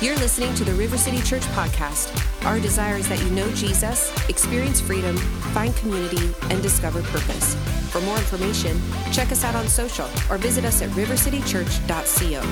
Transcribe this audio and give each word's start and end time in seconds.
You're 0.00 0.16
listening 0.18 0.54
to 0.54 0.64
the 0.64 0.74
River 0.74 0.96
City 0.96 1.20
Church 1.22 1.42
podcast. 1.56 2.14
Our 2.46 2.60
desire 2.60 2.94
is 2.94 3.08
that 3.08 3.20
you 3.20 3.30
know 3.30 3.50
Jesus, 3.50 4.14
experience 4.28 4.80
freedom, 4.80 5.16
find 5.52 5.74
community, 5.74 6.32
and 6.50 6.62
discover 6.62 7.02
purpose. 7.02 7.56
For 7.90 8.00
more 8.02 8.16
information, 8.16 8.80
check 9.10 9.32
us 9.32 9.42
out 9.42 9.56
on 9.56 9.66
social 9.66 10.06
or 10.30 10.38
visit 10.38 10.64
us 10.64 10.82
at 10.82 10.90
rivercitychurch.co. 10.90 12.42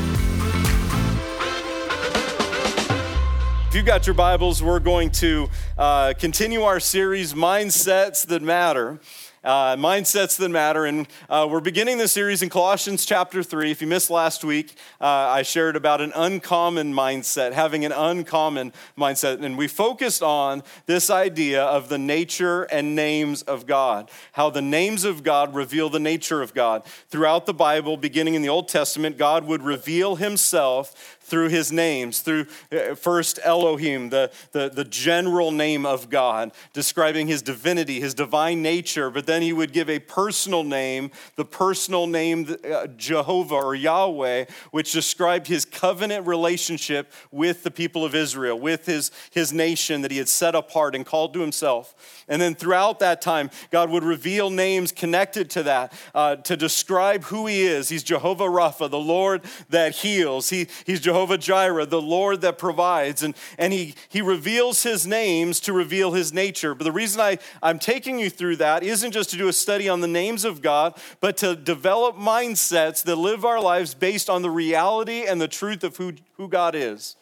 If 3.69 3.75
you've 3.77 3.87
got 3.87 4.09
your 4.09 4.15
Bibles, 4.15 4.61
we're 4.61 4.81
going 4.81 5.11
to 5.13 5.49
uh, 5.79 6.15
continue 6.19 6.63
our 6.63 6.81
series, 6.81 7.33
Mindsets 7.33 8.27
That 8.27 8.43
Matter 8.43 8.99
uh, 9.47 9.77
mindsets 9.77 10.37
that 10.37 10.49
matter. 10.49 10.85
And 10.85 11.07
uh, 11.31 11.46
we're 11.49 11.61
beginning 11.61 11.99
the 11.99 12.09
series 12.09 12.43
in 12.43 12.51
Colossians 12.51 13.07
chapter 13.07 13.43
3. 13.43 13.71
If 13.71 13.81
you 13.81 13.87
missed 13.87 14.11
last 14.11 14.43
week, 14.43 14.75
uh, 15.01 15.07
I 15.07 15.43
shared 15.43 15.77
about 15.77 16.01
an 16.01 16.13
uncommon 16.15 16.93
mindset, 16.93 17.53
having 17.53 17.85
an 17.85 17.93
uncommon 17.93 18.73
mindset. 18.99 19.43
And 19.43 19.57
we 19.57 19.68
focused 19.68 20.23
on 20.23 20.64
this 20.87 21.11
idea 21.11 21.63
of 21.63 21.89
the 21.89 21.99
nature 21.99 22.64
and 22.64 22.96
names 22.96 23.43
of 23.43 23.67
God, 23.67 24.11
how 24.32 24.51
the 24.51 24.63
names 24.63 25.04
of 25.04 25.23
God 25.23 25.54
reveal 25.54 25.89
the 25.89 26.01
nature 26.01 26.43
of 26.43 26.53
God. 26.53 26.85
Throughout 27.09 27.46
the 27.46 27.54
Bible, 27.54 27.96
beginning 27.96 28.35
in 28.35 28.43
the 28.43 28.49
Old 28.49 28.68
Testament, 28.68 29.17
God 29.17 29.45
would 29.45 29.63
reveal 29.63 30.17
himself 30.17 31.15
through 31.26 31.48
his 31.48 31.72
names, 31.72 32.20
through 32.20 32.47
uh, 32.72 32.94
first 32.94 33.41
Elohim, 33.42 34.11
the, 34.11 34.30
the, 34.53 34.69
the 34.69 34.84
general 34.84 35.50
name 35.50 35.84
of 35.84 36.08
God, 36.08 36.53
describing 36.72 37.27
his 37.27 37.42
divinity, 37.42 38.00
his 38.00 38.14
divine 38.14 38.62
nature, 38.62 39.11
but 39.11 39.27
then 39.27 39.42
he 39.42 39.53
would 39.53 39.72
give 39.72 39.91
a 39.91 39.98
personal 39.98 40.62
name, 40.62 41.11
the 41.34 41.44
personal 41.44 42.06
name 42.06 42.56
uh, 42.72 42.86
Jehovah 42.97 43.56
or 43.56 43.75
Yahweh, 43.75 44.44
which 44.70 44.92
described 44.92 45.48
his 45.48 45.64
covenant 45.64 46.27
relationship 46.28 47.12
with 47.33 47.64
the 47.64 47.72
people 47.72 48.05
of 48.05 48.14
Israel, 48.14 48.58
with 48.58 48.86
his, 48.86 49.11
his 49.31 49.53
nation 49.53 50.03
that 50.03 50.12
he 50.12 50.19
had 50.19 50.29
set 50.29 50.55
apart 50.55 50.95
and 50.95 51.05
called 51.05 51.34
to 51.34 51.41
himself. 51.41 52.16
And 52.29 52.43
then 52.43 52.57
throughout 52.57 52.99
that 52.99 53.23
time, 53.23 53.51
God 53.71 53.89
would 53.91 54.03
reveal 54.03 54.51
names 54.51 54.91
connected 54.91 55.49
to 55.51 55.63
that 55.63 55.93
uh, 56.15 56.37
to 56.37 56.57
describe 56.57 57.25
who 57.25 57.47
he 57.47 57.63
is. 57.63 57.89
He's 57.89 58.03
Jehovah 58.03 58.47
Rapha, 58.47 58.91
the 58.91 58.99
Lord 58.99 59.45
that 59.71 59.97
heals. 59.97 60.51
He, 60.51 60.67
he's 60.85 61.01
Jehovah 61.01 61.39
Jireh, 61.39 61.87
the 61.87 62.03
Lord 62.03 62.41
that 62.41 62.59
provides. 62.59 63.23
And, 63.23 63.37
and 63.59 63.73
he, 63.73 63.95
he 64.09 64.23
reveals 64.23 64.83
his 64.83 65.07
names 65.07 65.61
to 65.61 65.73
reveal 65.73 66.13
his 66.13 66.33
nature. 66.33 66.75
But 66.75 66.85
the 66.85 66.93
reason 66.93 67.21
I, 67.21 67.39
I'm 67.63 67.79
taking 67.79 68.19
you 68.19 68.29
through 68.29 68.57
that 68.57 68.83
isn't 68.83 69.13
just 69.13 69.31
to 69.31 69.37
do 69.37 69.47
a 69.47 69.53
study 69.53 69.89
on 69.89 70.01
the 70.01 70.09
names 70.09 70.45
of 70.45 70.63
God, 70.63 70.99
but 71.21 71.37
to 71.39 71.55
develop 71.55 72.17
mindsets 72.17 73.05
that 73.05 73.17
live 73.17 73.45
our 73.45 73.61
lives 73.61 73.95
based 73.95 74.29
on 74.29 74.43
the 74.43 74.51
reality 74.51 75.25
and 75.27 75.41
the 75.41 75.49
truth 75.49 75.85
of 75.85 75.97
who, 75.97 76.15
who 76.37 76.49
God 76.49 76.75
is. 76.75 77.15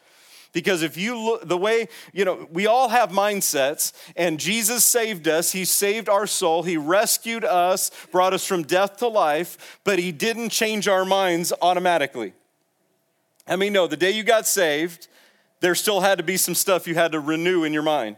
Because 0.54 0.82
if 0.82 0.96
you 0.96 1.18
look, 1.18 1.46
the 1.46 1.58
way, 1.58 1.88
you 2.12 2.24
know, 2.24 2.48
we 2.50 2.66
all 2.66 2.88
have 2.88 3.10
mindsets, 3.10 3.92
and 4.16 4.38
Jesus 4.38 4.84
saved 4.84 5.26
us. 5.26 5.50
He 5.50 5.64
saved 5.64 6.08
our 6.08 6.28
soul. 6.28 6.62
He 6.62 6.76
rescued 6.76 7.44
us, 7.44 7.90
brought 8.12 8.32
us 8.32 8.46
from 8.46 8.62
death 8.62 8.96
to 8.98 9.08
life, 9.08 9.80
but 9.82 9.98
He 9.98 10.12
didn't 10.12 10.50
change 10.50 10.86
our 10.86 11.04
minds 11.04 11.52
automatically. 11.60 12.32
I 13.48 13.56
mean, 13.56 13.72
no, 13.72 13.88
the 13.88 13.96
day 13.96 14.12
you 14.12 14.22
got 14.22 14.46
saved, 14.46 15.08
there 15.60 15.74
still 15.74 16.00
had 16.00 16.18
to 16.18 16.24
be 16.24 16.36
some 16.36 16.54
stuff 16.54 16.86
you 16.86 16.94
had 16.94 17.12
to 17.12 17.20
renew 17.20 17.64
in 17.64 17.72
your 17.72 17.82
mind. 17.82 18.16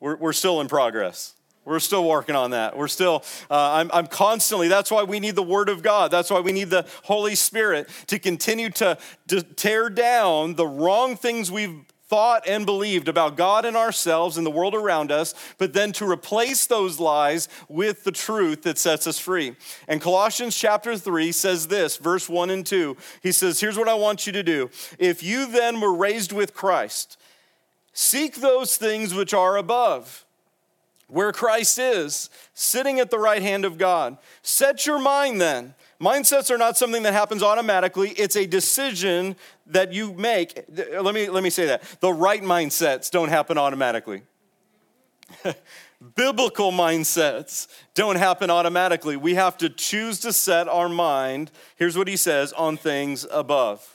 We're, 0.00 0.16
we're 0.16 0.32
still 0.32 0.62
in 0.62 0.68
progress. 0.68 1.33
We're 1.64 1.78
still 1.78 2.06
working 2.06 2.36
on 2.36 2.50
that. 2.50 2.76
We're 2.76 2.88
still, 2.88 3.24
uh, 3.50 3.72
I'm, 3.72 3.90
I'm 3.92 4.06
constantly, 4.06 4.68
that's 4.68 4.90
why 4.90 5.02
we 5.02 5.18
need 5.18 5.34
the 5.34 5.42
Word 5.42 5.68
of 5.68 5.82
God. 5.82 6.10
That's 6.10 6.30
why 6.30 6.40
we 6.40 6.52
need 6.52 6.70
the 6.70 6.86
Holy 7.04 7.34
Spirit 7.34 7.88
to 8.08 8.18
continue 8.18 8.70
to, 8.70 8.98
to 9.28 9.42
tear 9.42 9.88
down 9.88 10.56
the 10.56 10.66
wrong 10.66 11.16
things 11.16 11.50
we've 11.50 11.84
thought 12.06 12.46
and 12.46 12.66
believed 12.66 13.08
about 13.08 13.36
God 13.36 13.64
and 13.64 13.76
ourselves 13.76 14.36
and 14.36 14.46
the 14.46 14.50
world 14.50 14.74
around 14.74 15.10
us, 15.10 15.34
but 15.58 15.72
then 15.72 15.90
to 15.92 16.08
replace 16.08 16.66
those 16.66 17.00
lies 17.00 17.48
with 17.68 18.04
the 18.04 18.12
truth 18.12 18.62
that 18.62 18.78
sets 18.78 19.06
us 19.06 19.18
free. 19.18 19.56
And 19.88 20.00
Colossians 20.00 20.54
chapter 20.54 20.96
3 20.96 21.32
says 21.32 21.66
this, 21.68 21.96
verse 21.96 22.28
1 22.28 22.50
and 22.50 22.64
2. 22.64 22.96
He 23.22 23.32
says, 23.32 23.60
Here's 23.60 23.78
what 23.78 23.88
I 23.88 23.94
want 23.94 24.26
you 24.26 24.32
to 24.34 24.42
do. 24.42 24.70
If 24.98 25.22
you 25.22 25.46
then 25.46 25.80
were 25.80 25.94
raised 25.94 26.30
with 26.30 26.52
Christ, 26.52 27.16
seek 27.92 28.36
those 28.36 28.76
things 28.76 29.14
which 29.14 29.32
are 29.32 29.56
above, 29.56 30.23
where 31.08 31.32
Christ 31.32 31.78
is, 31.78 32.30
sitting 32.54 33.00
at 33.00 33.10
the 33.10 33.18
right 33.18 33.42
hand 33.42 33.64
of 33.64 33.78
God. 33.78 34.18
Set 34.42 34.86
your 34.86 34.98
mind 34.98 35.40
then 35.40 35.74
Mindsets 36.04 36.50
are 36.50 36.58
not 36.58 36.76
something 36.76 37.02
that 37.04 37.12
happens 37.12 37.42
automatically. 37.42 38.10
It's 38.10 38.36
a 38.36 38.46
decision 38.46 39.36
that 39.66 39.92
you 39.92 40.12
make. 40.12 40.64
Let 40.68 41.14
me, 41.14 41.30
let 41.30 41.42
me 41.42 41.50
say 41.50 41.66
that. 41.66 41.82
The 42.00 42.12
right 42.12 42.42
mindsets 42.42 43.10
don't 43.10 43.30
happen 43.30 43.56
automatically. 43.56 44.22
Biblical 46.14 46.72
mindsets 46.72 47.68
don't 47.94 48.16
happen 48.16 48.50
automatically. 48.50 49.16
We 49.16 49.34
have 49.34 49.56
to 49.58 49.70
choose 49.70 50.20
to 50.20 50.32
set 50.32 50.68
our 50.68 50.88
mind, 50.88 51.50
here's 51.76 51.96
what 51.96 52.08
he 52.08 52.16
says, 52.16 52.52
on 52.52 52.76
things 52.76 53.26
above 53.30 53.93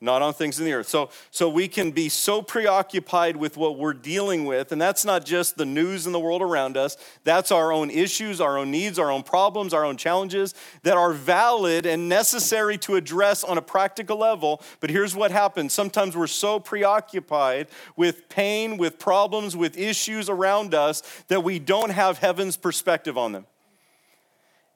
not 0.00 0.22
on 0.22 0.32
things 0.32 0.58
in 0.58 0.64
the 0.64 0.72
earth. 0.72 0.88
So, 0.88 1.10
so 1.30 1.48
we 1.48 1.66
can 1.66 1.90
be 1.90 2.08
so 2.08 2.40
preoccupied 2.40 3.36
with 3.36 3.56
what 3.56 3.78
we're 3.78 3.94
dealing 3.94 4.44
with, 4.44 4.70
and 4.70 4.80
that's 4.80 5.04
not 5.04 5.24
just 5.24 5.56
the 5.56 5.64
news 5.64 6.06
in 6.06 6.12
the 6.12 6.20
world 6.20 6.40
around 6.40 6.76
us, 6.76 6.96
that's 7.24 7.50
our 7.50 7.72
own 7.72 7.90
issues, 7.90 8.40
our 8.40 8.58
own 8.58 8.70
needs, 8.70 8.98
our 8.98 9.10
own 9.10 9.24
problems, 9.24 9.74
our 9.74 9.84
own 9.84 9.96
challenges 9.96 10.54
that 10.82 10.96
are 10.96 11.12
valid 11.12 11.84
and 11.84 12.08
necessary 12.08 12.78
to 12.78 12.94
address 12.94 13.42
on 13.42 13.58
a 13.58 13.62
practical 13.62 14.16
level. 14.16 14.62
But 14.80 14.90
here's 14.90 15.16
what 15.16 15.30
happens 15.30 15.72
sometimes 15.72 16.16
we're 16.16 16.28
so 16.28 16.60
preoccupied 16.60 17.68
with 17.96 18.28
pain, 18.28 18.76
with 18.76 18.98
problems, 18.98 19.56
with 19.56 19.76
issues 19.76 20.28
around 20.28 20.74
us 20.74 21.02
that 21.28 21.42
we 21.42 21.58
don't 21.58 21.90
have 21.90 22.18
heaven's 22.18 22.56
perspective 22.56 23.18
on 23.18 23.32
them. 23.32 23.46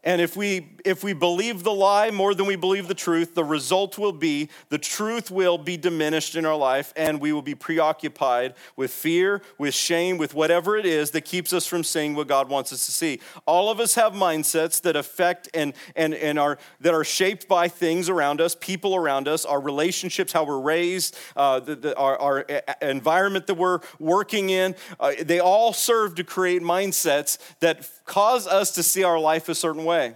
And 0.04 0.20
if 0.20 0.36
we, 0.36 0.68
if 0.84 1.04
we 1.04 1.12
believe 1.12 1.62
the 1.62 1.72
lie 1.72 2.10
more 2.10 2.34
than 2.34 2.46
we 2.46 2.56
believe 2.56 2.88
the 2.88 2.94
truth, 2.94 3.34
the 3.34 3.44
result 3.44 3.98
will 3.98 4.12
be 4.12 4.48
the 4.68 4.78
truth 4.78 5.30
will 5.30 5.58
be 5.58 5.76
diminished 5.76 6.34
in 6.34 6.44
our 6.44 6.56
life, 6.56 6.92
and 6.96 7.20
we 7.20 7.32
will 7.32 7.42
be 7.42 7.54
preoccupied 7.54 8.54
with 8.74 8.90
fear, 8.90 9.42
with 9.58 9.74
shame, 9.74 10.18
with 10.18 10.34
whatever 10.34 10.76
it 10.76 10.86
is 10.86 11.12
that 11.12 11.20
keeps 11.20 11.52
us 11.52 11.66
from 11.66 11.84
seeing 11.84 12.16
what 12.16 12.26
God 12.26 12.48
wants 12.48 12.72
us 12.72 12.84
to 12.86 12.92
see. 12.92 13.20
All 13.46 13.70
of 13.70 13.78
us 13.78 13.94
have 13.94 14.12
mindsets 14.12 14.80
that 14.82 14.96
affect 14.96 15.48
and, 15.54 15.72
and, 15.94 16.14
and 16.14 16.36
are, 16.36 16.58
that 16.80 16.94
are 16.94 17.04
shaped 17.04 17.46
by 17.46 17.68
things 17.68 18.08
around 18.08 18.40
us, 18.40 18.56
people 18.58 18.96
around 18.96 19.28
us, 19.28 19.44
our 19.44 19.60
relationships, 19.60 20.32
how 20.32 20.44
we're 20.44 20.58
raised, 20.58 21.16
uh, 21.36 21.60
the, 21.60 21.76
the, 21.76 21.96
our, 21.96 22.18
our, 22.18 22.46
environment 22.80 23.46
that 23.46 23.54
we're 23.54 23.78
working 24.00 24.50
in. 24.50 24.74
Uh, 24.98 25.12
they 25.20 25.38
all 25.38 25.72
serve 25.72 26.16
to 26.16 26.24
create 26.24 26.62
mindsets 26.62 27.38
that 27.60 27.88
cause 28.12 28.46
us 28.46 28.72
to 28.72 28.82
see 28.82 29.02
our 29.04 29.18
life 29.18 29.48
a 29.48 29.54
certain 29.54 29.86
way. 29.86 30.14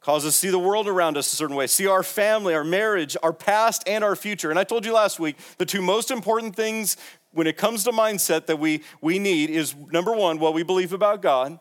Cause 0.00 0.26
us 0.26 0.34
to 0.34 0.38
see 0.38 0.50
the 0.50 0.58
world 0.58 0.88
around 0.88 1.16
us 1.16 1.32
a 1.32 1.36
certain 1.36 1.54
way, 1.54 1.68
see 1.68 1.86
our 1.86 2.02
family, 2.02 2.54
our 2.54 2.64
marriage, 2.64 3.16
our 3.22 3.32
past, 3.32 3.84
and 3.86 4.02
our 4.02 4.16
future. 4.16 4.50
And 4.50 4.58
I 4.58 4.64
told 4.64 4.84
you 4.84 4.92
last 4.92 5.20
week 5.20 5.36
the 5.58 5.64
two 5.64 5.80
most 5.80 6.10
important 6.10 6.56
things 6.56 6.96
when 7.30 7.46
it 7.46 7.56
comes 7.56 7.84
to 7.84 7.92
mindset 7.92 8.46
that 8.46 8.58
we, 8.58 8.82
we 9.00 9.20
need 9.20 9.48
is 9.48 9.76
number 9.92 10.12
one, 10.12 10.40
what 10.40 10.54
we 10.54 10.64
believe 10.64 10.92
about 10.92 11.22
God, 11.22 11.60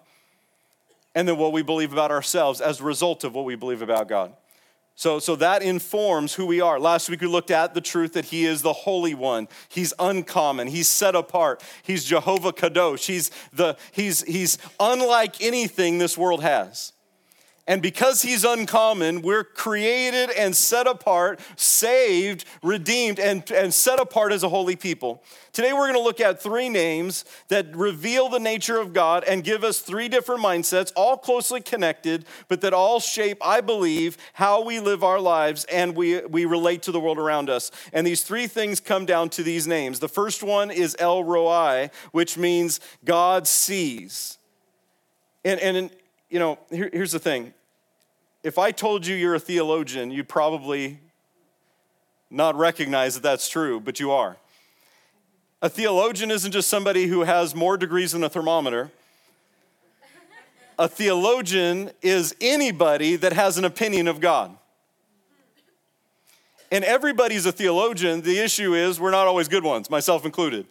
and 1.13 1.27
then 1.27 1.37
what 1.37 1.53
we 1.53 1.61
believe 1.61 1.93
about 1.93 2.09
ourselves 2.09 2.59
as 2.59 2.81
a 2.81 2.83
result 2.83 3.23
of 3.23 3.35
what 3.35 3.45
we 3.45 3.53
believe 3.53 3.83
about 3.83 4.07
God. 4.07 4.33
So, 4.97 5.19
so 5.19 5.35
that 5.35 5.61
informs 5.61 6.33
who 6.33 6.45
we 6.45 6.61
are. 6.61 6.79
Last 6.79 7.09
week 7.09 7.19
we 7.19 7.27
looked 7.27 7.51
at 7.51 7.73
the 7.73 7.81
truth 7.81 8.13
that 8.13 8.25
He 8.25 8.45
is 8.45 8.61
the 8.61 8.71
Holy 8.71 9.13
One. 9.13 9.49
He's 9.67 9.93
uncommon. 9.99 10.67
He's 10.67 10.87
set 10.87 11.15
apart. 11.15 11.61
He's 11.83 12.05
Jehovah 12.05 12.53
Kadosh. 12.53 13.05
He's, 13.05 13.29
the, 13.51 13.75
he's, 13.91 14.23
he's 14.23 14.57
unlike 14.79 15.41
anything 15.41 15.97
this 15.97 16.17
world 16.17 16.41
has. 16.43 16.93
And 17.67 17.81
because 17.81 18.21
he's 18.21 18.43
uncommon, 18.43 19.23
we're 19.23 19.43
created 19.43 20.29
and 20.29 20.55
set 20.55 20.85
apart, 20.85 21.39
saved, 21.55 22.45
redeemed, 22.61 23.19
and, 23.19 23.49
and 23.49 23.73
set 23.73 23.99
apart 23.99 24.31
as 24.31 24.43
a 24.43 24.49
holy 24.49 24.75
people. 24.75 25.23
Today, 25.51 25.73
we're 25.73 25.91
going 25.91 25.93
to 25.93 25.99
look 25.99 26.21
at 26.21 26.39
three 26.39 26.69
names 26.69 27.25
that 27.47 27.75
reveal 27.75 28.29
the 28.29 28.39
nature 28.39 28.79
of 28.79 28.93
God 28.93 29.23
and 29.23 29.43
give 29.43 29.63
us 29.63 29.79
three 29.79 30.07
different 30.07 30.43
mindsets, 30.43 30.91
all 30.95 31.17
closely 31.17 31.59
connected, 31.59 32.25
but 32.49 32.61
that 32.61 32.73
all 32.73 32.99
shape, 32.99 33.39
I 33.41 33.61
believe, 33.61 34.15
how 34.33 34.63
we 34.63 34.79
live 34.79 35.03
our 35.03 35.19
lives 35.19 35.65
and 35.65 35.95
we, 35.95 36.23
we 36.25 36.45
relate 36.45 36.83
to 36.83 36.91
the 36.91 36.99
world 36.99 37.17
around 37.17 37.49
us. 37.49 37.71
And 37.93 38.05
these 38.05 38.21
three 38.21 38.45
things 38.45 38.79
come 38.79 39.07
down 39.07 39.29
to 39.29 39.43
these 39.43 39.65
names. 39.65 39.99
The 39.99 40.09
first 40.09 40.43
one 40.43 40.69
is 40.69 40.95
El 40.99 41.23
Roi, 41.23 41.89
which 42.11 42.37
means 42.37 42.79
God 43.03 43.47
sees. 43.47 44.37
And, 45.43 45.59
and 45.59 45.89
you 46.29 46.39
know, 46.39 46.59
here, 46.69 46.89
here's 46.91 47.11
the 47.11 47.19
thing. 47.19 47.53
If 48.45 48.59
I 48.59 48.69
told 48.71 49.07
you 49.07 49.15
you're 49.15 49.33
a 49.33 49.39
theologian, 49.39 50.11
you'd 50.11 50.29
probably 50.29 50.99
not 52.29 52.55
recognize 52.55 53.15
that 53.15 53.23
that's 53.23 53.49
true, 53.49 53.79
but 53.79 53.99
you 53.99 54.11
are. 54.11 54.37
A 55.63 55.67
theologian 55.67 56.29
isn't 56.29 56.51
just 56.51 56.69
somebody 56.69 57.07
who 57.07 57.21
has 57.21 57.55
more 57.55 57.75
degrees 57.75 58.11
than 58.11 58.23
a 58.23 58.29
thermometer. 58.29 58.91
A 60.77 60.87
theologian 60.87 61.89
is 62.03 62.35
anybody 62.39 63.15
that 63.15 63.33
has 63.33 63.57
an 63.57 63.65
opinion 63.65 64.07
of 64.07 64.19
God. 64.19 64.55
And 66.71 66.83
everybody's 66.83 67.47
a 67.47 67.51
theologian. 67.51 68.21
The 68.21 68.37
issue 68.37 68.75
is 68.75 68.99
we're 68.99 69.09
not 69.09 69.25
always 69.25 69.47
good 69.47 69.63
ones, 69.63 69.89
myself 69.89 70.23
included. 70.23 70.67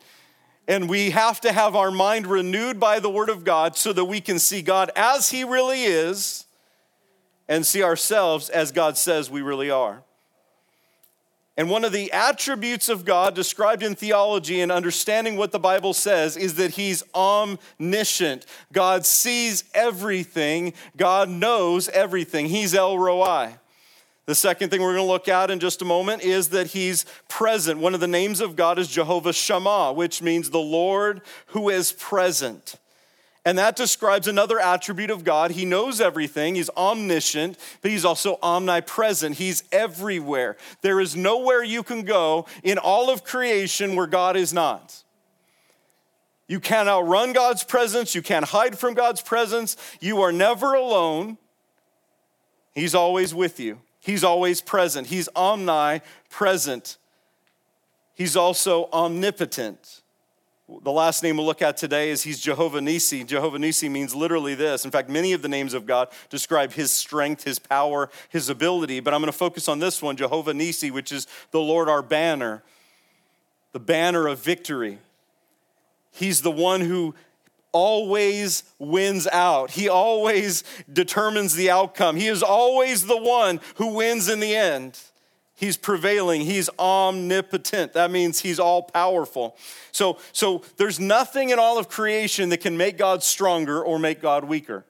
And 0.69 0.89
we 0.89 1.11
have 1.11 1.41
to 1.41 1.51
have 1.51 1.75
our 1.75 1.91
mind 1.91 2.29
renewed 2.29 2.79
by 2.79 3.01
the 3.01 3.11
Word 3.11 3.31
of 3.31 3.43
God 3.43 3.77
so 3.77 3.93
that 3.93 4.05
we 4.05 4.21
can 4.21 4.39
see 4.39 4.63
God 4.63 4.93
as 4.95 5.31
He 5.31 5.43
really 5.43 5.83
is 5.83 6.44
and 7.49 7.67
see 7.67 7.83
ourselves 7.83 8.49
as 8.49 8.73
God 8.73 8.97
says 8.97 9.31
we 9.31 9.43
really 9.43 9.71
are. 9.71 10.03
And 11.57 11.71
one 11.71 11.85
of 11.85 11.93
the 11.93 12.11
attributes 12.11 12.89
of 12.89 13.05
God 13.05 13.35
described 13.35 13.85
in 13.85 13.95
theology 13.95 14.61
and 14.61 14.73
understanding 14.73 15.37
what 15.37 15.53
the 15.53 15.61
Bible 15.61 15.95
says 15.95 16.37
is 16.37 16.55
that 16.55 16.73
He's 16.73 17.05
omniscient. 17.15 18.45
God 18.73 19.07
sees 19.07 19.63
everything, 19.73 20.75
God 20.97 21.29
knows 21.29 21.89
everything. 21.91 22.47
He's 22.47 22.75
El 22.75 22.99
Roi. 22.99 23.57
The 24.27 24.35
second 24.35 24.71
thing 24.71 24.81
we're 24.81 24.95
going 24.95 25.07
to 25.07 25.13
look 25.13 25.29
at 25.29 25.51
in 25.51 25.61
just 25.61 25.83
a 25.83 25.85
moment 25.85 26.23
is 26.23 26.49
that 26.49 26.69
he's 26.69 27.05
present. 27.29 27.79
One 27.79 27.93
of 27.93 28.01
the 28.01 28.09
names 28.09 28.41
of 28.41 28.57
God 28.57 28.79
is 28.79 28.89
Jehovah 28.89 29.35
Shammah, 29.35 29.93
which 29.93 30.23
means 30.23 30.49
the 30.49 30.59
Lord 30.59 31.21
who 31.49 31.69
is 31.69 31.93
present. 31.93 32.77
And 33.45 33.59
that 33.59 33.77
describes 33.77 34.27
another 34.27 34.59
attribute 34.59 35.11
of 35.11 35.23
God. 35.23 35.51
He 35.51 35.65
knows 35.65 36.01
everything, 36.01 36.55
He's 36.55 36.71
omniscient, 36.71 37.59
but 37.83 37.91
He's 37.91 38.05
also 38.05 38.39
omnipresent. 38.43 39.37
He's 39.37 39.65
everywhere. 39.71 40.57
There 40.81 41.01
is 41.01 41.15
nowhere 41.15 41.63
you 41.63 41.83
can 41.83 42.03
go 42.03 42.47
in 42.63 42.79
all 42.79 43.11
of 43.11 43.25
creation 43.25 43.97
where 43.97 44.07
God 44.07 44.37
is 44.37 44.53
not. 44.53 45.03
You 46.47 46.61
can't 46.61 46.89
outrun 46.89 47.33
God's 47.33 47.65
presence, 47.65 48.15
you 48.15 48.23
can't 48.23 48.47
hide 48.47 48.79
from 48.79 48.95
God's 48.95 49.21
presence. 49.21 49.77
You 50.01 50.23
are 50.23 50.33
never 50.33 50.75
alone, 50.75 51.39
He's 52.75 52.95
always 52.95 53.35
with 53.35 53.61
you. 53.61 53.81
He's 54.01 54.25
always 54.25 54.61
present. 54.61 55.07
He's 55.07 55.29
omnipresent. 55.35 56.99
He's 58.15 58.37
also 58.37 58.89
omnipotent. 58.93 60.03
The 60.83 60.93
last 60.93 61.23
name 61.23 61.37
we'll 61.37 61.47
look 61.47 61.63
at 61.63 61.77
today 61.77 62.11
is 62.11 62.23
he's 62.23 62.41
Jehovah 62.41 62.81
Nisi. 62.81 63.23
Jehovah 63.25 63.59
Nisi 63.59 63.89
means 63.89 64.15
literally 64.15 64.55
this. 64.55 64.85
In 64.85 64.91
fact, 64.91 65.09
many 65.09 65.33
of 65.33 65.43
the 65.43 65.49
names 65.49 65.75
of 65.75 65.87
God 65.87 66.09
describe 66.31 66.73
his 66.73 66.91
strength, 66.91 67.45
his 67.45 67.59
power, 67.59 68.11
his 68.31 68.49
ability, 68.49 69.01
but 69.01 69.13
I'm 69.13 69.21
going 69.21 69.31
to 69.31 69.37
focus 69.37 69.69
on 69.69 69.79
this 69.79 70.01
one, 70.01 70.17
Jehovah 70.17 70.55
Nisi, 70.55 70.91
which 70.91 71.13
is 71.13 71.27
the 71.51 71.61
Lord 71.61 71.89
our 71.89 72.03
banner, 72.03 72.63
the 73.73 73.81
banner 73.81 74.27
of 74.27 74.39
victory. 74.43 74.99
He's 76.13 76.43
the 76.43 76.51
one 76.51 76.81
who 76.81 77.15
always 77.73 78.63
wins 78.79 79.27
out. 79.27 79.73
He 79.73 79.89
always 79.89 80.65
determines 80.91 81.55
the 81.55 81.71
outcome. 81.71 82.17
He 82.17 82.29
is 82.29 82.43
always 82.43 83.07
the 83.07 83.19
one 83.19 83.61
who 83.77 83.95
wins 83.95 84.29
in 84.29 84.41
the 84.41 84.55
end. 84.55 84.99
He's 85.65 85.79
prevailing. 85.79 86.43
He's 86.43 86.69
omnipotent. 86.79 87.95
That 87.95 88.11
means 88.11 88.41
he's 88.41 88.61
all 88.61 88.83
powerful. 88.83 89.57
So, 89.93 90.19
so 90.33 90.63
there's 90.77 91.01
nothing 91.01 91.49
in 91.49 91.59
all 91.59 91.79
of 91.79 91.89
creation 91.89 92.51
that 92.51 92.59
can 92.59 92.77
make 92.77 92.99
God 92.99 93.23
stronger 93.23 93.83
or 93.83 93.99
make 93.99 94.21
God 94.21 94.45
weaker. 94.45 94.85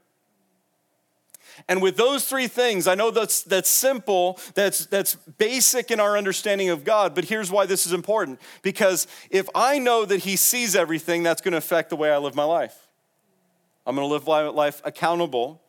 And 1.69 1.81
with 1.81 1.97
those 1.97 2.29
three 2.29 2.49
things, 2.49 2.88
I 2.88 2.97
know 2.97 3.12
that's, 3.12 3.43
that's 3.44 3.71
simple, 3.71 4.41
that's, 4.56 4.87
that's 4.87 5.15
basic 5.15 5.93
in 5.93 6.00
our 6.00 6.19
understanding 6.19 6.71
of 6.71 6.82
God, 6.82 7.15
but 7.15 7.26
here's 7.26 7.53
why 7.53 7.67
this 7.67 7.87
is 7.87 7.93
important. 7.93 8.41
Because 8.62 9.06
if 9.31 9.49
I 9.55 9.79
know 9.79 10.05
that 10.05 10.25
He 10.25 10.35
sees 10.35 10.75
everything, 10.75 11.23
that's 11.23 11.41
going 11.41 11.53
to 11.53 11.59
affect 11.59 11.91
the 11.91 11.97
way 11.97 12.11
I 12.11 12.19
live 12.19 12.35
my 12.35 12.43
life. 12.43 12.76
I'm 13.87 13.94
going 13.94 14.09
to 14.09 14.12
live 14.12 14.26
my 14.26 14.49
life 14.49 14.82
accountable 14.85 15.62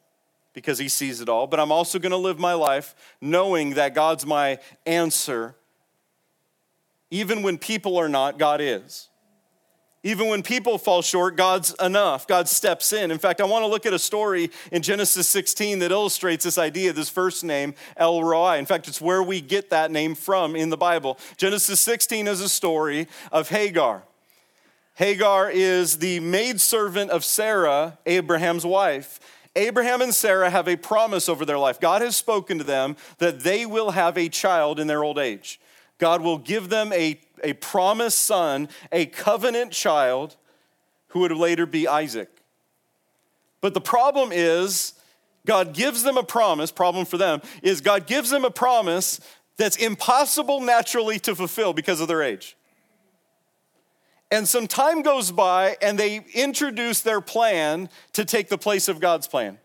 because 0.55 0.79
He 0.79 0.89
sees 0.89 1.21
it 1.21 1.29
all, 1.29 1.45
but 1.45 1.59
I'm 1.59 1.71
also 1.71 1.99
going 1.99 2.11
to 2.11 2.17
live 2.17 2.39
my 2.39 2.53
life 2.53 2.95
knowing 3.21 3.75
that 3.75 3.93
God's 3.93 4.25
my 4.25 4.57
answer. 4.87 5.53
Even 7.11 7.43
when 7.43 7.59
people 7.59 7.97
are 7.97 8.09
not, 8.09 8.39
God 8.39 8.61
is. 8.61 9.09
Even 10.05 10.27
when 10.27 10.43
people 10.43 10.77
fall 10.77 11.01
short, 11.01 11.35
God's 11.35 11.73
enough. 11.81 12.27
God 12.27 12.47
steps 12.47 12.93
in. 12.93 13.09
In 13.09 13.17
fact, 13.17 13.41
I 13.41 13.43
want 13.45 13.63
to 13.63 13.67
look 13.67 13.87
at 13.87 13.93
a 13.93 13.97
story 13.97 14.51
in 14.71 14.83
Genesis 14.83 15.27
16 15.27 15.79
that 15.79 15.91
illustrates 15.91 16.43
this 16.43 16.59
idea, 16.59 16.93
this 16.93 17.09
first 17.09 17.43
name, 17.43 17.73
El 17.97 18.23
Roi. 18.23 18.57
In 18.57 18.67
fact, 18.67 18.87
it's 18.87 19.01
where 19.01 19.23
we 19.23 19.41
get 19.41 19.71
that 19.71 19.89
name 19.89 20.13
from 20.13 20.55
in 20.55 20.69
the 20.69 20.77
Bible. 20.77 21.17
Genesis 21.37 21.79
16 21.79 22.27
is 22.27 22.39
a 22.39 22.47
story 22.47 23.07
of 23.31 23.49
Hagar. 23.49 24.03
Hagar 24.93 25.49
is 25.49 25.97
the 25.97 26.19
maidservant 26.19 27.09
of 27.09 27.25
Sarah, 27.25 27.97
Abraham's 28.05 28.65
wife. 28.65 29.19
Abraham 29.55 30.01
and 30.01 30.13
Sarah 30.13 30.49
have 30.49 30.67
a 30.67 30.75
promise 30.75 31.29
over 31.29 31.45
their 31.45 31.57
life. 31.57 31.79
God 31.79 32.01
has 32.01 32.15
spoken 32.15 32.57
to 32.57 32.63
them 32.63 32.95
that 33.19 33.41
they 33.41 33.65
will 33.65 33.91
have 33.91 34.17
a 34.17 34.29
child 34.29 34.79
in 34.79 34.87
their 34.87 35.03
old 35.03 35.17
age. 35.17 35.59
God 35.97 36.21
will 36.21 36.37
give 36.37 36.69
them 36.69 36.91
a 36.91 37.19
a 37.43 37.53
promised 37.53 38.19
son, 38.19 38.67
a 38.91 39.05
covenant 39.05 39.71
child 39.71 40.35
who 41.09 41.19
would 41.19 41.31
later 41.31 41.65
be 41.65 41.87
Isaac. 41.87 42.29
But 43.61 43.73
the 43.73 43.81
problem 43.81 44.29
is, 44.31 44.93
God 45.45 45.73
gives 45.73 46.03
them 46.03 46.17
a 46.17 46.23
promise, 46.23 46.71
problem 46.71 47.05
for 47.05 47.17
them 47.17 47.41
is 47.61 47.81
God 47.81 48.07
gives 48.07 48.29
them 48.29 48.45
a 48.45 48.51
promise 48.51 49.19
that's 49.57 49.77
impossible 49.77 50.59
naturally 50.59 51.19
to 51.19 51.35
fulfill 51.35 51.73
because 51.73 52.01
of 52.01 52.07
their 52.07 52.21
age. 52.21 52.57
And 54.31 54.47
some 54.47 54.67
time 54.67 55.01
goes 55.01 55.31
by 55.31 55.77
and 55.81 55.99
they 55.99 56.25
introduce 56.33 57.01
their 57.01 57.21
plan 57.21 57.89
to 58.13 58.25
take 58.25 58.49
the 58.49 58.57
place 58.57 58.87
of 58.87 58.99
God's 58.99 59.27
plan. 59.27 59.59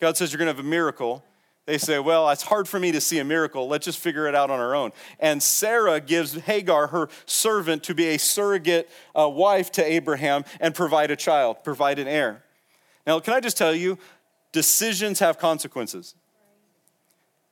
God 0.00 0.16
says, 0.16 0.32
You're 0.32 0.38
gonna 0.38 0.50
have 0.50 0.58
a 0.58 0.64
miracle. 0.64 1.24
They 1.66 1.78
say, 1.78 1.98
Well, 2.00 2.28
it's 2.30 2.42
hard 2.42 2.66
for 2.66 2.80
me 2.80 2.90
to 2.92 3.00
see 3.00 3.18
a 3.18 3.24
miracle. 3.24 3.68
Let's 3.68 3.84
just 3.84 3.98
figure 3.98 4.26
it 4.26 4.34
out 4.34 4.50
on 4.50 4.58
our 4.58 4.74
own. 4.74 4.90
And 5.20 5.42
Sarah 5.42 6.00
gives 6.00 6.34
Hagar, 6.34 6.88
her 6.88 7.08
servant, 7.26 7.84
to 7.84 7.94
be 7.94 8.06
a 8.08 8.18
surrogate 8.18 8.90
uh, 9.16 9.28
wife 9.28 9.70
to 9.72 9.84
Abraham 9.84 10.44
and 10.58 10.74
provide 10.74 11.10
a 11.10 11.16
child, 11.16 11.62
provide 11.62 11.98
an 11.98 12.08
heir. 12.08 12.42
Now, 13.06 13.20
can 13.20 13.34
I 13.34 13.40
just 13.40 13.56
tell 13.56 13.74
you, 13.74 13.98
decisions 14.52 15.20
have 15.20 15.38
consequences. 15.38 16.14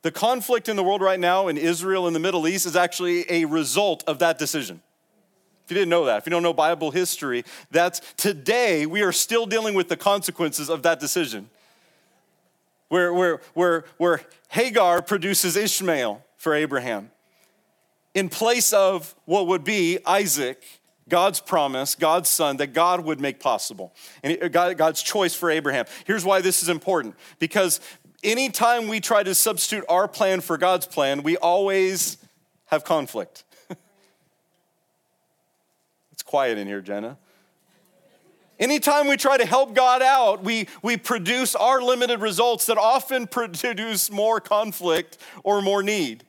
The 0.03 0.11
conflict 0.11 0.69
in 0.69 0.77
the 0.77 0.85
world 0.85 1.01
right 1.01 1.19
now 1.19 1.49
in 1.49 1.57
Israel 1.57 2.07
and 2.07 2.15
the 2.15 2.21
Middle 2.21 2.47
East 2.47 2.67
is 2.67 2.77
actually 2.77 3.25
a 3.31 3.45
result 3.45 4.05
of 4.07 4.21
that 4.21 4.39
decision. 4.39 4.81
If 5.69 5.73
you 5.73 5.75
didn't 5.75 5.91
know 5.91 6.07
that, 6.07 6.17
if 6.17 6.27
you 6.27 6.31
don't 6.31 6.43
know 6.43 6.55
Bible 6.55 6.93
history, 6.93 7.45
that's 7.71 8.01
today 8.17 8.87
we 8.87 9.03
are 9.03 9.13
still 9.13 9.45
dealing 9.45 9.75
with 9.75 9.91
the 9.91 9.99
consequences 9.99 10.71
of 10.71 10.83
that 10.85 10.99
decision 10.99 11.51
where, 12.89 13.13
where, 13.13 13.43
where, 13.53 13.85
where 13.99 14.23
Hagar 14.49 15.03
produces 15.03 15.57
Ishmael 15.57 16.25
for 16.39 16.55
Abraham 16.55 17.11
in 18.15 18.31
place 18.31 18.73
of 18.73 19.15
what 19.27 19.47
would 19.47 19.63
be 19.63 19.99
Isaac, 20.07 20.63
God's 21.07 21.39
promise, 21.39 21.95
God's 21.95 22.31
son 22.31 22.57
that 22.57 22.73
God 22.73 23.05
would 23.05 23.21
make 23.21 23.39
possible, 23.39 23.95
and 24.23 24.51
God's 24.51 25.03
choice 25.03 25.35
for 25.35 25.51
Abraham. 25.51 25.85
Here's 26.07 26.25
why 26.25 26.41
this 26.41 26.63
is 26.63 26.71
important 26.71 27.15
because 27.39 27.79
anytime 28.25 28.89
we 28.89 29.01
try 29.01 29.23
to 29.23 29.35
substitute 29.35 29.85
our 29.87 30.09
plan 30.09 30.41
for 30.41 30.57
God's 30.57 30.87
plan, 30.87 31.23
we 31.23 31.37
always 31.37 32.17
have 32.69 32.85
conflict. 32.85 33.45
Quiet 36.29 36.59
in 36.59 36.67
here, 36.67 36.83
Jenna. 36.83 37.17
Anytime 38.59 39.09
we 39.09 39.17
try 39.17 39.39
to 39.39 39.47
help 39.47 39.75
God 39.75 40.03
out, 40.03 40.45
we, 40.45 40.69
we 40.83 40.99
produce 40.99 41.55
our 41.55 41.81
limited 41.81 42.21
results 42.21 42.67
that 42.67 42.77
often 42.77 43.27
produce 43.29 44.11
more 44.11 44.39
conflict 44.39 45.17
or 45.43 45.63
more 45.63 45.83
need. 45.83 46.25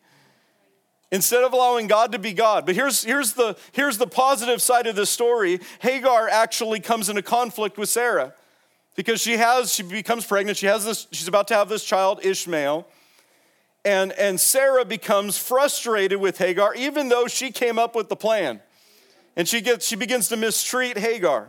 Instead 1.11 1.43
of 1.43 1.53
allowing 1.53 1.87
God 1.87 2.13
to 2.13 2.19
be 2.19 2.33
God. 2.33 2.65
But 2.65 2.75
here's, 2.75 3.03
here's, 3.03 3.33
the, 3.33 3.57
here's 3.73 3.97
the 3.97 4.07
positive 4.07 4.61
side 4.61 4.87
of 4.87 4.95
this 4.95 5.09
story 5.09 5.59
Hagar 5.79 6.29
actually 6.29 6.79
comes 6.79 7.09
into 7.09 7.23
conflict 7.23 7.77
with 7.77 7.89
Sarah 7.89 8.33
because 8.95 9.19
she 9.19 9.37
has, 9.37 9.73
she 9.73 9.83
becomes 9.83 10.25
pregnant, 10.25 10.57
she 10.57 10.67
has 10.67 10.85
this, 10.85 11.07
she's 11.11 11.27
about 11.27 11.47
to 11.49 11.55
have 11.55 11.67
this 11.67 11.83
child, 11.83 12.23
Ishmael. 12.23 12.87
And, 13.83 14.11
and 14.13 14.39
Sarah 14.39 14.85
becomes 14.85 15.37
frustrated 15.37 16.19
with 16.19 16.37
Hagar, 16.37 16.75
even 16.75 17.09
though 17.09 17.27
she 17.27 17.51
came 17.51 17.79
up 17.79 17.95
with 17.95 18.07
the 18.07 18.15
plan. 18.15 18.61
And 19.39 19.47
she, 19.47 19.61
gets, 19.61 19.87
she 19.87 19.95
begins 19.95 20.27
to 20.27 20.35
mistreat 20.35 20.97
Hagar. 20.97 21.47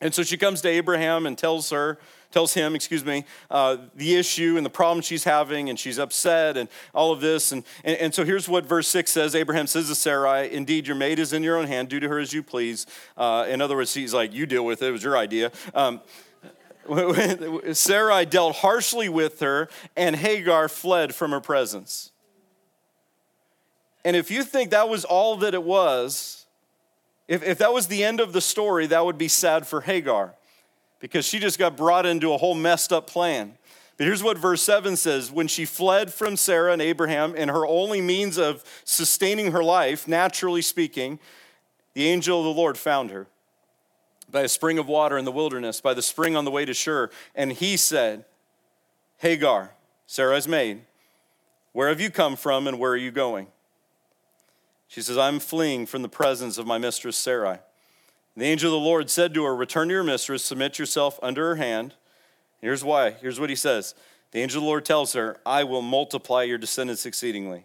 And 0.00 0.14
so 0.14 0.22
she 0.22 0.38
comes 0.38 0.62
to 0.62 0.68
Abraham 0.68 1.26
and 1.26 1.36
tells 1.36 1.68
her, 1.68 1.98
tells 2.30 2.54
him, 2.54 2.74
excuse 2.74 3.04
me, 3.04 3.26
uh, 3.50 3.76
the 3.94 4.14
issue 4.14 4.56
and 4.56 4.64
the 4.64 4.70
problem 4.70 5.02
she's 5.02 5.22
having, 5.22 5.68
and 5.68 5.78
she's 5.78 5.98
upset 5.98 6.56
and 6.56 6.70
all 6.94 7.12
of 7.12 7.20
this. 7.20 7.52
And, 7.52 7.64
and, 7.84 7.98
and, 7.98 8.14
so 8.14 8.24
here's 8.24 8.48
what 8.48 8.64
verse 8.64 8.88
6 8.88 9.10
says 9.10 9.34
Abraham 9.34 9.66
says 9.66 9.88
to 9.88 9.94
Sarai, 9.94 10.50
Indeed, 10.50 10.86
your 10.86 10.96
maid 10.96 11.18
is 11.18 11.34
in 11.34 11.42
your 11.42 11.58
own 11.58 11.66
hand, 11.66 11.90
do 11.90 12.00
to 12.00 12.08
her 12.08 12.18
as 12.18 12.32
you 12.32 12.42
please. 12.42 12.86
Uh, 13.14 13.44
in 13.46 13.60
other 13.60 13.76
words, 13.76 13.92
he's 13.92 14.14
like, 14.14 14.32
You 14.32 14.46
deal 14.46 14.64
with 14.64 14.80
it, 14.80 14.88
it 14.88 14.92
was 14.92 15.04
your 15.04 15.18
idea. 15.18 15.52
Um, 15.74 16.00
Sarai 17.74 18.24
dealt 18.24 18.56
harshly 18.56 19.10
with 19.10 19.40
her, 19.40 19.68
and 19.98 20.16
Hagar 20.16 20.66
fled 20.70 21.14
from 21.14 21.32
her 21.32 21.42
presence. 21.42 22.10
And 24.02 24.16
if 24.16 24.30
you 24.30 24.44
think 24.44 24.70
that 24.70 24.88
was 24.88 25.04
all 25.04 25.36
that 25.36 25.52
it 25.52 25.62
was, 25.62 26.45
if, 27.28 27.42
if 27.42 27.58
that 27.58 27.72
was 27.72 27.88
the 27.88 28.04
end 28.04 28.20
of 28.20 28.32
the 28.32 28.40
story, 28.40 28.86
that 28.86 29.04
would 29.04 29.18
be 29.18 29.28
sad 29.28 29.66
for 29.66 29.80
Hagar 29.80 30.34
because 31.00 31.26
she 31.26 31.38
just 31.38 31.58
got 31.58 31.76
brought 31.76 32.06
into 32.06 32.32
a 32.32 32.36
whole 32.36 32.54
messed 32.54 32.92
up 32.92 33.06
plan. 33.06 33.56
But 33.96 34.06
here's 34.06 34.22
what 34.22 34.38
verse 34.38 34.62
7 34.62 34.96
says 34.96 35.32
When 35.32 35.48
she 35.48 35.64
fled 35.64 36.12
from 36.12 36.36
Sarah 36.36 36.72
and 36.72 36.82
Abraham, 36.82 37.34
and 37.36 37.50
her 37.50 37.66
only 37.66 38.00
means 38.00 38.38
of 38.38 38.64
sustaining 38.84 39.52
her 39.52 39.64
life, 39.64 40.06
naturally 40.06 40.62
speaking, 40.62 41.18
the 41.94 42.06
angel 42.06 42.40
of 42.40 42.44
the 42.44 42.60
Lord 42.60 42.76
found 42.76 43.10
her 43.10 43.26
by 44.30 44.42
a 44.42 44.48
spring 44.48 44.78
of 44.78 44.86
water 44.86 45.16
in 45.16 45.24
the 45.24 45.32
wilderness, 45.32 45.80
by 45.80 45.94
the 45.94 46.02
spring 46.02 46.36
on 46.36 46.44
the 46.44 46.50
way 46.50 46.64
to 46.64 46.74
Shur. 46.74 47.10
And 47.34 47.52
he 47.52 47.76
said, 47.76 48.24
Hagar, 49.18 49.72
Sarah's 50.06 50.46
maid, 50.46 50.82
where 51.72 51.88
have 51.88 52.00
you 52.00 52.10
come 52.10 52.36
from 52.36 52.66
and 52.66 52.78
where 52.78 52.92
are 52.92 52.96
you 52.96 53.10
going? 53.10 53.46
She 54.88 55.02
says, 55.02 55.18
I'm 55.18 55.40
fleeing 55.40 55.86
from 55.86 56.02
the 56.02 56.08
presence 56.08 56.58
of 56.58 56.66
my 56.66 56.78
mistress 56.78 57.16
Sarai. 57.16 57.58
And 58.36 58.42
the 58.42 58.46
angel 58.46 58.74
of 58.74 58.80
the 58.80 58.86
Lord 58.86 59.10
said 59.10 59.34
to 59.34 59.44
her, 59.44 59.56
Return 59.56 59.88
to 59.88 59.94
your 59.94 60.04
mistress, 60.04 60.44
submit 60.44 60.78
yourself 60.78 61.18
under 61.22 61.48
her 61.48 61.56
hand. 61.56 61.94
Here's 62.60 62.84
why. 62.84 63.12
Here's 63.12 63.40
what 63.40 63.50
he 63.50 63.56
says 63.56 63.94
The 64.32 64.40
angel 64.40 64.58
of 64.58 64.64
the 64.64 64.68
Lord 64.68 64.84
tells 64.84 65.14
her, 65.14 65.38
I 65.44 65.64
will 65.64 65.82
multiply 65.82 66.42
your 66.42 66.58
descendants 66.58 67.06
exceedingly, 67.06 67.64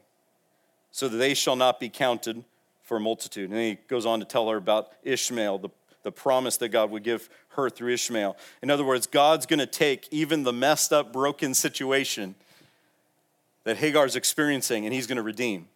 so 0.92 1.08
that 1.08 1.18
they 1.18 1.34
shall 1.34 1.56
not 1.56 1.80
be 1.80 1.90
counted 1.90 2.44
for 2.84 2.98
a 2.98 3.02
multitude. 3.02 3.50
And 3.50 3.60
he 3.60 3.78
goes 3.88 4.06
on 4.06 4.20
to 4.20 4.26
tell 4.26 4.50
her 4.50 4.58
about 4.58 4.92
Ishmael, 5.04 5.60
the, 5.60 5.70
the 6.04 6.12
promise 6.12 6.58
that 6.58 6.70
God 6.70 6.90
would 6.90 7.04
give 7.04 7.30
her 7.50 7.70
through 7.70 7.94
Ishmael. 7.94 8.36
In 8.62 8.70
other 8.72 8.84
words, 8.84 9.08
God's 9.08 9.46
going 9.46 9.60
to 9.60 9.68
take 9.68 10.08
even 10.12 10.44
the 10.44 10.54
messed 10.54 10.92
up, 10.92 11.14
broken 11.14 11.54
situation 11.54 12.36
that 13.64 13.78
Hagar's 13.78 14.16
experiencing, 14.16 14.86
and 14.86 14.94
he's 14.94 15.06
going 15.06 15.18
to 15.18 15.22
redeem 15.22 15.68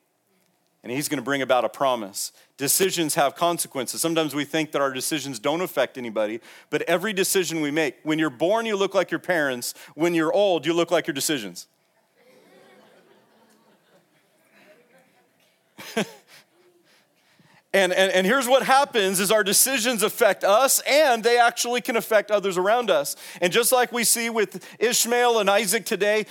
and 0.85 0.93
he's 0.93 1.09
going 1.09 1.17
to 1.17 1.23
bring 1.23 1.41
about 1.41 1.65
a 1.65 1.69
promise. 1.69 2.31
Decisions 2.57 3.15
have 3.15 3.35
consequences. 3.35 3.99
Sometimes 4.01 4.35
we 4.35 4.45
think 4.45 4.71
that 4.71 4.83
our 4.83 4.93
decisions 4.93 5.39
don't 5.39 5.61
affect 5.61 5.97
anybody, 5.97 6.41
but 6.69 6.83
every 6.83 7.11
decision 7.11 7.59
we 7.59 7.71
make, 7.71 7.95
when 8.03 8.19
you're 8.19 8.29
born, 8.29 8.67
you 8.67 8.77
look 8.77 8.93
like 8.93 9.09
your 9.09 9.19
parents. 9.19 9.73
When 9.95 10.13
you're 10.13 10.31
old, 10.31 10.63
you 10.63 10.73
look 10.73 10.91
like 10.91 11.07
your 11.07 11.15
decisions. 11.15 11.65
and, 15.95 16.05
and, 17.73 17.93
and 18.11 18.27
here's 18.27 18.47
what 18.47 18.61
happens 18.61 19.19
is 19.19 19.31
our 19.31 19.43
decisions 19.43 20.03
affect 20.03 20.43
us 20.43 20.81
and 20.87 21.23
they 21.23 21.39
actually 21.39 21.81
can 21.81 21.97
affect 21.97 22.29
others 22.29 22.59
around 22.59 22.91
us 22.91 23.15
and 23.41 23.51
just 23.51 23.71
like 23.71 23.91
we 23.91 24.03
see 24.03 24.29
with 24.29 24.65
ishmael 24.79 25.39
and 25.39 25.49
isaac 25.49 25.85
today 25.85 26.25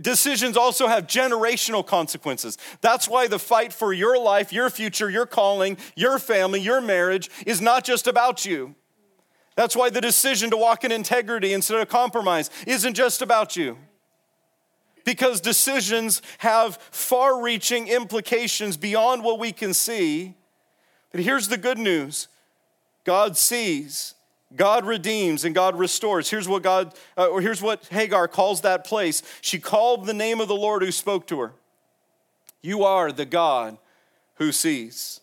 decisions 0.00 0.56
also 0.56 0.86
have 0.86 1.06
generational 1.06 1.86
consequences. 1.86 2.58
That's 2.80 3.08
why 3.08 3.26
the 3.28 3.38
fight 3.38 3.72
for 3.72 3.92
your 3.92 4.18
life, 4.18 4.52
your 4.52 4.70
future, 4.70 5.10
your 5.10 5.26
calling, 5.26 5.76
your 5.94 6.18
family, 6.18 6.60
your 6.60 6.80
marriage 6.80 7.30
is 7.46 7.60
not 7.60 7.84
just 7.84 8.06
about 8.06 8.44
you. 8.44 8.74
That's 9.56 9.76
why 9.76 9.90
the 9.90 10.00
decision 10.00 10.50
to 10.50 10.56
walk 10.56 10.84
in 10.84 10.92
integrity 10.92 11.52
instead 11.52 11.80
of 11.80 11.88
compromise 11.88 12.50
isn't 12.66 12.94
just 12.94 13.20
about 13.20 13.56
you. 13.56 13.76
Because 15.04 15.40
decisions 15.40 16.22
have 16.38 16.76
far 16.90 17.42
reaching 17.42 17.88
implications 17.88 18.76
beyond 18.76 19.24
what 19.24 19.38
we 19.38 19.52
can 19.52 19.74
see. 19.74 20.34
But 21.10 21.20
here's 21.20 21.48
the 21.48 21.56
good 21.56 21.78
news 21.78 22.28
God 23.04 23.36
sees 23.36 24.14
God 24.56 24.84
redeems 24.84 25.44
and 25.44 25.54
God 25.54 25.78
restores. 25.78 26.28
Here's 26.28 26.48
what 26.48 26.62
God, 26.62 26.94
uh, 27.16 27.28
or 27.28 27.40
here's 27.40 27.62
what 27.62 27.84
Hagar 27.86 28.26
calls 28.28 28.62
that 28.62 28.84
place. 28.84 29.22
She 29.40 29.58
called 29.58 30.06
the 30.06 30.14
name 30.14 30.40
of 30.40 30.48
the 30.48 30.56
Lord 30.56 30.82
who 30.82 30.90
spoke 30.90 31.26
to 31.28 31.40
her. 31.40 31.52
You 32.62 32.84
are 32.84 33.12
the 33.12 33.26
God 33.26 33.78
who 34.34 34.52
sees. 34.52 35.20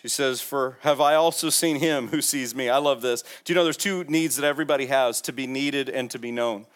She 0.00 0.08
says, 0.08 0.40
For 0.40 0.78
have 0.80 1.00
I 1.00 1.14
also 1.14 1.50
seen 1.50 1.76
him 1.76 2.08
who 2.08 2.22
sees 2.22 2.54
me? 2.54 2.68
I 2.68 2.78
love 2.78 3.02
this. 3.02 3.22
Do 3.44 3.52
you 3.52 3.54
know 3.54 3.64
there's 3.64 3.76
two 3.76 4.04
needs 4.04 4.36
that 4.36 4.46
everybody 4.46 4.86
has 4.86 5.20
to 5.22 5.32
be 5.32 5.46
needed 5.46 5.88
and 5.88 6.10
to 6.10 6.18
be 6.18 6.30
known? 6.30 6.66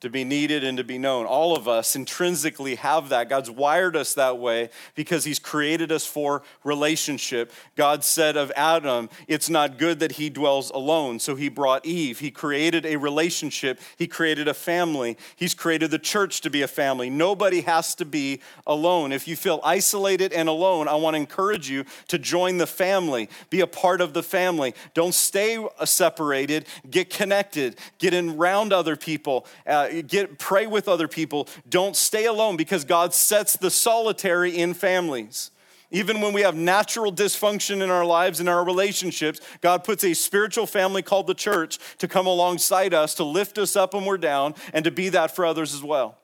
To 0.00 0.08
be 0.08 0.24
needed 0.24 0.62
and 0.62 0.78
to 0.78 0.84
be 0.84 0.98
known. 0.98 1.26
All 1.26 1.56
of 1.56 1.66
us 1.66 1.96
intrinsically 1.96 2.76
have 2.76 3.08
that. 3.08 3.28
God's 3.28 3.50
wired 3.50 3.96
us 3.96 4.14
that 4.14 4.38
way 4.38 4.70
because 4.94 5.24
He's 5.24 5.38
created 5.38 5.90
us 5.90 6.06
for 6.06 6.42
relationship. 6.62 7.52
God 7.76 8.04
said 8.04 8.36
of 8.36 8.52
Adam, 8.56 9.10
It's 9.26 9.50
not 9.50 9.78
good 9.78 9.98
that 10.00 10.12
he 10.12 10.30
dwells 10.30 10.70
alone. 10.70 11.18
So 11.18 11.34
He 11.34 11.48
brought 11.48 11.84
Eve. 11.84 12.20
He 12.20 12.30
created 12.30 12.86
a 12.86 12.96
relationship, 12.96 13.80
He 13.96 14.06
created 14.06 14.46
a 14.46 14.54
family. 14.54 15.16
He's 15.36 15.54
created 15.54 15.90
the 15.90 15.98
church 15.98 16.40
to 16.42 16.50
be 16.50 16.62
a 16.62 16.68
family. 16.68 17.10
Nobody 17.10 17.62
has 17.62 17.94
to 17.96 18.04
be 18.04 18.40
alone. 18.66 19.12
If 19.12 19.26
you 19.26 19.36
feel 19.36 19.60
isolated 19.64 20.32
and 20.32 20.48
alone, 20.48 20.86
I 20.88 20.94
want 20.94 21.14
to 21.14 21.18
encourage 21.18 21.68
you 21.68 21.84
to 22.08 22.18
join 22.18 22.58
the 22.58 22.66
family, 22.66 23.28
be 23.50 23.60
a 23.60 23.66
part 23.66 24.00
of 24.00 24.12
the 24.12 24.22
family. 24.22 24.74
Don't 24.94 25.14
stay 25.14 25.64
separated, 25.84 26.66
get 26.88 27.10
connected, 27.10 27.76
get 27.98 28.14
in 28.14 28.30
around 28.30 28.72
other 28.72 28.96
people. 28.96 29.46
Uh, 29.66 29.87
Uh, 29.88 30.02
get 30.02 30.38
pray 30.38 30.66
with 30.66 30.88
other 30.88 31.08
people. 31.08 31.48
Don't 31.68 31.96
stay 31.96 32.26
alone 32.26 32.56
because 32.56 32.84
God 32.84 33.14
sets 33.14 33.54
the 33.54 33.70
solitary 33.70 34.56
in 34.56 34.74
families. 34.74 35.50
Even 35.90 36.20
when 36.20 36.34
we 36.34 36.42
have 36.42 36.54
natural 36.54 37.10
dysfunction 37.10 37.82
in 37.82 37.90
our 37.90 38.04
lives 38.04 38.40
and 38.40 38.48
our 38.48 38.62
relationships, 38.62 39.40
God 39.62 39.84
puts 39.84 40.04
a 40.04 40.12
spiritual 40.12 40.66
family 40.66 41.00
called 41.00 41.26
the 41.26 41.34
church 41.34 41.78
to 41.98 42.06
come 42.06 42.26
alongside 42.26 42.92
us, 42.92 43.14
to 43.14 43.24
lift 43.24 43.56
us 43.56 43.74
up 43.74 43.94
when 43.94 44.04
we're 44.04 44.18
down, 44.18 44.54
and 44.74 44.84
to 44.84 44.90
be 44.90 45.08
that 45.08 45.34
for 45.34 45.46
others 45.46 45.74
as 45.74 45.82
well. 45.82 46.18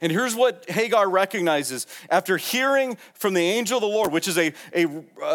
And 0.00 0.10
here's 0.10 0.34
what 0.34 0.68
Hagar 0.70 1.08
recognizes 1.10 1.86
after 2.08 2.36
hearing 2.36 2.96
from 3.12 3.34
the 3.34 3.42
angel 3.42 3.78
of 3.78 3.82
the 3.82 3.88
Lord, 3.88 4.12
which 4.12 4.28
is 4.28 4.38
a, 4.38 4.52
a, 4.74 4.86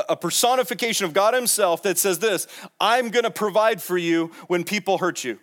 a 0.09 0.15
personification 0.15 1.05
of 1.05 1.13
God 1.13 1.33
Himself 1.33 1.83
that 1.83 1.97
says 1.97 2.19
this 2.19 2.47
I'm 2.79 3.09
gonna 3.09 3.31
provide 3.31 3.81
for 3.81 3.97
you 3.97 4.31
when 4.47 4.63
people 4.63 4.97
hurt 4.97 5.23
you. 5.23 5.39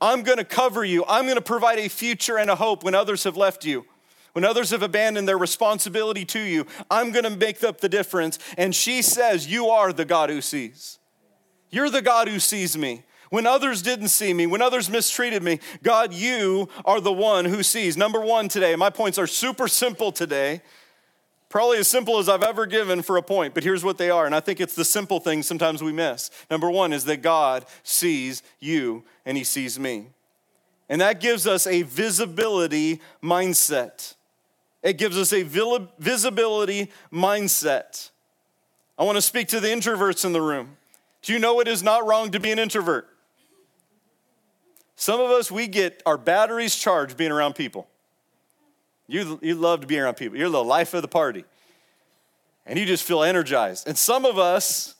I'm 0.00 0.22
going 0.22 0.38
to 0.38 0.44
cover 0.44 0.84
you. 0.84 1.04
I'm 1.08 1.24
going 1.24 1.36
to 1.36 1.42
provide 1.42 1.78
a 1.78 1.88
future 1.88 2.38
and 2.38 2.50
a 2.50 2.56
hope 2.56 2.84
when 2.84 2.94
others 2.94 3.24
have 3.24 3.36
left 3.36 3.64
you. 3.64 3.84
When 4.32 4.44
others 4.44 4.70
have 4.70 4.82
abandoned 4.82 5.26
their 5.26 5.38
responsibility 5.38 6.24
to 6.26 6.40
you, 6.40 6.66
I'm 6.90 7.10
going 7.10 7.24
to 7.24 7.30
make 7.30 7.64
up 7.64 7.80
the 7.80 7.88
difference. 7.88 8.38
And 8.56 8.74
she 8.74 9.02
says, 9.02 9.50
You 9.50 9.68
are 9.68 9.92
the 9.92 10.04
God 10.04 10.30
who 10.30 10.40
sees. 10.40 10.98
You're 11.70 11.90
the 11.90 12.02
God 12.02 12.28
who 12.28 12.38
sees 12.38 12.76
me. 12.76 13.04
When 13.30 13.46
others 13.46 13.82
didn't 13.82 14.08
see 14.08 14.32
me, 14.32 14.46
when 14.46 14.62
others 14.62 14.88
mistreated 14.88 15.42
me, 15.42 15.60
God, 15.82 16.14
you 16.14 16.68
are 16.84 17.00
the 17.00 17.12
one 17.12 17.44
who 17.44 17.62
sees. 17.62 17.96
Number 17.96 18.20
one 18.20 18.48
today, 18.48 18.74
my 18.74 18.90
points 18.90 19.18
are 19.18 19.26
super 19.26 19.68
simple 19.68 20.12
today. 20.12 20.62
Probably 21.48 21.78
as 21.78 21.88
simple 21.88 22.18
as 22.18 22.28
I've 22.28 22.42
ever 22.42 22.66
given 22.66 23.00
for 23.00 23.16
a 23.16 23.22
point, 23.22 23.54
but 23.54 23.64
here's 23.64 23.82
what 23.82 23.96
they 23.96 24.10
are. 24.10 24.26
And 24.26 24.34
I 24.34 24.40
think 24.40 24.60
it's 24.60 24.74
the 24.74 24.84
simple 24.84 25.18
things 25.18 25.46
sometimes 25.46 25.82
we 25.82 25.92
miss. 25.92 26.30
Number 26.50 26.70
one 26.70 26.92
is 26.92 27.04
that 27.06 27.22
God 27.22 27.64
sees 27.82 28.42
you 28.60 29.04
and 29.24 29.36
he 29.36 29.44
sees 29.44 29.78
me. 29.78 30.08
And 30.90 31.00
that 31.00 31.20
gives 31.20 31.46
us 31.46 31.66
a 31.66 31.82
visibility 31.82 33.00
mindset. 33.22 34.14
It 34.82 34.98
gives 34.98 35.16
us 35.16 35.32
a 35.32 35.42
visibility 35.42 36.90
mindset. 37.12 38.10
I 38.98 39.04
want 39.04 39.16
to 39.16 39.22
speak 39.22 39.48
to 39.48 39.60
the 39.60 39.68
introverts 39.68 40.24
in 40.24 40.32
the 40.32 40.42
room. 40.42 40.76
Do 41.22 41.32
you 41.32 41.38
know 41.38 41.60
it 41.60 41.68
is 41.68 41.82
not 41.82 42.06
wrong 42.06 42.30
to 42.30 42.40
be 42.40 42.52
an 42.52 42.58
introvert? 42.58 43.08
Some 44.96 45.20
of 45.20 45.30
us, 45.30 45.50
we 45.50 45.66
get 45.66 46.02
our 46.04 46.18
batteries 46.18 46.74
charged 46.74 47.16
being 47.16 47.30
around 47.30 47.54
people. 47.54 47.86
You, 49.08 49.40
you 49.42 49.54
love 49.54 49.80
to 49.80 49.86
be 49.86 49.98
around 49.98 50.14
people. 50.14 50.38
You're 50.38 50.50
the 50.50 50.62
life 50.62 50.94
of 50.94 51.02
the 51.02 51.08
party. 51.08 51.44
And 52.66 52.78
you 52.78 52.84
just 52.84 53.02
feel 53.02 53.22
energized. 53.22 53.88
And 53.88 53.96
some 53.96 54.26
of 54.26 54.38
us 54.38 54.94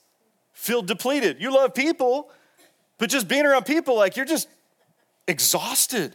feel 0.52 0.82
depleted. 0.82 1.40
You 1.40 1.54
love 1.54 1.74
people, 1.74 2.30
but 2.96 3.10
just 3.10 3.28
being 3.28 3.44
around 3.44 3.66
people, 3.66 3.94
like 3.94 4.16
you're 4.16 4.26
just 4.26 4.48
exhausted. 5.28 6.14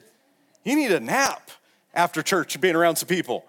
You 0.63 0.75
need 0.75 0.91
a 0.91 0.99
nap 0.99 1.51
after 1.93 2.23
church 2.23 2.59
being 2.59 2.75
around 2.75 2.95
some 2.95 3.07
people. 3.07 3.45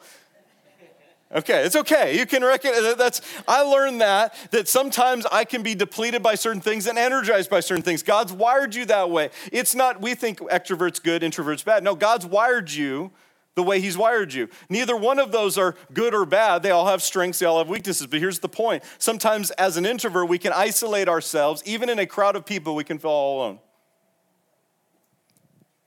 Okay, 1.34 1.64
it's 1.64 1.74
okay. 1.74 2.16
You 2.16 2.26
can 2.26 2.44
recognize 2.44 2.84
uh, 2.84 2.94
that's 2.94 3.20
I 3.48 3.62
learned 3.62 4.00
that 4.00 4.36
that 4.52 4.68
sometimes 4.68 5.26
I 5.32 5.44
can 5.44 5.64
be 5.64 5.74
depleted 5.74 6.22
by 6.22 6.36
certain 6.36 6.60
things 6.60 6.86
and 6.86 6.96
energized 6.96 7.50
by 7.50 7.58
certain 7.58 7.82
things. 7.82 8.04
God's 8.04 8.32
wired 8.32 8.72
you 8.74 8.84
that 8.84 9.10
way. 9.10 9.30
It's 9.50 9.74
not 9.74 10.00
we 10.00 10.14
think 10.14 10.38
extroverts 10.38 11.02
good, 11.02 11.22
introverts 11.22 11.64
bad. 11.64 11.82
No, 11.82 11.96
God's 11.96 12.24
wired 12.24 12.70
you 12.70 13.10
the 13.54 13.62
way 13.62 13.80
He's 13.80 13.96
wired 13.96 14.32
you. 14.32 14.48
Neither 14.68 14.96
one 14.96 15.18
of 15.18 15.32
those 15.32 15.56
are 15.58 15.74
good 15.92 16.14
or 16.14 16.24
bad. 16.24 16.62
They 16.62 16.70
all 16.70 16.86
have 16.86 17.02
strengths, 17.02 17.38
they 17.38 17.46
all 17.46 17.58
have 17.58 17.68
weaknesses. 17.68 18.06
But 18.06 18.20
here's 18.20 18.40
the 18.40 18.48
point 18.48 18.82
sometimes, 18.98 19.50
as 19.52 19.76
an 19.76 19.86
introvert, 19.86 20.28
we 20.28 20.38
can 20.38 20.52
isolate 20.52 21.08
ourselves. 21.08 21.62
Even 21.64 21.88
in 21.88 21.98
a 21.98 22.06
crowd 22.06 22.36
of 22.36 22.44
people, 22.46 22.74
we 22.74 22.84
can 22.84 22.98
feel 22.98 23.10
all 23.10 23.38
alone. 23.38 23.58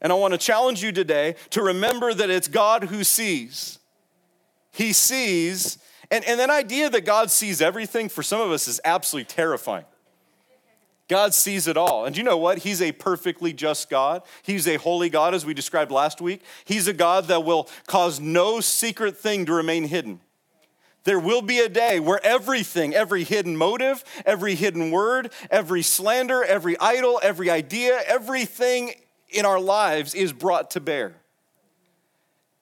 And 0.01 0.12
I 0.12 0.15
want 0.15 0.33
to 0.33 0.38
challenge 0.38 0.83
you 0.83 0.91
today 0.91 1.36
to 1.51 1.62
remember 1.62 2.13
that 2.13 2.29
it's 2.29 2.47
God 2.47 2.86
who 2.86 3.03
sees. 3.03 3.79
He 4.71 4.93
sees, 4.93 5.79
and, 6.12 6.24
and 6.25 6.39
that 6.39 6.51
idea 6.51 6.89
that 6.91 7.03
God 7.03 7.31
sees 7.31 7.62
everything 7.62 8.09
for 8.09 8.21
some 8.21 8.39
of 8.39 8.51
us 8.51 8.67
is 8.67 8.79
absolutely 8.86 9.25
terrifying. 9.25 9.86
God 11.07 11.33
sees 11.33 11.67
it 11.67 11.77
all. 11.77 12.05
And 12.05 12.17
you 12.17 12.23
know 12.23 12.37
what? 12.37 12.59
He's 12.59 12.81
a 12.81 12.91
perfectly 12.91 13.53
just 13.53 13.89
God. 13.89 14.23
He's 14.43 14.67
a 14.67 14.75
holy 14.75 15.09
God, 15.09 15.33
as 15.33 15.45
we 15.45 15.53
described 15.53 15.91
last 15.91 16.19
week. 16.19 16.41
He's 16.65 16.87
a 16.87 16.93
God 16.93 17.27
that 17.27 17.45
will 17.45 17.69
cause 17.87 18.19
no 18.19 18.59
secret 18.59 19.17
thing 19.17 19.45
to 19.45 19.53
remain 19.53 19.85
hidden. 19.85 20.19
There 21.05 21.19
will 21.19 21.41
be 21.41 21.59
a 21.59 21.69
day 21.69 22.01
where 22.01 22.19
everything, 22.25 22.93
every 22.93 23.23
hidden 23.23 23.55
motive, 23.55 24.03
every 24.25 24.55
hidden 24.55 24.91
word, 24.91 25.31
every 25.49 25.81
slander, 25.81 26.43
every 26.43 26.77
idol, 26.79 27.21
every 27.23 27.49
idea, 27.49 28.01
everything 28.05 28.93
in 29.29 29.45
our 29.45 29.59
lives 29.59 30.13
is 30.13 30.33
brought 30.33 30.71
to 30.71 30.81
bear. 30.81 31.15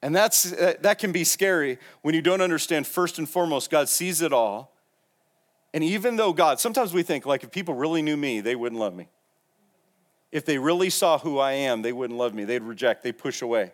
And 0.04 0.16
that's, 0.16 0.54
uh, 0.54 0.76
that 0.82 1.00
can 1.00 1.12
be 1.12 1.24
scary 1.24 1.80
when 2.04 2.14
you 2.14 2.22
don't 2.22 2.42
understand, 2.42 2.86
first 2.86 3.18
and 3.18 3.28
foremost, 3.28 3.72
God 3.72 3.90
sees 3.90 4.22
it 4.22 4.32
all. 4.32 4.75
And 5.76 5.84
even 5.84 6.16
though 6.16 6.32
God, 6.32 6.62
sometimes 6.62 6.94
we 6.94 7.04
think, 7.04 7.26
like, 7.26 7.44
if 7.44 7.52
people 7.52 7.74
really 7.74 8.02
knew 8.02 8.16
me, 8.16 8.40
they 8.40 8.56
wouldn't 8.56 8.80
love 8.80 8.96
me. 8.96 9.10
If 10.32 10.46
they 10.46 10.58
really 10.58 10.90
saw 10.90 11.20
who 11.20 11.38
I 11.38 11.52
am, 11.52 11.82
they 11.82 11.92
wouldn't 11.92 12.18
love 12.18 12.34
me. 12.34 12.46
They'd 12.46 12.64
reject, 12.64 13.04
they'd 13.04 13.18
push 13.18 13.42
away. 13.42 13.74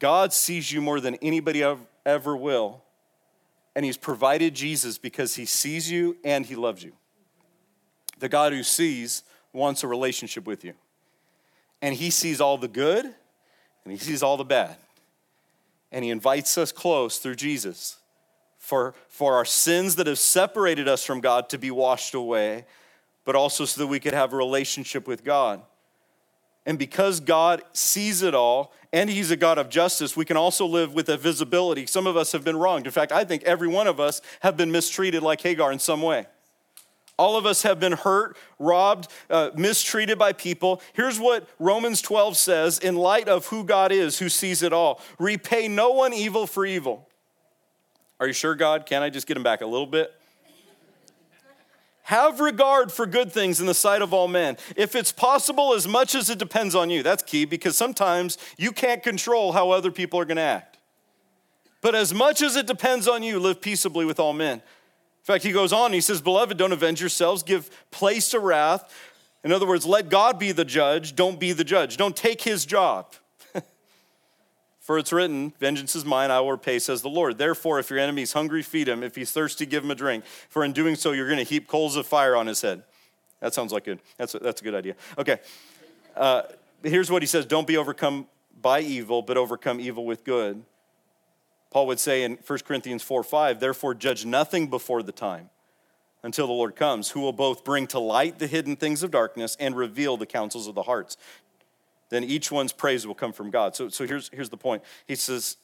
God 0.00 0.32
sees 0.32 0.72
you 0.72 0.80
more 0.80 0.98
than 0.98 1.14
anybody 1.22 1.62
ever 2.04 2.36
will. 2.36 2.82
And 3.76 3.84
He's 3.84 3.96
provided 3.96 4.52
Jesus 4.52 4.98
because 4.98 5.36
He 5.36 5.44
sees 5.44 5.88
you 5.88 6.16
and 6.24 6.44
He 6.44 6.56
loves 6.56 6.82
you. 6.82 6.92
The 8.18 8.28
God 8.28 8.52
who 8.52 8.64
sees 8.64 9.22
wants 9.52 9.84
a 9.84 9.86
relationship 9.86 10.44
with 10.44 10.64
you. 10.64 10.74
And 11.80 11.94
He 11.94 12.10
sees 12.10 12.40
all 12.40 12.58
the 12.58 12.66
good 12.66 13.04
and 13.04 13.92
He 13.92 13.96
sees 13.96 14.24
all 14.24 14.36
the 14.36 14.44
bad. 14.44 14.76
And 15.92 16.04
He 16.04 16.10
invites 16.10 16.58
us 16.58 16.72
close 16.72 17.18
through 17.18 17.36
Jesus 17.36 17.97
for, 18.68 18.92
for 19.08 19.34
our 19.34 19.46
sins 19.46 19.96
that 19.96 20.06
have 20.06 20.18
separated 20.18 20.88
us 20.88 21.02
from 21.02 21.22
God 21.22 21.48
to 21.48 21.56
be 21.56 21.70
washed 21.70 22.12
away, 22.12 22.66
but 23.24 23.34
also 23.34 23.64
so 23.64 23.80
that 23.80 23.86
we 23.86 23.98
could 23.98 24.12
have 24.12 24.34
a 24.34 24.36
relationship 24.36 25.08
with 25.08 25.24
God. 25.24 25.62
And 26.66 26.78
because 26.78 27.18
God 27.18 27.62
sees 27.72 28.20
it 28.20 28.34
all 28.34 28.74
and 28.92 29.08
He's 29.08 29.30
a 29.30 29.38
God 29.38 29.56
of 29.56 29.70
justice, 29.70 30.18
we 30.18 30.26
can 30.26 30.36
also 30.36 30.66
live 30.66 30.92
with 30.92 31.08
a 31.08 31.16
visibility. 31.16 31.86
Some 31.86 32.06
of 32.06 32.14
us 32.14 32.32
have 32.32 32.44
been 32.44 32.58
wronged. 32.58 32.84
In 32.84 32.92
fact, 32.92 33.10
I 33.10 33.24
think 33.24 33.42
every 33.44 33.68
one 33.68 33.86
of 33.86 33.98
us 33.98 34.20
have 34.40 34.58
been 34.58 34.70
mistreated 34.70 35.22
like 35.22 35.40
Hagar 35.40 35.72
in 35.72 35.78
some 35.78 36.02
way. 36.02 36.26
All 37.16 37.38
of 37.38 37.46
us 37.46 37.62
have 37.62 37.80
been 37.80 37.92
hurt, 37.92 38.36
robbed, 38.58 39.10
uh, 39.30 39.48
mistreated 39.56 40.18
by 40.18 40.34
people. 40.34 40.82
Here's 40.92 41.18
what 41.18 41.48
Romans 41.58 42.02
12 42.02 42.36
says 42.36 42.78
in 42.78 42.96
light 42.96 43.28
of 43.28 43.46
who 43.46 43.64
God 43.64 43.92
is, 43.92 44.18
who 44.18 44.28
sees 44.28 44.62
it 44.62 44.74
all 44.74 45.00
repay 45.18 45.68
no 45.68 45.92
one 45.92 46.12
evil 46.12 46.46
for 46.46 46.66
evil. 46.66 47.07
Are 48.20 48.26
you 48.26 48.32
sure, 48.32 48.54
God? 48.54 48.86
Can 48.86 49.02
I 49.02 49.10
just 49.10 49.26
get 49.26 49.36
him 49.36 49.42
back 49.42 49.60
a 49.60 49.66
little 49.66 49.86
bit? 49.86 50.12
Have 52.02 52.40
regard 52.40 52.90
for 52.90 53.04
good 53.04 53.30
things 53.32 53.60
in 53.60 53.66
the 53.66 53.74
sight 53.74 54.00
of 54.00 54.14
all 54.14 54.28
men. 54.28 54.56
If 54.76 54.96
it's 54.96 55.12
possible, 55.12 55.74
as 55.74 55.86
much 55.86 56.14
as 56.14 56.30
it 56.30 56.38
depends 56.38 56.74
on 56.74 56.88
you. 56.88 57.02
That's 57.02 57.22
key 57.22 57.44
because 57.44 57.76
sometimes 57.76 58.38
you 58.56 58.72
can't 58.72 59.02
control 59.02 59.52
how 59.52 59.70
other 59.70 59.90
people 59.90 60.18
are 60.18 60.24
going 60.24 60.38
to 60.38 60.42
act. 60.42 60.78
But 61.80 61.94
as 61.94 62.14
much 62.14 62.40
as 62.40 62.56
it 62.56 62.66
depends 62.66 63.06
on 63.06 63.22
you, 63.22 63.38
live 63.38 63.60
peaceably 63.60 64.06
with 64.06 64.18
all 64.18 64.32
men. 64.32 64.54
In 64.54 65.24
fact, 65.24 65.44
he 65.44 65.52
goes 65.52 65.72
on, 65.72 65.92
he 65.92 66.00
says, 66.00 66.22
Beloved, 66.22 66.56
don't 66.56 66.72
avenge 66.72 67.00
yourselves, 67.00 67.42
give 67.42 67.70
place 67.90 68.30
to 68.30 68.40
wrath. 68.40 68.90
In 69.44 69.52
other 69.52 69.66
words, 69.66 69.84
let 69.84 70.08
God 70.08 70.38
be 70.38 70.50
the 70.50 70.64
judge, 70.64 71.14
don't 71.14 71.38
be 71.38 71.52
the 71.52 71.62
judge. 71.62 71.98
Don't 71.98 72.16
take 72.16 72.40
his 72.40 72.64
job. 72.64 73.12
For 74.88 74.96
it's 74.96 75.12
written, 75.12 75.52
Vengeance 75.60 75.94
is 75.94 76.06
mine, 76.06 76.30
I 76.30 76.40
will 76.40 76.52
repay, 76.52 76.78
says 76.78 77.02
the 77.02 77.10
Lord. 77.10 77.36
Therefore, 77.36 77.78
if 77.78 77.90
your 77.90 77.98
enemy 77.98 78.22
is 78.22 78.32
hungry, 78.32 78.62
feed 78.62 78.88
him. 78.88 79.02
If 79.02 79.16
he's 79.16 79.30
thirsty, 79.30 79.66
give 79.66 79.84
him 79.84 79.90
a 79.90 79.94
drink. 79.94 80.24
For 80.48 80.64
in 80.64 80.72
doing 80.72 80.96
so, 80.96 81.12
you're 81.12 81.26
going 81.26 81.36
to 81.36 81.44
heap 81.44 81.68
coals 81.68 81.94
of 81.94 82.06
fire 82.06 82.34
on 82.34 82.46
his 82.46 82.62
head. 82.62 82.84
That 83.40 83.52
sounds 83.52 83.70
like 83.70 83.84
good. 83.84 83.98
That's 84.16 84.34
a, 84.34 84.38
that's 84.38 84.62
a 84.62 84.64
good 84.64 84.74
idea. 84.74 84.94
Okay. 85.18 85.40
Uh, 86.16 86.44
here's 86.82 87.10
what 87.10 87.20
he 87.20 87.26
says 87.26 87.44
Don't 87.44 87.66
be 87.66 87.76
overcome 87.76 88.28
by 88.62 88.80
evil, 88.80 89.20
but 89.20 89.36
overcome 89.36 89.78
evil 89.78 90.06
with 90.06 90.24
good. 90.24 90.62
Paul 91.70 91.86
would 91.88 92.00
say 92.00 92.22
in 92.22 92.38
1 92.46 92.58
Corinthians 92.60 93.02
4 93.02 93.22
5, 93.22 93.60
therefore 93.60 93.94
judge 93.94 94.24
nothing 94.24 94.68
before 94.68 95.02
the 95.02 95.12
time 95.12 95.50
until 96.22 96.46
the 96.46 96.54
Lord 96.54 96.76
comes, 96.76 97.10
who 97.10 97.20
will 97.20 97.34
both 97.34 97.62
bring 97.62 97.86
to 97.88 97.98
light 97.98 98.38
the 98.38 98.46
hidden 98.46 98.74
things 98.74 99.02
of 99.02 99.10
darkness 99.10 99.54
and 99.60 99.76
reveal 99.76 100.16
the 100.16 100.24
counsels 100.24 100.66
of 100.66 100.74
the 100.74 100.84
hearts. 100.84 101.18
Then 102.08 102.24
each 102.24 102.50
one's 102.50 102.72
praise 102.72 103.06
will 103.06 103.14
come 103.14 103.32
from 103.32 103.50
God. 103.50 103.76
So, 103.76 103.88
so 103.88 104.06
here's, 104.06 104.30
here's 104.32 104.48
the 104.48 104.56
point. 104.56 104.82
He 105.06 105.14
says, 105.14 105.56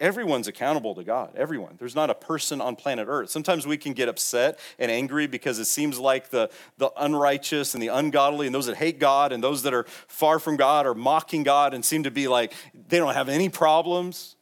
everyone's 0.00 0.48
accountable 0.48 0.94
to 0.94 1.04
God. 1.04 1.32
Everyone. 1.36 1.76
There's 1.78 1.94
not 1.94 2.10
a 2.10 2.14
person 2.14 2.60
on 2.60 2.76
planet 2.76 3.06
Earth. 3.08 3.30
Sometimes 3.30 3.66
we 3.66 3.76
can 3.76 3.92
get 3.92 4.08
upset 4.08 4.58
and 4.78 4.90
angry 4.90 5.26
because 5.26 5.58
it 5.58 5.64
seems 5.66 5.98
like 5.98 6.30
the, 6.30 6.50
the 6.78 6.90
unrighteous 6.96 7.74
and 7.74 7.82
the 7.82 7.88
ungodly 7.88 8.46
and 8.46 8.54
those 8.54 8.66
that 8.66 8.76
hate 8.76 8.98
God 8.98 9.32
and 9.32 9.42
those 9.42 9.62
that 9.62 9.74
are 9.74 9.84
far 10.06 10.38
from 10.38 10.56
God 10.56 10.86
are 10.86 10.94
mocking 10.94 11.42
God 11.42 11.74
and 11.74 11.84
seem 11.84 12.02
to 12.04 12.10
be 12.10 12.28
like 12.28 12.52
they 12.88 12.98
don't 12.98 13.14
have 13.14 13.28
any 13.28 13.48
problems. 13.48 14.36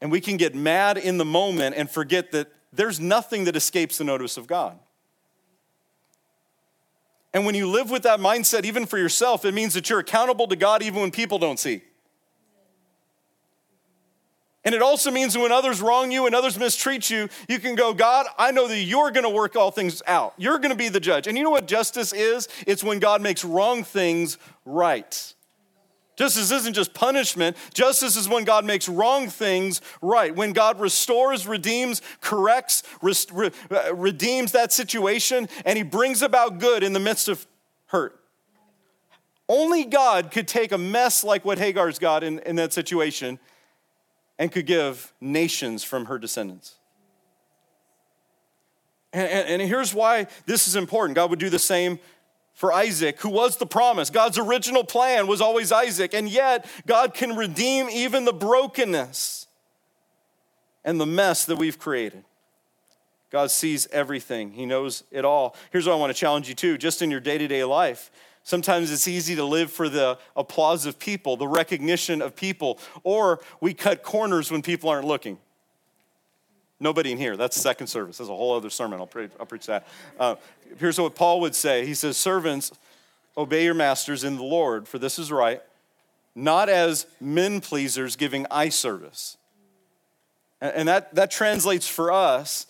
And 0.00 0.10
we 0.10 0.20
can 0.20 0.36
get 0.36 0.54
mad 0.54 0.96
in 0.96 1.18
the 1.18 1.24
moment 1.24 1.74
and 1.76 1.90
forget 1.90 2.32
that 2.32 2.48
there's 2.72 3.00
nothing 3.00 3.44
that 3.44 3.56
escapes 3.56 3.98
the 3.98 4.04
notice 4.04 4.36
of 4.36 4.46
God. 4.46 4.78
And 7.32 7.46
when 7.46 7.54
you 7.54 7.68
live 7.68 7.90
with 7.90 8.02
that 8.02 8.18
mindset, 8.18 8.64
even 8.64 8.86
for 8.86 8.98
yourself, 8.98 9.44
it 9.44 9.54
means 9.54 9.74
that 9.74 9.88
you're 9.88 10.00
accountable 10.00 10.48
to 10.48 10.56
God 10.56 10.82
even 10.82 11.00
when 11.00 11.10
people 11.10 11.38
don't 11.38 11.58
see. 11.58 11.82
And 14.64 14.74
it 14.74 14.82
also 14.82 15.10
means 15.10 15.38
when 15.38 15.52
others 15.52 15.80
wrong 15.80 16.10
you 16.10 16.26
and 16.26 16.34
others 16.34 16.58
mistreat 16.58 17.08
you, 17.08 17.28
you 17.48 17.58
can 17.58 17.76
go, 17.76 17.94
God, 17.94 18.26
I 18.36 18.50
know 18.50 18.68
that 18.68 18.78
you're 18.78 19.10
going 19.10 19.24
to 19.24 19.30
work 19.30 19.56
all 19.56 19.70
things 19.70 20.02
out. 20.06 20.34
You're 20.36 20.58
going 20.58 20.70
to 20.70 20.76
be 20.76 20.90
the 20.90 21.00
judge. 21.00 21.26
And 21.26 21.38
you 21.38 21.44
know 21.44 21.50
what 21.50 21.66
justice 21.66 22.12
is? 22.12 22.46
It's 22.66 22.84
when 22.84 22.98
God 22.98 23.22
makes 23.22 23.42
wrong 23.42 23.84
things 23.84 24.36
right. 24.66 25.34
Justice 26.20 26.50
isn't 26.50 26.74
just 26.74 26.92
punishment. 26.92 27.56
Justice 27.72 28.14
is 28.14 28.28
when 28.28 28.44
God 28.44 28.66
makes 28.66 28.90
wrong 28.90 29.30
things 29.30 29.80
right. 30.02 30.36
When 30.36 30.52
God 30.52 30.78
restores, 30.78 31.46
redeems, 31.46 32.02
corrects, 32.20 32.82
re- 33.00 33.50
uh, 33.70 33.94
redeems 33.94 34.52
that 34.52 34.70
situation, 34.70 35.48
and 35.64 35.78
He 35.78 35.82
brings 35.82 36.20
about 36.20 36.58
good 36.58 36.82
in 36.82 36.92
the 36.92 37.00
midst 37.00 37.30
of 37.30 37.46
hurt. 37.86 38.20
Only 39.48 39.84
God 39.84 40.30
could 40.30 40.46
take 40.46 40.72
a 40.72 40.76
mess 40.76 41.24
like 41.24 41.42
what 41.46 41.56
Hagar's 41.56 41.98
got 41.98 42.22
in, 42.22 42.40
in 42.40 42.56
that 42.56 42.74
situation 42.74 43.38
and 44.38 44.52
could 44.52 44.66
give 44.66 45.14
nations 45.22 45.84
from 45.84 46.04
her 46.04 46.18
descendants. 46.18 46.74
And, 49.14 49.26
and, 49.26 49.48
and 49.48 49.62
here's 49.62 49.94
why 49.94 50.26
this 50.44 50.68
is 50.68 50.76
important 50.76 51.16
God 51.16 51.30
would 51.30 51.38
do 51.38 51.48
the 51.48 51.58
same 51.58 51.98
for 52.54 52.72
Isaac, 52.72 53.20
who 53.20 53.30
was 53.30 53.56
the 53.56 53.66
promise. 53.66 54.10
God's 54.10 54.38
original 54.38 54.84
plan 54.84 55.26
was 55.26 55.40
always 55.40 55.72
Isaac, 55.72 56.12
and 56.14 56.28
yet 56.28 56.66
God 56.86 57.14
can 57.14 57.36
redeem 57.36 57.88
even 57.88 58.24
the 58.24 58.32
brokenness 58.32 59.46
and 60.84 61.00
the 61.00 61.06
mess 61.06 61.44
that 61.46 61.56
we've 61.56 61.78
created. 61.78 62.24
God 63.30 63.50
sees 63.50 63.86
everything, 63.92 64.52
He 64.52 64.66
knows 64.66 65.04
it 65.10 65.24
all. 65.24 65.54
Here's 65.70 65.86
what 65.86 65.92
I 65.92 65.96
want 65.96 66.12
to 66.12 66.18
challenge 66.18 66.48
you 66.48 66.54
to 66.56 66.76
just 66.76 67.00
in 67.00 67.10
your 67.10 67.20
day 67.20 67.38
to 67.38 67.46
day 67.46 67.64
life. 67.64 68.10
Sometimes 68.42 68.90
it's 68.90 69.06
easy 69.06 69.36
to 69.36 69.44
live 69.44 69.70
for 69.70 69.88
the 69.88 70.18
applause 70.34 70.86
of 70.86 70.98
people, 70.98 71.36
the 71.36 71.46
recognition 71.46 72.22
of 72.22 72.34
people, 72.34 72.78
or 73.02 73.40
we 73.60 73.74
cut 73.74 74.02
corners 74.02 74.50
when 74.50 74.62
people 74.62 74.88
aren't 74.88 75.06
looking. 75.06 75.38
Nobody 76.80 77.12
in 77.12 77.18
here. 77.18 77.36
That's 77.36 77.60
second 77.60 77.88
service. 77.88 78.18
That's 78.18 78.30
a 78.30 78.34
whole 78.34 78.56
other 78.56 78.70
sermon. 78.70 78.98
I'll, 78.98 79.06
pre- 79.06 79.28
I'll 79.38 79.46
preach 79.46 79.66
that. 79.66 79.86
Uh, 80.18 80.36
here's 80.78 80.98
what 80.98 81.14
Paul 81.14 81.40
would 81.42 81.54
say 81.54 81.86
He 81.86 81.94
says, 81.94 82.16
Servants, 82.16 82.72
obey 83.36 83.64
your 83.64 83.74
masters 83.74 84.24
in 84.24 84.36
the 84.36 84.42
Lord, 84.42 84.88
for 84.88 84.98
this 84.98 85.18
is 85.18 85.30
right, 85.30 85.62
not 86.34 86.68
as 86.68 87.06
men 87.20 87.60
pleasers 87.60 88.16
giving 88.16 88.46
eye 88.50 88.70
service. 88.70 89.36
And 90.60 90.88
that, 90.88 91.14
that 91.14 91.30
translates 91.30 91.88
for 91.88 92.12
us 92.12 92.66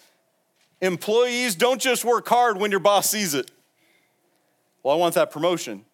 employees 0.81 1.57
don't 1.57 1.81
just 1.81 2.05
work 2.05 2.29
hard 2.29 2.57
when 2.59 2.71
your 2.71 2.81
boss 2.81 3.11
sees 3.11 3.35
it. 3.35 3.51
Well, 4.83 4.95
I 4.95 4.99
want 4.99 5.15
that 5.17 5.31
promotion. 5.31 5.85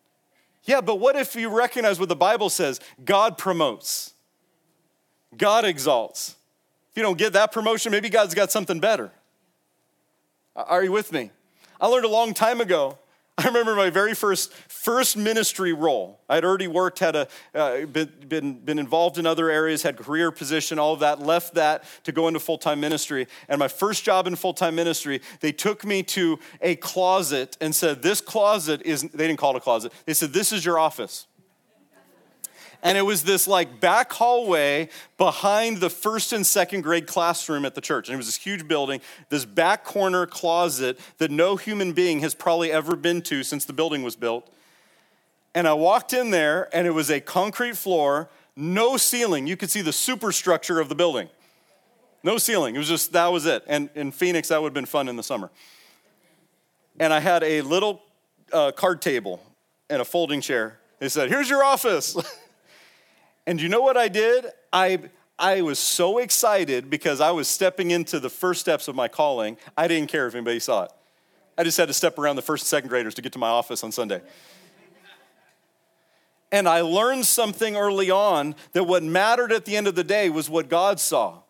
Yeah, 0.65 0.81
but 0.81 0.97
what 0.97 1.17
if 1.17 1.35
you 1.37 1.49
recognize 1.49 1.99
what 1.99 2.09
the 2.09 2.17
Bible 2.17 2.51
says? 2.51 2.81
God 3.05 3.39
promotes, 3.39 4.13
God 5.37 5.65
exalts. 5.65 6.37
You 6.97 7.03
don't 7.03 7.19
get 7.19 7.35
that 7.35 7.53
promotion, 7.53 7.93
maybe 7.93 8.09
God's 8.09 8.35
got 8.35 8.51
something 8.51 8.81
better. 8.81 9.13
Are 10.57 10.83
you 10.83 10.91
with 10.91 11.13
me? 11.13 11.31
I 11.79 11.89
learned 11.89 12.07
a 12.07 12.09
long 12.09 12.33
time 12.33 12.63
ago. 12.63 12.99
I 13.39 13.45
remember 13.45 13.77
my 13.77 13.91
very 13.91 14.15
first 14.15 14.51
first 14.55 15.15
ministry 15.15 15.75
role. 15.75 16.21
I 16.27 16.37
had 16.37 16.45
already 16.45 16.69
worked, 16.69 17.01
had 17.01 17.15
a, 17.15 17.29
uh, 17.55 17.85
been, 17.85 18.11
been, 18.27 18.55
been 18.61 18.79
involved 18.79 19.19
in 19.19 19.27
other 19.27 19.51
areas, 19.51 19.83
had 19.83 19.99
career 19.99 20.31
position, 20.31 20.79
all 20.79 20.95
of 20.95 21.01
that, 21.01 21.21
left 21.21 21.53
that 21.55 21.85
to 22.05 22.13
go 22.13 22.29
into 22.29 22.41
full 22.41 22.57
time 22.57 22.81
ministry. 22.81 23.27
And 23.51 23.59
my 23.59 23.69
first 23.69 24.03
job 24.03 24.27
in 24.27 24.35
full 24.35 24.55
time 24.55 24.75
ministry, 24.75 25.21
they 25.41 25.53
took 25.53 25.85
me 25.85 26.03
to 26.05 26.39
a 26.63 26.77
closet 26.77 27.59
and 27.61 27.75
said, 27.75 28.01
This 28.01 28.23
closet 28.23 28.81
is, 28.87 29.03
they 29.03 29.27
didn't 29.27 29.39
call 29.39 29.55
it 29.55 29.59
a 29.59 29.61
closet, 29.61 29.93
they 30.07 30.15
said, 30.15 30.33
This 30.33 30.51
is 30.51 30.65
your 30.65 30.79
office 30.79 31.27
and 32.87 32.97
it 32.97 33.03
was 33.03 33.25
this 33.25 33.49
like 33.49 33.81
back 33.81 34.13
hallway 34.13 34.89
behind 35.19 35.79
the 35.79 35.91
first 35.91 36.33
and 36.33 36.47
second 36.47 36.83
grade 36.83 37.09
classroom 37.09 37.65
at 37.65 37.75
the 37.75 37.81
church. 37.81 38.09
And 38.09 38.15
it 38.15 38.17
was 38.17 38.27
this 38.27 38.37
huge 38.37 38.69
building, 38.69 39.01
this 39.29 39.45
back 39.45 39.83
corner 39.83 40.25
closet 40.25 41.01
that 41.19 41.33
no 41.33 41.57
human 41.57 41.93
being 41.93 42.21
has 42.21 42.33
probably 42.33 42.71
ever 42.71 42.95
been 42.95 43.23
to 43.23 43.43
since 43.43 43.65
the 43.65 43.73
building 43.73 44.05
was 44.05 44.15
built. 44.15 44.49
And 45.53 45.67
I 45.67 45.73
walked 45.73 46.13
in 46.13 46.31
there, 46.31 46.69
and 46.73 46.87
it 46.87 46.93
was 46.93 47.11
a 47.11 47.21
concrete 47.21 47.77
floor, 47.77 48.29
no 48.55 48.97
ceiling. 48.97 49.49
You 49.49 49.57
could 49.57 49.71
see 49.71 49.81
the 49.81 49.93
superstructure 49.93 50.79
of 50.79 50.89
the 50.89 50.95
building. 50.95 51.29
No 52.23 52.39
ceiling. 52.39 52.77
It 52.77 52.79
was 52.79 52.89
just, 52.89 53.13
that 53.15 53.33
was 53.33 53.47
it. 53.47 53.65
And 53.67 53.91
in 53.97 54.13
Phoenix, 54.13 54.49
that 54.49 54.63
would 54.63 54.69
have 54.69 54.75
been 54.75 54.87
fun 54.87 55.09
in 55.09 55.17
the 55.17 55.25
summer. 55.25 55.51
And 57.01 57.13
I 57.13 57.19
had 57.19 57.43
a 57.43 57.63
little 57.63 58.03
uh, 58.53 58.71
card 58.71 59.03
table 59.03 59.43
and 59.91 60.01
a 60.01 60.05
folding 60.05 60.41
chair. 60.41 60.79
They 61.01 61.09
said, 61.09 61.31
Here's 61.31 61.51
your 61.51 61.65
office. 61.65 62.17
and 63.47 63.61
you 63.61 63.69
know 63.69 63.81
what 63.81 63.97
I 63.97 64.09
did? 64.09 64.47
I, 64.73 64.99
I 65.39 65.63
was 65.63 65.79
so 65.79 66.19
excited 66.19 66.91
because 66.91 67.21
I 67.21 67.31
was 67.31 67.47
stepping 67.47 67.91
into 67.91 68.19
the 68.19 68.31
first 68.31 68.61
steps 68.61 68.89
of 68.89 68.95
my 68.95 69.09
calling. 69.09 69.57
I 69.77 69.87
didn't 69.87 70.11
care 70.11 70.27
if 70.27 70.35
anybody 70.35 70.59
saw 70.59 70.85
it. 70.85 70.91
I 71.59 71.65
just 71.65 71.77
had 71.79 71.89
to 71.89 71.95
step 71.95 72.19
around 72.19 72.37
the 72.37 72.43
first 72.43 72.65
and 72.65 72.69
second 72.69 72.89
graders 72.89 73.15
to 73.15 73.23
get 73.23 73.33
to 73.33 73.39
my 73.39 73.49
office 73.49 73.83
on 73.85 73.93
Sunday. 73.93 74.21
And 76.53 76.69
I 76.69 76.83
learned 76.83 77.27
something 77.27 77.77
early 77.77 78.11
on 78.11 78.55
that 78.73 78.85
what 78.85 79.03
mattered 79.03 79.53
at 79.53 79.65
the 79.65 79.77
end 79.77 79.89
of 79.89 79.95
the 79.95 80.05
day 80.05 80.31
was 80.31 80.49
what 80.49 80.69
God 80.69 81.01
saw 81.01 81.41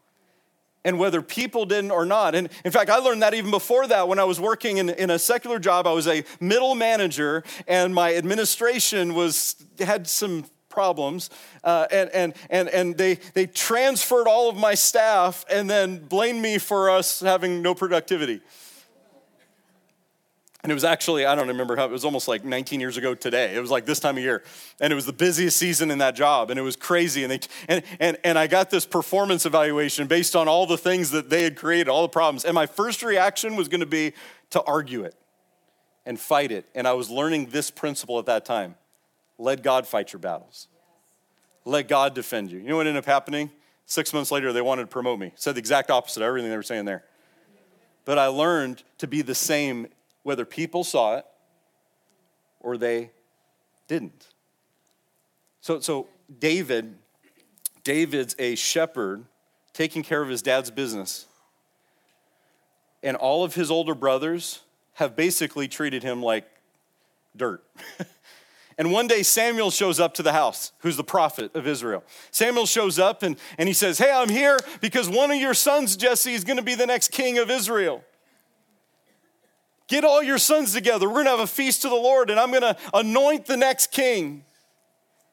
and 0.85 0.99
whether 0.99 1.21
people 1.21 1.67
didn't 1.67 1.91
or 1.91 2.07
not. 2.07 2.35
And 2.35 2.49
in 2.65 2.71
fact, 2.71 2.91
I 2.91 2.99
learned 2.99 3.21
that 3.23 3.35
even 3.35 3.51
before 3.51 3.87
that 3.89 4.09
when 4.09 4.19
I 4.19 4.25
was 4.25 4.41
working 4.41 4.79
in, 4.79 4.89
in 4.91 5.11
a 5.11 5.19
secular 5.19 5.59
job. 5.59 5.87
I 5.87 5.93
was 5.93 6.07
a 6.07 6.25
middle 6.41 6.77
manager, 6.77 7.43
and 7.67 7.95
my 7.95 8.15
administration 8.15 9.15
was 9.15 9.57
had 9.81 10.07
some 10.07 10.45
problems. 10.77 11.31
Uh, 11.65 11.87
and 11.91 12.11
and, 12.11 12.35
and, 12.51 12.69
and 12.69 12.99
they, 12.99 13.15
they 13.33 13.47
transferred 13.47 14.29
all 14.29 14.51
of 14.51 14.57
my 14.59 14.75
staff 14.75 15.43
and 15.51 15.71
then 15.71 15.99
blamed 15.99 16.43
me 16.43 16.59
for 16.59 16.91
us 16.91 17.21
having 17.21 17.63
no 17.63 17.75
productivity. 17.75 18.43
And 20.63 20.71
it 20.71 20.75
was 20.75 20.85
actually, 20.85 21.25
I 21.25 21.35
don't 21.35 21.49
remember 21.49 21.77
how, 21.77 21.87
it 21.87 21.91
was 21.91 22.05
almost 22.05 22.29
like 22.29 22.45
19 22.45 22.79
years 22.79 22.99
ago 22.99 23.15
today. 23.15 23.55
It 23.55 23.61
was 23.61 23.71
like 23.71 23.87
this 23.87 24.01
time 24.01 24.19
of 24.19 24.23
year. 24.23 24.43
And 24.81 24.93
it 24.93 24.97
was 24.97 25.07
the 25.07 25.15
busiest 25.15 25.57
season 25.57 25.91
in 25.91 25.99
that 25.99 26.15
job. 26.15 26.51
And 26.51 26.59
it 26.59 26.63
was 26.63 26.77
crazy. 26.77 27.23
And, 27.23 27.33
they, 27.33 27.41
and, 27.69 27.83
and, 28.01 28.19
and 28.23 28.39
I 28.39 28.47
got 28.49 28.69
this 28.69 28.85
performance 28.85 29.47
evaluation 29.47 30.09
based 30.09 30.37
on 30.37 30.47
all 30.47 30.67
the 30.67 30.77
things 30.77 31.11
that 31.13 31.31
they 31.31 31.43
had 31.43 31.57
created, 31.57 31.89
all 31.89 32.03
the 32.03 32.09
problems. 32.09 32.45
And 32.45 32.55
my 32.55 32.67
first 32.67 33.03
reaction 33.03 33.57
was 33.57 33.69
going 33.69 33.81
to 33.81 33.87
be 33.87 34.13
to 34.51 34.63
argue 34.65 35.05
it 35.05 35.15
and 36.05 36.21
fight 36.21 36.53
it. 36.53 36.67
And 36.75 36.87
I 36.87 36.93
was 36.93 37.09
learning 37.09 37.47
this 37.47 37.71
principle 37.71 38.19
at 38.19 38.27
that 38.27 38.45
time 38.45 38.75
let 39.39 39.63
God 39.63 39.87
fight 39.87 40.13
your 40.13 40.21
battles, 40.21 40.69
let 41.65 41.89
God 41.89 42.15
defend 42.15 42.51
you. 42.51 42.59
You 42.59 42.69
know 42.69 42.77
what 42.77 42.87
ended 42.87 43.03
up 43.03 43.07
happening? 43.07 43.51
Six 43.87 44.13
months 44.13 44.33
later, 44.33 44.53
they 44.53 44.63
wanted 44.63 44.83
to 44.83 44.89
promote 44.89 45.19
me. 45.19 45.33
Said 45.37 45.55
the 45.55 45.61
exact 45.61 45.91
opposite 45.91 46.21
of 46.21 46.27
everything 46.27 46.51
they 46.51 46.57
were 46.57 46.63
saying 46.63 46.87
there. 46.87 47.05
But 48.05 48.19
I 48.19 48.27
learned 48.27 48.83
to 48.99 49.07
be 49.07 49.23
the 49.23 49.35
same 49.35 49.89
whether 50.23 50.45
people 50.45 50.83
saw 50.83 51.17
it 51.17 51.27
or 52.61 52.77
they 52.77 53.11
didn't. 53.87 54.29
So, 55.61 55.81
so 55.81 56.09
David, 56.39 56.97
David's 57.85 58.35
a 58.39 58.57
shepherd 58.57 59.25
taking 59.73 60.03
care 60.03 60.23
of 60.23 60.29
his 60.29 60.43
dad's 60.43 60.71
business. 60.71 61.27
And 63.03 63.17
all 63.17 63.45
of 63.45 63.55
his 63.55 63.71
older 63.71 63.95
brothers 63.95 64.61
have 64.95 65.15
basically 65.15 65.69
treated 65.69 66.03
him 66.03 66.23
like 66.23 66.49
dirt. 67.37 67.63
and 68.79 68.93
one 68.93 69.07
day 69.07 69.23
Samuel 69.23 69.71
shows 69.71 69.99
up 69.99 70.15
to 70.15 70.23
the 70.23 70.33
house, 70.33 70.73
who's 70.81 70.97
the 70.97 71.05
prophet 71.05 71.55
of 71.55 71.67
Israel. 71.67 72.05
Samuel 72.31 72.67
shows 72.67 72.99
up 72.99 73.23
and, 73.23 73.37
and 73.57 73.69
he 73.69 73.73
says, 73.73 73.99
Hey, 73.99 74.13
I'm 74.13 74.29
here 74.29 74.59
because 74.81 75.09
one 75.09 75.31
of 75.31 75.39
your 75.39 75.55
sons, 75.55 75.97
Jesse, 75.97 76.35
is 76.35 76.45
going 76.45 76.59
to 76.59 76.63
be 76.63 76.75
the 76.75 76.87
next 76.87 77.11
king 77.11 77.39
of 77.39 77.51
Israel. 77.51 78.05
Get 79.89 80.05
all 80.05 80.23
your 80.23 80.39
sons 80.39 80.75
together. 80.75 81.07
We're 81.07 81.15
going 81.15 81.27
to 81.27 81.31
have 81.31 81.41
a 81.41 81.47
feast 81.47 81.83
to 81.83 81.89
the 81.89 81.95
Lord, 81.95 82.29
and 82.29 82.41
I'm 82.41 82.51
going 82.51 82.63
to 82.63 82.77
anoint 82.93 83.47
the 83.47 83.57
next 83.57 83.93
king. 83.93 84.45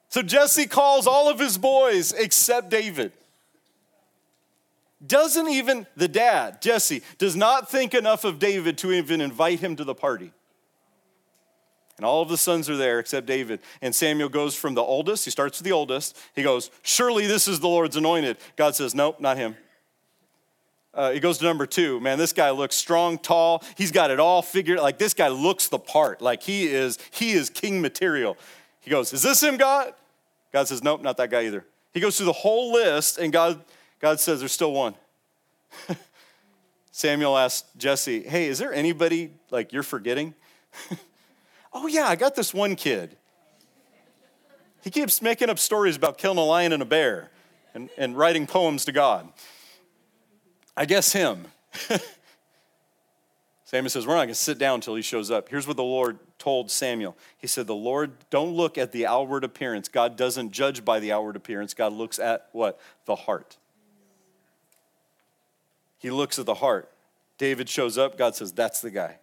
So 0.10 0.22
Jesse 0.22 0.68
calls 0.68 1.08
all 1.08 1.28
of 1.28 1.40
his 1.40 1.58
boys 1.58 2.12
except 2.12 2.70
David. 2.70 3.14
Doesn't 5.06 5.50
even, 5.50 5.86
the 5.98 6.08
dad, 6.08 6.62
Jesse, 6.62 7.02
does 7.18 7.36
not 7.36 7.70
think 7.70 7.94
enough 7.94 8.24
of 8.24 8.40
David 8.40 8.78
to 8.78 8.94
even 8.94 9.20
invite 9.22 9.60
him 9.60 9.76
to 9.76 9.84
the 9.84 9.96
party. 9.96 10.32
And 11.98 12.06
all 12.06 12.22
of 12.22 12.30
the 12.30 12.38
sons 12.38 12.70
are 12.70 12.78
there 12.78 13.00
except 13.00 13.28
David. 13.28 13.60
And 13.82 13.94
Samuel 13.94 14.30
goes 14.30 14.56
from 14.56 14.74
the 14.74 14.82
oldest, 14.82 15.26
he 15.26 15.32
starts 15.32 15.60
with 15.60 15.66
the 15.66 15.72
oldest. 15.72 16.18
He 16.36 16.44
goes, 16.44 16.72
Surely 16.82 17.28
this 17.28 17.48
is 17.48 17.60
the 17.60 17.68
Lord's 17.68 17.96
anointed. 17.96 18.38
God 18.56 18.76
says, 18.76 18.96
Nope, 18.96 19.20
not 19.20 19.38
him. 19.38 19.56
Uh, 20.94 21.12
he 21.12 21.20
goes 21.20 21.40
to 21.40 21.44
number 21.46 21.66
two. 21.66 22.00
Man, 22.00 22.20
this 22.20 22.34
guy 22.34 22.52
looks 22.52 22.76
strong, 22.76 23.18
tall. 23.18 23.64
He's 23.76 23.92
got 23.92 24.12
it 24.12 24.20
all 24.20 24.42
figured. 24.42 24.80
Like 24.80 25.00
this 25.00 25.14
guy 25.14 25.28
looks 25.28 25.68
the 25.68 25.80
part. 25.80 26.22
Like 26.22 26.44
he 26.44 26.68
is, 26.68 27.00
he 27.12 27.32
is 27.32 27.50
king 27.50 27.82
material. 27.82 28.38
He 28.80 28.92
goes, 28.92 29.12
"Is 29.12 29.24
this 29.24 29.42
him, 29.42 29.58
God?" 29.58 29.94
God 30.52 30.68
says, 30.68 30.84
"Nope, 30.84 31.02
not 31.02 31.18
that 31.18 31.32
guy 31.32 31.46
either." 31.46 31.66
He 31.94 32.00
goes 32.00 32.18
through 32.18 32.28
the 32.28 32.34
whole 32.34 32.74
list, 32.74 33.18
and 33.18 33.34
God, 33.34 33.64
God 34.00 34.20
says, 34.20 34.40
"There's 34.40 34.52
still 34.52 34.74
one." 34.74 34.94
Samuel 36.92 37.38
asked 37.38 37.76
Jesse, 37.76 38.22
"Hey, 38.22 38.46
is 38.46 38.60
there 38.60 38.74
anybody 38.74 39.32
like 39.50 39.74
you're 39.74 39.84
forgetting?" 39.84 40.36
oh 41.74 41.88
yeah, 41.88 42.08
I 42.08 42.16
got 42.16 42.36
this 42.36 42.54
one 42.54 42.76
kid. 42.76 43.18
He 44.84 44.90
keeps 44.90 45.22
making 45.22 45.50
up 45.50 45.60
stories 45.60 45.96
about 45.96 46.18
killing 46.18 46.38
a 46.38 46.44
lion 46.44 46.74
and 46.74 46.82
a 46.82 46.86
bear, 46.86 47.32
and, 47.74 47.90
and 47.98 48.18
writing 48.18 48.46
poems 48.46 48.86
to 48.86 48.92
God. 48.92 49.30
I 50.76 50.86
guess 50.86 51.14
him. 51.14 51.46
Samuel 53.74 53.90
says, 53.90 54.06
We're 54.06 54.14
not 54.14 54.26
going 54.26 54.30
to 54.30 54.36
sit 54.36 54.60
down 54.60 54.76
until 54.76 54.94
he 54.94 55.02
shows 55.02 55.32
up. 55.32 55.50
Here's 55.50 55.66
what 55.66 55.78
the 55.78 55.84
Lord 55.84 56.20
told 56.38 56.70
Samuel 56.70 57.18
He 57.38 57.48
said, 57.48 57.66
The 57.66 57.74
Lord, 57.74 58.12
don't 58.30 58.54
look 58.54 58.78
at 58.78 58.92
the 58.92 59.08
outward 59.08 59.44
appearance. 59.44 59.88
God 59.88 60.16
doesn't 60.16 60.52
judge 60.52 60.86
by 60.86 61.00
the 61.00 61.12
outward 61.12 61.36
appearance. 61.36 61.74
God 61.74 61.94
looks 61.94 62.20
at 62.20 62.50
what? 62.52 62.80
The 63.06 63.16
heart. 63.16 63.58
He 65.98 66.12
looks 66.12 66.38
at 66.38 66.46
the 66.46 66.54
heart. 66.54 66.92
David 67.40 67.68
shows 67.68 67.98
up. 67.98 68.16
God 68.16 68.36
says, 68.36 68.52
That's 68.52 68.80
the 68.80 68.92
guy. 68.92 69.18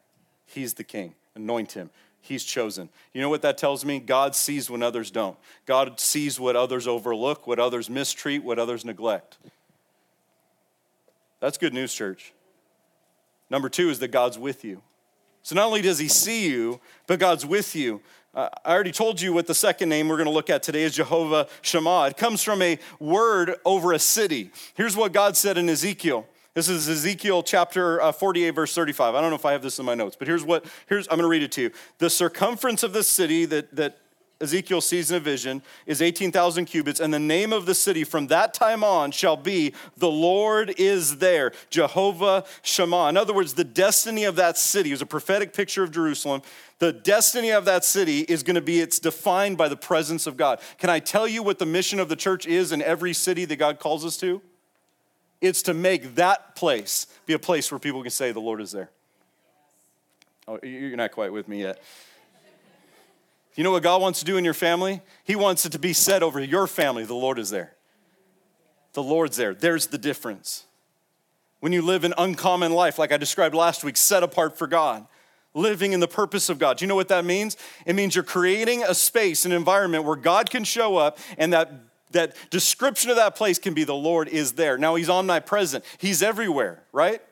He's 0.46 0.74
the 0.74 0.84
king. 0.84 1.14
Anoint 1.36 1.72
him. 1.72 1.90
He's 2.20 2.44
chosen. 2.44 2.90
You 3.12 3.20
know 3.20 3.28
what 3.28 3.42
that 3.42 3.58
tells 3.58 3.84
me? 3.84 3.98
God 3.98 4.34
sees 4.36 4.70
when 4.70 4.82
others 4.82 5.10
don't. 5.10 5.36
God 5.66 5.98
sees 5.98 6.38
what 6.38 6.54
others 6.54 6.86
overlook, 6.86 7.46
what 7.46 7.58
others 7.58 7.88
mistreat, 7.88 8.44
what 8.44 8.58
others 8.58 8.84
neglect. 8.84 9.38
That's 11.40 11.56
good 11.56 11.72
news, 11.72 11.94
church. 11.94 12.32
Number 13.48 13.68
two 13.68 13.88
is 13.90 13.98
that 14.00 14.08
God's 14.08 14.38
with 14.38 14.64
you. 14.64 14.82
So 15.42 15.54
not 15.54 15.66
only 15.66 15.82
does 15.82 15.98
he 15.98 16.08
see 16.08 16.48
you, 16.48 16.80
but 17.06 17.18
God's 17.18 17.46
with 17.46 17.74
you. 17.74 18.02
Uh, 18.34 18.48
I 18.64 18.72
already 18.72 18.92
told 18.92 19.20
you 19.20 19.32
what 19.32 19.46
the 19.46 19.54
second 19.54 19.88
name 19.88 20.06
we're 20.06 20.16
going 20.16 20.26
to 20.26 20.32
look 20.32 20.50
at 20.50 20.62
today 20.62 20.82
is 20.82 20.94
Jehovah 20.94 21.48
Shammah. 21.62 22.08
It 22.08 22.16
comes 22.16 22.44
from 22.44 22.62
a 22.62 22.78
word 23.00 23.56
over 23.64 23.92
a 23.92 23.98
city. 23.98 24.50
Here's 24.74 24.94
what 24.94 25.12
God 25.12 25.36
said 25.36 25.58
in 25.58 25.68
Ezekiel. 25.68 26.26
This 26.52 26.68
is 26.68 26.88
Ezekiel 26.88 27.44
chapter 27.44 28.02
uh, 28.02 28.10
48, 28.10 28.50
verse 28.50 28.74
35. 28.74 29.14
I 29.14 29.20
don't 29.20 29.30
know 29.30 29.36
if 29.36 29.44
I 29.44 29.52
have 29.52 29.62
this 29.62 29.78
in 29.78 29.86
my 29.86 29.94
notes, 29.94 30.16
but 30.18 30.26
here's 30.26 30.44
what, 30.44 30.64
here's, 30.88 31.06
I'm 31.06 31.12
going 31.12 31.22
to 31.22 31.28
read 31.28 31.44
it 31.44 31.52
to 31.52 31.62
you. 31.62 31.70
The 31.98 32.10
circumference 32.10 32.82
of 32.82 32.92
the 32.92 33.04
city 33.04 33.44
that, 33.44 33.76
that 33.76 33.98
Ezekiel 34.40 34.80
sees 34.80 35.12
in 35.12 35.18
a 35.18 35.20
vision 35.20 35.62
is 35.86 36.02
18,000 36.02 36.64
cubits, 36.64 36.98
and 36.98 37.14
the 37.14 37.20
name 37.20 37.52
of 37.52 37.66
the 37.66 37.74
city 37.74 38.02
from 38.02 38.26
that 38.28 38.52
time 38.52 38.82
on 38.82 39.12
shall 39.12 39.36
be 39.36 39.74
the 39.96 40.10
Lord 40.10 40.74
is 40.76 41.18
there, 41.18 41.52
Jehovah 41.70 42.44
Shammah. 42.62 43.10
In 43.10 43.16
other 43.16 43.32
words, 43.34 43.54
the 43.54 43.62
destiny 43.62 44.24
of 44.24 44.34
that 44.34 44.58
city 44.58 44.90
is 44.90 45.00
a 45.00 45.06
prophetic 45.06 45.54
picture 45.54 45.84
of 45.84 45.92
Jerusalem. 45.92 46.42
The 46.80 46.92
destiny 46.92 47.50
of 47.50 47.64
that 47.66 47.84
city 47.84 48.22
is 48.22 48.42
going 48.42 48.56
to 48.56 48.60
be 48.60 48.80
it's 48.80 48.98
defined 48.98 49.56
by 49.56 49.68
the 49.68 49.76
presence 49.76 50.26
of 50.26 50.36
God. 50.36 50.60
Can 50.78 50.90
I 50.90 50.98
tell 50.98 51.28
you 51.28 51.44
what 51.44 51.60
the 51.60 51.66
mission 51.66 52.00
of 52.00 52.08
the 52.08 52.16
church 52.16 52.44
is 52.44 52.72
in 52.72 52.82
every 52.82 53.12
city 53.12 53.44
that 53.44 53.56
God 53.56 53.78
calls 53.78 54.04
us 54.04 54.16
to? 54.16 54.42
It's 55.40 55.62
to 55.62 55.74
make 55.74 56.16
that 56.16 56.54
place 56.54 57.06
be 57.26 57.32
a 57.32 57.38
place 57.38 57.70
where 57.70 57.78
people 57.78 58.02
can 58.02 58.10
say 58.10 58.32
the 58.32 58.40
Lord 58.40 58.60
is 58.60 58.72
there. 58.72 58.90
Oh, 60.46 60.58
you're 60.62 60.96
not 60.96 61.12
quite 61.12 61.32
with 61.32 61.48
me 61.48 61.62
yet. 61.62 61.80
You 63.54 63.64
know 63.64 63.72
what 63.72 63.82
God 63.82 64.00
wants 64.00 64.20
to 64.20 64.24
do 64.24 64.36
in 64.36 64.44
your 64.44 64.54
family? 64.54 65.00
He 65.24 65.36
wants 65.36 65.66
it 65.66 65.72
to 65.72 65.78
be 65.78 65.92
said 65.92 66.22
over 66.22 66.40
your 66.40 66.66
family 66.66 67.04
the 67.04 67.14
Lord 67.14 67.38
is 67.38 67.50
there. 67.50 67.74
The 68.92 69.02
Lord's 69.02 69.36
there. 69.36 69.54
There's 69.54 69.88
the 69.88 69.98
difference. 69.98 70.64
When 71.60 71.72
you 71.72 71.82
live 71.82 72.04
an 72.04 72.14
uncommon 72.16 72.72
life, 72.72 72.98
like 72.98 73.12
I 73.12 73.16
described 73.16 73.54
last 73.54 73.84
week, 73.84 73.96
set 73.96 74.22
apart 74.22 74.56
for 74.56 74.66
God, 74.66 75.06
living 75.52 75.92
in 75.92 76.00
the 76.00 76.08
purpose 76.08 76.48
of 76.48 76.58
God. 76.58 76.78
Do 76.78 76.84
you 76.84 76.88
know 76.88 76.94
what 76.94 77.08
that 77.08 77.24
means? 77.24 77.56
It 77.86 77.94
means 77.94 78.14
you're 78.14 78.24
creating 78.24 78.82
a 78.82 78.94
space, 78.94 79.44
an 79.44 79.52
environment 79.52 80.04
where 80.04 80.16
God 80.16 80.50
can 80.50 80.64
show 80.64 80.96
up 80.96 81.18
and 81.36 81.52
that 81.52 81.70
that 82.10 82.34
description 82.50 83.10
of 83.10 83.16
that 83.16 83.36
place 83.36 83.58
can 83.58 83.74
be 83.74 83.84
the 83.84 83.94
Lord 83.94 84.28
is 84.28 84.52
there. 84.52 84.78
Now, 84.78 84.94
He's 84.94 85.10
omnipresent, 85.10 85.84
He's 85.98 86.22
everywhere, 86.22 86.82
right? 86.92 87.22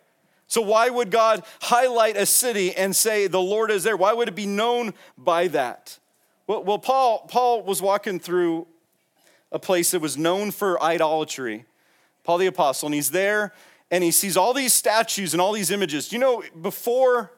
So, 0.46 0.62
why 0.62 0.88
would 0.88 1.10
God 1.10 1.44
highlight 1.60 2.16
a 2.16 2.26
city 2.26 2.74
and 2.74 2.96
say 2.96 3.26
the 3.26 3.40
Lord 3.40 3.70
is 3.70 3.84
there? 3.84 3.96
Why 3.96 4.12
would 4.12 4.28
it 4.28 4.34
be 4.34 4.46
known 4.46 4.94
by 5.16 5.48
that? 5.48 5.98
Well, 6.46 6.64
well 6.64 6.78
Paul, 6.78 7.26
Paul 7.28 7.62
was 7.62 7.82
walking 7.82 8.18
through 8.18 8.66
a 9.52 9.58
place 9.58 9.90
that 9.90 10.00
was 10.00 10.16
known 10.16 10.50
for 10.50 10.82
idolatry, 10.82 11.66
Paul 12.24 12.38
the 12.38 12.46
Apostle, 12.46 12.86
and 12.86 12.94
he's 12.94 13.10
there 13.10 13.52
and 13.90 14.04
he 14.04 14.10
sees 14.10 14.36
all 14.36 14.52
these 14.52 14.72
statues 14.72 15.34
and 15.34 15.40
all 15.40 15.52
these 15.52 15.70
images. 15.70 16.12
You 16.12 16.18
know, 16.18 16.42
before 16.60 17.32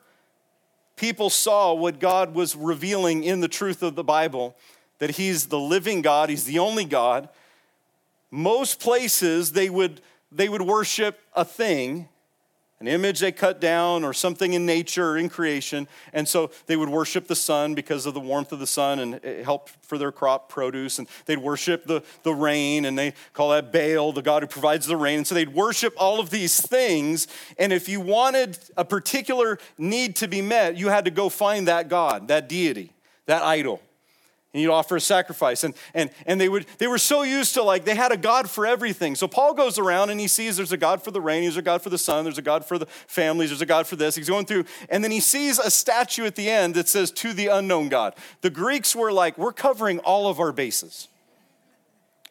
people 0.96 1.30
saw 1.30 1.72
what 1.74 2.00
God 2.00 2.34
was 2.34 2.56
revealing 2.56 3.24
in 3.24 3.40
the 3.40 3.48
truth 3.48 3.82
of 3.82 3.94
the 3.94 4.04
Bible, 4.04 4.56
that 5.00 5.10
he's 5.10 5.46
the 5.46 5.58
living 5.58 6.00
God, 6.00 6.30
he's 6.30 6.44
the 6.44 6.60
only 6.60 6.84
God, 6.84 7.28
most 8.30 8.80
places 8.80 9.52
they 9.52 9.68
would, 9.68 10.00
they 10.30 10.48
would 10.48 10.62
worship 10.62 11.18
a 11.34 11.44
thing 11.44 12.08
an 12.80 12.88
image 12.88 13.20
they 13.20 13.30
cut 13.30 13.60
down 13.60 14.04
or 14.04 14.14
something 14.14 14.54
in 14.54 14.64
nature 14.64 15.10
or 15.10 15.18
in 15.18 15.28
creation. 15.28 15.86
And 16.14 16.26
so 16.26 16.50
they 16.64 16.76
would 16.76 16.88
worship 16.88 17.26
the 17.26 17.36
sun 17.36 17.74
because 17.74 18.06
of 18.06 18.14
the 18.14 18.20
warmth 18.20 18.52
of 18.52 18.58
the 18.58 18.66
sun 18.66 19.00
and 19.00 19.14
it 19.16 19.44
helped 19.44 19.76
for 19.84 19.98
their 19.98 20.10
crop 20.10 20.48
produce. 20.48 20.98
And 20.98 21.06
they'd 21.26 21.38
worship 21.38 21.84
the, 21.84 22.02
the 22.22 22.32
rain 22.32 22.86
and 22.86 22.98
they 22.98 23.12
call 23.34 23.50
that 23.50 23.70
Baal, 23.70 24.12
the 24.12 24.22
God 24.22 24.42
who 24.42 24.46
provides 24.46 24.86
the 24.86 24.96
rain. 24.96 25.18
And 25.18 25.26
so 25.26 25.34
they'd 25.34 25.52
worship 25.52 25.92
all 25.98 26.20
of 26.20 26.30
these 26.30 26.58
things. 26.58 27.28
And 27.58 27.70
if 27.70 27.86
you 27.86 28.00
wanted 28.00 28.58
a 28.78 28.84
particular 28.84 29.58
need 29.76 30.16
to 30.16 30.26
be 30.26 30.40
met, 30.40 30.78
you 30.78 30.88
had 30.88 31.04
to 31.04 31.10
go 31.10 31.28
find 31.28 31.68
that 31.68 31.90
God, 31.90 32.28
that 32.28 32.48
deity, 32.48 32.94
that 33.26 33.42
idol 33.42 33.82
and 34.52 34.62
you'd 34.62 34.72
offer 34.72 34.96
a 34.96 35.00
sacrifice. 35.00 35.62
And, 35.62 35.74
and, 35.94 36.10
and 36.26 36.40
they, 36.40 36.48
would, 36.48 36.66
they 36.78 36.88
were 36.88 36.98
so 36.98 37.22
used 37.22 37.54
to 37.54 37.62
like 37.62 37.84
they 37.84 37.94
had 37.94 38.12
a 38.12 38.16
god 38.16 38.50
for 38.50 38.66
everything. 38.66 39.14
So 39.14 39.28
paul 39.28 39.54
goes 39.54 39.78
around 39.78 40.10
and 40.10 40.18
he 40.18 40.28
sees 40.28 40.56
there's 40.56 40.72
a 40.72 40.76
god 40.76 41.02
for 41.02 41.10
the 41.10 41.20
rain 41.20 41.42
there's 41.42 41.56
a 41.56 41.62
god 41.62 41.82
for 41.82 41.90
the 41.90 41.98
sun 41.98 42.24
there's 42.24 42.38
a 42.38 42.42
god 42.42 42.64
for 42.64 42.78
the 42.78 42.86
families 43.06 43.50
there's 43.50 43.62
a 43.62 43.66
god 43.66 43.86
for 43.86 43.96
this. 43.96 44.14
He's 44.14 44.28
going 44.28 44.46
through 44.46 44.64
and 44.88 45.04
then 45.04 45.10
he 45.10 45.20
sees 45.20 45.58
a 45.58 45.70
statue 45.70 46.24
at 46.24 46.36
the 46.36 46.50
end 46.50 46.74
that 46.74 46.88
says 46.88 47.10
to 47.12 47.32
the 47.32 47.46
unknown 47.46 47.88
god. 47.88 48.14
The 48.40 48.50
greeks 48.50 48.94
were 48.96 49.12
like 49.12 49.38
we're 49.38 49.52
covering 49.52 50.00
all 50.00 50.28
of 50.28 50.40
our 50.40 50.52
bases. 50.52 51.08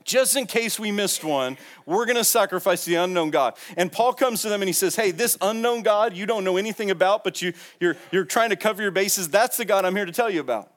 Just 0.06 0.36
in 0.36 0.48
case 0.48 0.80
we 0.80 0.92
missed 0.92 1.24
one, 1.24 1.56
we're 1.86 2.06
going 2.06 2.16
to 2.16 2.24
sacrifice 2.24 2.84
the 2.84 2.96
unknown 2.96 3.30
God. 3.30 3.54
And 3.78 3.92
Paul 3.92 4.14
comes 4.14 4.42
to 4.42 4.50
them 4.50 4.62
and 4.62 4.68
he 4.68 4.74
says, 4.74 4.96
Hey, 4.96 5.12
this 5.12 5.38
unknown 5.40 5.84
God 5.84 6.16
you 6.16 6.26
don't 6.26 6.44
know 6.44 6.58
anything 6.58 6.90
about, 6.90 7.24
but 7.24 7.44
you, 7.44 7.54
you're, 7.80 7.96
you're 8.12 8.26
trying 8.26 8.50
to 8.50 8.56
cover 8.56 8.82
your 8.82 8.90
bases, 8.90 9.30
that's 9.30 9.58
the 9.58 9.66
God 9.66 9.86
I'm 9.86 9.96
here 9.96 10.06
to 10.06 10.12
tell 10.12 10.30
you 10.30 10.40
about. 10.40 10.72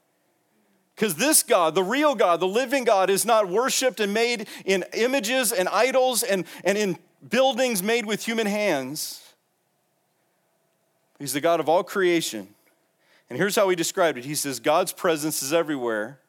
Because 1.03 1.17
this 1.17 1.43
God, 1.43 1.75
the 1.75 1.83
real 1.83 2.15
God, 2.15 2.38
the 2.38 2.47
living 2.47 2.85
God, 2.85 3.11
is 3.11 3.27
not 3.27 3.49
worshiped 3.49 3.99
and 3.99 4.15
made 4.15 4.47
in 4.65 4.85
images 4.95 5.51
and 5.51 5.69
idols 5.69 6.23
and, 6.23 6.45
and 6.62 6.79
in 6.79 6.97
buildings 7.29 7.83
made 7.83 8.07
with 8.07 8.25
human 8.25 8.47
hands. 8.47 9.35
He's 11.19 11.33
the 11.33 11.41
God 11.41 11.59
of 11.59 11.69
all 11.69 11.83
creation. 11.83 12.55
And 13.29 13.37
here's 13.37 13.57
how 13.57 13.69
he 13.69 13.75
described 13.75 14.17
it 14.17 14.25
He 14.27 14.37
says, 14.37 14.61
God's 14.61 14.93
presence 14.93 15.43
is 15.43 15.53
everywhere, 15.53 16.21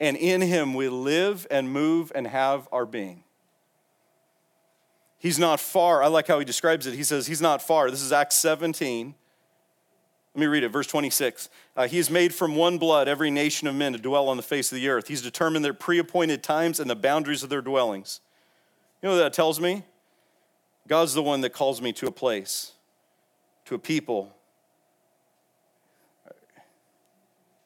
and 0.00 0.16
in 0.16 0.40
him 0.40 0.72
we 0.72 0.88
live 0.88 1.46
and 1.50 1.70
move 1.70 2.10
and 2.14 2.28
have 2.28 2.66
our 2.72 2.86
being. 2.86 3.24
He's 5.18 5.38
not 5.38 5.60
far. 5.60 6.02
I 6.02 6.06
like 6.06 6.28
how 6.28 6.38
he 6.38 6.46
describes 6.46 6.86
it. 6.86 6.94
He 6.94 7.04
says, 7.04 7.26
He's 7.26 7.42
not 7.42 7.60
far. 7.60 7.90
This 7.90 8.00
is 8.00 8.10
Acts 8.10 8.36
17. 8.36 9.14
Let 10.38 10.42
me 10.42 10.46
read 10.46 10.62
it, 10.62 10.68
verse 10.68 10.86
26. 10.86 11.48
Uh, 11.76 11.88
he 11.88 11.96
has 11.96 12.10
made 12.10 12.32
from 12.32 12.54
one 12.54 12.78
blood 12.78 13.08
every 13.08 13.28
nation 13.28 13.66
of 13.66 13.74
men 13.74 13.92
to 13.92 13.98
dwell 13.98 14.28
on 14.28 14.36
the 14.36 14.42
face 14.44 14.70
of 14.70 14.76
the 14.76 14.88
earth. 14.88 15.08
He's 15.08 15.20
determined 15.20 15.64
their 15.64 15.74
pre 15.74 15.98
appointed 15.98 16.44
times 16.44 16.78
and 16.78 16.88
the 16.88 16.94
boundaries 16.94 17.42
of 17.42 17.50
their 17.50 17.60
dwellings. 17.60 18.20
You 19.02 19.08
know 19.08 19.16
what 19.16 19.22
that 19.22 19.32
tells 19.32 19.58
me? 19.58 19.82
God's 20.86 21.12
the 21.12 21.24
one 21.24 21.40
that 21.40 21.50
calls 21.50 21.82
me 21.82 21.92
to 21.94 22.06
a 22.06 22.12
place, 22.12 22.70
to 23.64 23.74
a 23.74 23.80
people. 23.80 24.32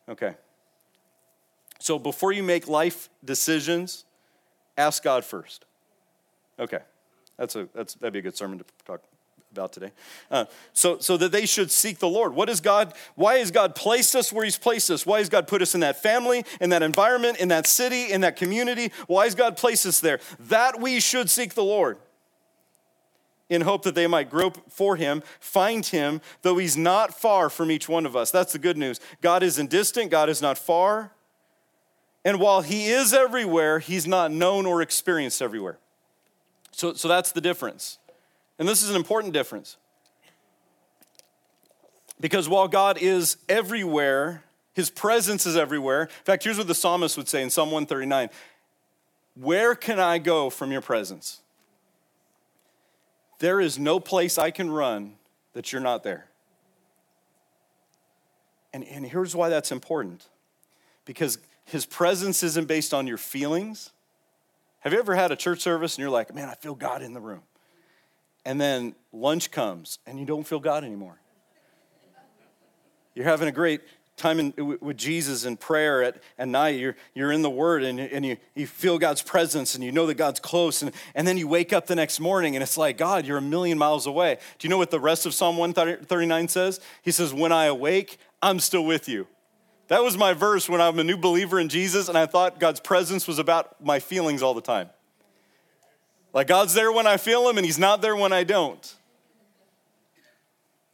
Okay. 0.09 0.35
So 1.79 1.99
before 1.99 2.33
you 2.33 2.43
make 2.43 2.69
life 2.69 3.11
decisions, 3.23 4.07
ask 4.79 5.03
God 5.03 5.27
first. 5.27 5.67
Okay. 6.59 6.81
That's 7.37 7.55
a, 7.55 7.69
that's, 7.75 7.97
that'd 7.97 8.15
be 8.15 8.21
a 8.21 8.23
good 8.23 8.39
sermon 8.39 8.57
to 8.61 8.65
talk 8.87 9.03
about 9.53 9.73
today. 9.73 9.93
Uh, 10.31 10.47
so, 10.73 10.99
so 10.99 11.17
that 11.17 11.31
they 11.31 11.47
should 11.47 11.71
seek 11.71 11.99
the 11.99 12.09
Lord. 12.09 12.35
What 12.35 12.49
is 12.49 12.61
God? 12.61 12.95
Why 13.15 13.39
has 13.39 13.51
God 13.51 13.75
placed 13.75 14.17
us 14.17 14.33
where 14.33 14.45
He's 14.45 14.59
placed 14.59 14.91
us? 14.91 15.07
Why 15.07 15.19
has 15.19 15.29
God 15.29 15.47
put 15.47 15.63
us 15.63 15.75
in 15.75 15.81
that 15.81 16.03
family, 16.03 16.45
in 16.61 16.71
that 16.71 16.83
environment, 16.83 17.39
in 17.39 17.49
that 17.49 17.67
city, 17.67 18.11
in 18.11 18.23
that 18.23 18.37
community? 18.37 18.91
Why 19.07 19.25
has 19.25 19.35
God 19.35 19.57
placed 19.57 19.87
us 19.87 20.01
there? 20.01 20.21
That 20.41 20.81
we 20.81 20.99
should 20.99 21.31
seek 21.31 21.55
the 21.55 21.63
Lord 21.63 21.99
in 23.49 23.61
hope 23.61 23.83
that 23.83 23.95
they 23.95 24.07
might 24.07 24.31
grope 24.31 24.71
for 24.71 24.97
him, 24.97 25.23
find 25.39 25.85
him, 25.85 26.23
though 26.41 26.57
he's 26.57 26.77
not 26.77 27.13
far 27.13 27.51
from 27.51 27.71
each 27.71 27.87
one 27.89 28.07
of 28.07 28.17
us. 28.17 28.31
That's 28.31 28.53
the 28.53 28.59
good 28.59 28.79
news. 28.79 28.99
God 29.21 29.43
isn't 29.43 29.69
distant, 29.69 30.11
God 30.11 30.31
is 30.31 30.41
not 30.41 30.57
far. 30.57 31.13
And 32.25 32.41
while 32.41 32.63
he 32.63 32.87
is 32.87 33.13
everywhere, 33.13 33.81
he's 33.81 34.07
not 34.07 34.31
known 34.31 34.65
or 34.65 34.81
experienced 34.81 35.43
everywhere. 35.43 35.79
So, 36.71 36.95
so 36.95 37.09
that's 37.09 37.33
the 37.33 37.41
difference. 37.41 37.99
And 38.63 38.69
this 38.69 38.85
is 38.85 38.91
an 38.91 38.95
important 38.95 39.33
difference. 39.33 39.77
Because 42.21 42.49
while 42.49 42.69
God 42.69 42.97
is 42.97 43.37
everywhere, 43.49 44.45
his 44.73 44.89
presence 44.89 45.47
is 45.47 45.57
everywhere. 45.57 46.03
In 46.03 46.25
fact, 46.25 46.45
here's 46.45 46.59
what 46.59 46.69
the 46.69 46.75
psalmist 46.77 47.17
would 47.17 47.29
say 47.29 47.43
in 47.43 47.51
Psalm 47.51 47.73
139 47.73 48.29
Where 49.35 49.75
can 49.75 49.99
I 49.99 50.19
go 50.19 50.49
from 50.49 50.71
your 50.71 50.81
presence? 50.81 51.41
There 53.41 53.61
is 53.61 53.81
no 53.81 53.99
place 53.99 54.39
I 54.39 54.53
can 54.53 54.71
run 54.71 55.15
that 55.55 55.73
you're 55.73 55.83
not 55.83 56.05
there. 56.05 56.29
And, 58.73 58.85
and 58.85 59.05
here's 59.05 59.35
why 59.35 59.49
that's 59.49 59.73
important 59.73 60.29
because 61.05 61.39
his 61.65 61.85
presence 61.85 62.45
isn't 62.45 62.69
based 62.69 62.95
on 62.95 63.09
your 63.09 63.19
feelings. 63.19 63.91
Have 64.83 64.93
you 64.93 65.01
ever 65.01 65.17
had 65.17 65.33
a 65.33 65.37
church 65.37 65.63
service 65.63 65.97
and 65.97 66.03
you're 66.03 66.11
like, 66.11 66.33
man, 66.33 66.49
I 66.49 66.55
feel 66.55 66.77
God 66.77 67.03
in 67.03 67.13
the 67.13 67.21
room? 67.21 67.43
And 68.45 68.61
then 68.61 68.95
lunch 69.13 69.51
comes 69.51 69.99
and 70.07 70.19
you 70.19 70.27
don't 70.27 70.45
feel 70.45 70.61
God 70.61 70.85
anymore. 70.85 71.19
You're 73.15 73.27
having 73.27 73.49
a 73.49 73.53
great 73.53 73.83
time 74.17 74.39
in, 74.39 74.79
with 74.81 74.97
Jesus 74.97 75.45
in 75.45 75.57
prayer 75.57 76.03
at, 76.03 76.23
at 76.39 76.49
night. 76.49 76.79
You're, 76.79 76.97
you're 77.15 77.33
in 77.33 77.43
the 77.43 77.51
Word 77.51 77.83
and, 77.83 77.99
and 77.99 78.25
you, 78.25 78.37
you 78.55 78.67
feel 78.67 78.99
God's 78.99 79.23
presence 79.23 79.75
and 79.75 79.83
you 79.83 79.93
know 79.93 80.07
that 80.07 80.15
God's 80.15 80.41
close. 80.41 80.83
And, 80.83 80.93
and 81.15 81.27
then 81.27 81.37
you 81.37 81.49
wake 81.49 81.73
up 81.73 81.87
the 81.87 81.97
next 81.97 82.21
morning 82.21 82.57
and 82.57 82.63
it's 82.63 82.77
like, 82.77 82.97
God, 82.97 83.27
you're 83.27 83.39
a 83.39 83.43
million 83.43 83.79
miles 83.79 84.07
away. 84.07 84.39
Do 84.59 84.67
you 84.67 84.71
know 84.71 84.79
what 84.79 84.91
the 84.91 85.01
rest 85.01 85.27
of 85.27 85.35
Psalm 85.35 85.57
139 85.57 86.49
says? 86.49 86.81
He 87.03 87.11
says, 87.11 87.35
When 87.35 87.53
I 87.53 87.67
awake, 87.67 88.19
I'm 88.41 88.61
still 88.61 88.85
with 88.85 89.09
you. 89.09 89.27
That 89.89 90.03
was 90.03 90.17
my 90.17 90.33
verse 90.33 90.69
when 90.69 90.81
I'm 90.81 90.99
a 90.99 91.05
new 91.05 91.17
believer 91.17 91.61
in 91.61 91.69
Jesus 91.69 92.09
and 92.09 92.17
I 92.17 92.27
thought 92.27 92.59
God's 92.59 92.81
presence 92.81 93.27
was 93.27 93.39
about 93.39 93.85
my 93.85 93.99
feelings 93.99 94.43
all 94.43 94.55
the 94.55 94.63
time. 94.63 94.89
Like 96.33 96.47
God's 96.47 96.75
there 96.75 96.91
when 96.91 97.07
I 97.07 97.17
feel 97.17 97.49
Him 97.49 97.59
and 97.59 97.65
He's 97.65 97.79
not 97.79 98.01
there 98.03 98.17
when 98.17 98.33
I 98.33 98.45
don't. 98.45 98.95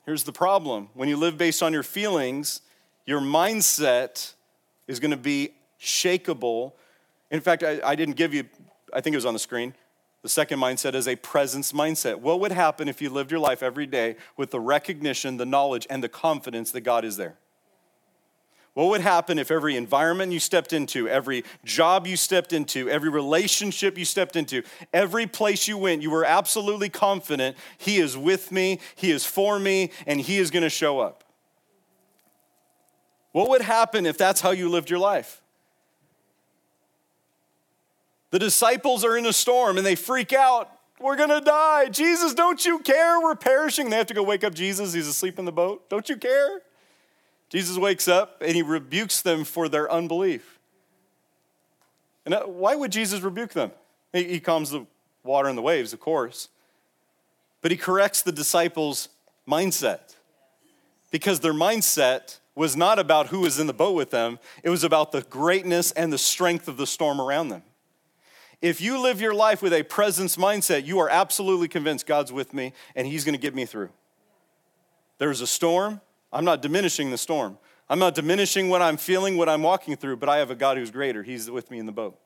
Here's 0.05 0.24
the 0.24 0.33
problem 0.33 0.88
when 0.94 1.09
you 1.09 1.16
live 1.16 1.37
based 1.37 1.62
on 1.62 1.72
your 1.72 1.83
feelings, 1.83 2.62
your 3.05 3.20
mindset 3.20 4.33
is 4.87 5.01
going 5.01 5.11
to 5.11 5.16
be 5.16 5.51
shakable. 5.81 6.72
In 7.31 7.40
fact, 7.40 7.62
I, 7.62 7.81
I, 7.85 7.94
didn't 7.94 8.16
give 8.16 8.33
you, 8.33 8.44
I 8.92 9.01
think 9.01 9.14
it 9.14 9.18
was 9.18 9.27
on 9.27 9.35
the 9.35 9.38
screen. 9.38 9.74
The 10.22 10.29
second 10.29 10.59
mindset 10.59 10.94
is 10.94 11.07
a 11.07 11.16
presence 11.16 11.72
mindset. 11.72 12.16
What 12.16 12.40
would 12.40 12.53
happen 12.53 12.88
if 12.88 13.01
you 13.01 13.11
lived 13.11 13.31
your 13.31 13.38
life 13.38 13.62
every 13.62 13.87
day 13.87 14.16
with 14.37 14.51
the 14.51 14.61
recognition, 14.61 15.37
the 15.37 15.46
knowledge, 15.46 15.87
and 15.88 16.03
the 16.03 16.09
confidence 16.09 16.72
that 16.72 16.81
God 16.81 17.05
is 17.05 17.16
there? 17.16 17.37
What 18.78 18.90
would 18.90 19.00
happen 19.00 19.40
if 19.40 19.50
every 19.50 19.74
environment 19.74 20.30
you 20.30 20.38
stepped 20.38 20.72
into, 20.72 21.08
every 21.08 21.42
job 21.64 22.06
you 22.06 22.16
stepped 22.16 22.52
into, 22.52 22.88
every 22.88 23.08
relationship 23.08 23.98
you 23.98 24.04
stepped 24.04 24.36
into, 24.36 24.62
every 24.94 25.26
place 25.26 25.66
you 25.66 25.76
went, 25.76 26.00
you 26.00 26.12
were 26.12 26.24
absolutely 26.24 26.88
confident 26.88 27.56
He 27.76 27.96
is 27.96 28.16
with 28.16 28.52
me, 28.52 28.78
He 28.94 29.10
is 29.10 29.24
for 29.24 29.58
me, 29.58 29.90
and 30.06 30.20
He 30.20 30.38
is 30.38 30.52
going 30.52 30.62
to 30.62 30.70
show 30.70 31.00
up? 31.00 31.24
What 33.32 33.48
would 33.48 33.62
happen 33.62 34.06
if 34.06 34.16
that's 34.16 34.40
how 34.40 34.52
you 34.52 34.68
lived 34.68 34.90
your 34.90 35.00
life? 35.00 35.42
The 38.30 38.38
disciples 38.38 39.04
are 39.04 39.16
in 39.16 39.26
a 39.26 39.32
storm 39.32 39.76
and 39.76 39.84
they 39.84 39.96
freak 39.96 40.32
out. 40.32 40.70
We're 41.00 41.16
going 41.16 41.30
to 41.30 41.40
die. 41.40 41.88
Jesus, 41.88 42.32
don't 42.32 42.64
you 42.64 42.78
care? 42.78 43.20
We're 43.20 43.34
perishing. 43.34 43.90
They 43.90 43.96
have 43.96 44.06
to 44.06 44.14
go 44.14 44.22
wake 44.22 44.44
up 44.44 44.54
Jesus. 44.54 44.92
He's 44.92 45.08
asleep 45.08 45.40
in 45.40 45.46
the 45.46 45.52
boat. 45.52 45.90
Don't 45.90 46.08
you 46.08 46.16
care? 46.16 46.62
Jesus 47.48 47.78
wakes 47.78 48.08
up 48.08 48.42
and 48.42 48.54
he 48.54 48.62
rebukes 48.62 49.22
them 49.22 49.44
for 49.44 49.68
their 49.68 49.90
unbelief. 49.90 50.58
And 52.24 52.34
uh, 52.34 52.44
why 52.44 52.74
would 52.74 52.92
Jesus 52.92 53.22
rebuke 53.22 53.52
them? 53.52 53.72
He 54.12 54.40
calms 54.40 54.70
the 54.70 54.87
water 55.22 55.48
and 55.48 55.56
the 55.56 55.62
waves, 55.62 55.92
of 55.92 56.00
course. 56.00 56.48
But 57.62 57.70
he 57.70 57.76
corrects 57.76 58.22
the 58.22 58.32
disciples' 58.32 59.08
mindset 59.46 60.14
because 61.11 61.40
their 61.40 61.54
mindset 61.54 62.38
was 62.54 62.76
not 62.76 62.98
about 62.98 63.28
who 63.28 63.40
was 63.40 63.58
in 63.58 63.66
the 63.66 63.72
boat 63.72 63.94
with 63.94 64.11
them, 64.11 64.38
it 64.62 64.68
was 64.68 64.82
about 64.82 65.12
the 65.12 65.22
greatness 65.22 65.92
and 65.92 66.12
the 66.12 66.18
strength 66.18 66.66
of 66.66 66.76
the 66.76 66.87
storm 66.87 67.20
around 67.20 67.48
them. 67.48 67.62
If 68.61 68.80
you 68.80 69.00
live 69.00 69.20
your 69.20 69.34
life 69.34 69.62
with 69.62 69.72
a 69.72 69.84
presence 69.84 70.37
mindset, 70.37 70.84
you 70.84 70.98
are 70.98 71.08
absolutely 71.08 71.68
convinced 71.68 72.06
God's 72.06 72.32
with 72.32 72.52
me 72.52 72.72
and 72.96 73.06
he's 73.06 73.24
going 73.24 73.37
to 73.37 73.40
get 73.40 73.54
me 73.54 73.64
through. 73.64 73.90
There's 75.18 75.40
a 75.40 75.46
storm, 75.46 76.00
I'm 76.32 76.44
not 76.44 76.62
diminishing 76.62 77.10
the 77.10 77.18
storm. 77.18 77.58
I'm 77.88 77.98
not 77.98 78.14
diminishing 78.14 78.68
what 78.68 78.82
I'm 78.82 78.96
feeling, 78.96 79.36
what 79.36 79.48
I'm 79.48 79.62
walking 79.62 79.96
through, 79.96 80.18
but 80.18 80.28
I 80.28 80.38
have 80.38 80.50
a 80.50 80.54
God 80.54 80.76
who's 80.76 80.90
greater. 80.90 81.22
He's 81.22 81.50
with 81.50 81.70
me 81.70 81.78
in 81.78 81.86
the 81.86 81.92
boat. 81.92 82.18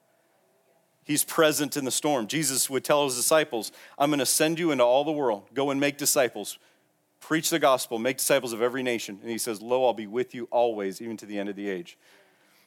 He's 1.05 1.25
present 1.25 1.77
in 1.77 1.85
the 1.85 1.91
storm. 1.91 2.27
Jesus 2.27 2.71
would 2.71 2.85
tell 2.85 3.05
his 3.05 3.17
disciples, 3.17 3.73
I'm 3.99 4.11
going 4.11 4.21
to 4.21 4.27
send 4.27 4.59
you 4.59 4.71
into 4.71 4.85
all 4.85 5.05
the 5.05 5.13
world. 5.13 5.45
Go 5.55 5.71
and 5.71 5.81
make 5.81 5.99
disciples. 5.99 6.59
Preach 7.21 7.51
the 7.51 7.59
gospel, 7.59 7.99
make 7.99 8.19
disciples 8.19 8.53
of 8.53 8.63
every 8.63 8.83
nation. 8.83 9.19
And 9.23 9.31
he 9.31 9.39
says, 9.39 9.63
Lo, 9.63 9.85
I'll 9.85 9.95
be 9.95 10.09
with 10.09 10.35
you 10.35 10.49
always, 10.51 11.01
even 11.01 11.17
to 11.19 11.27
the 11.27 11.39
end 11.39 11.49
of 11.49 11.57
the 11.57 11.69
age. 11.69 11.97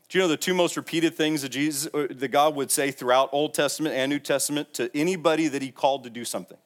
Do 0.08 0.18
you 0.18 0.24
know 0.24 0.28
the 0.28 0.38
two 0.38 0.54
most 0.54 0.78
repeated 0.78 1.16
things 1.16 1.42
that 1.42 1.50
Jesus 1.50 1.94
uh, 1.94 2.08
that 2.10 2.28
God 2.30 2.56
would 2.56 2.72
say 2.72 2.92
throughout 2.92 3.30
Old 3.32 3.54
Testament 3.54 3.96
and 3.96 4.10
New 4.10 4.20
Testament 4.20 4.74
to 4.76 4.96
anybody 4.96 5.48
that 5.48 5.62
he 5.62 5.72
called 5.72 6.04
to 6.04 6.10
do 6.10 6.24
something? 6.24 6.58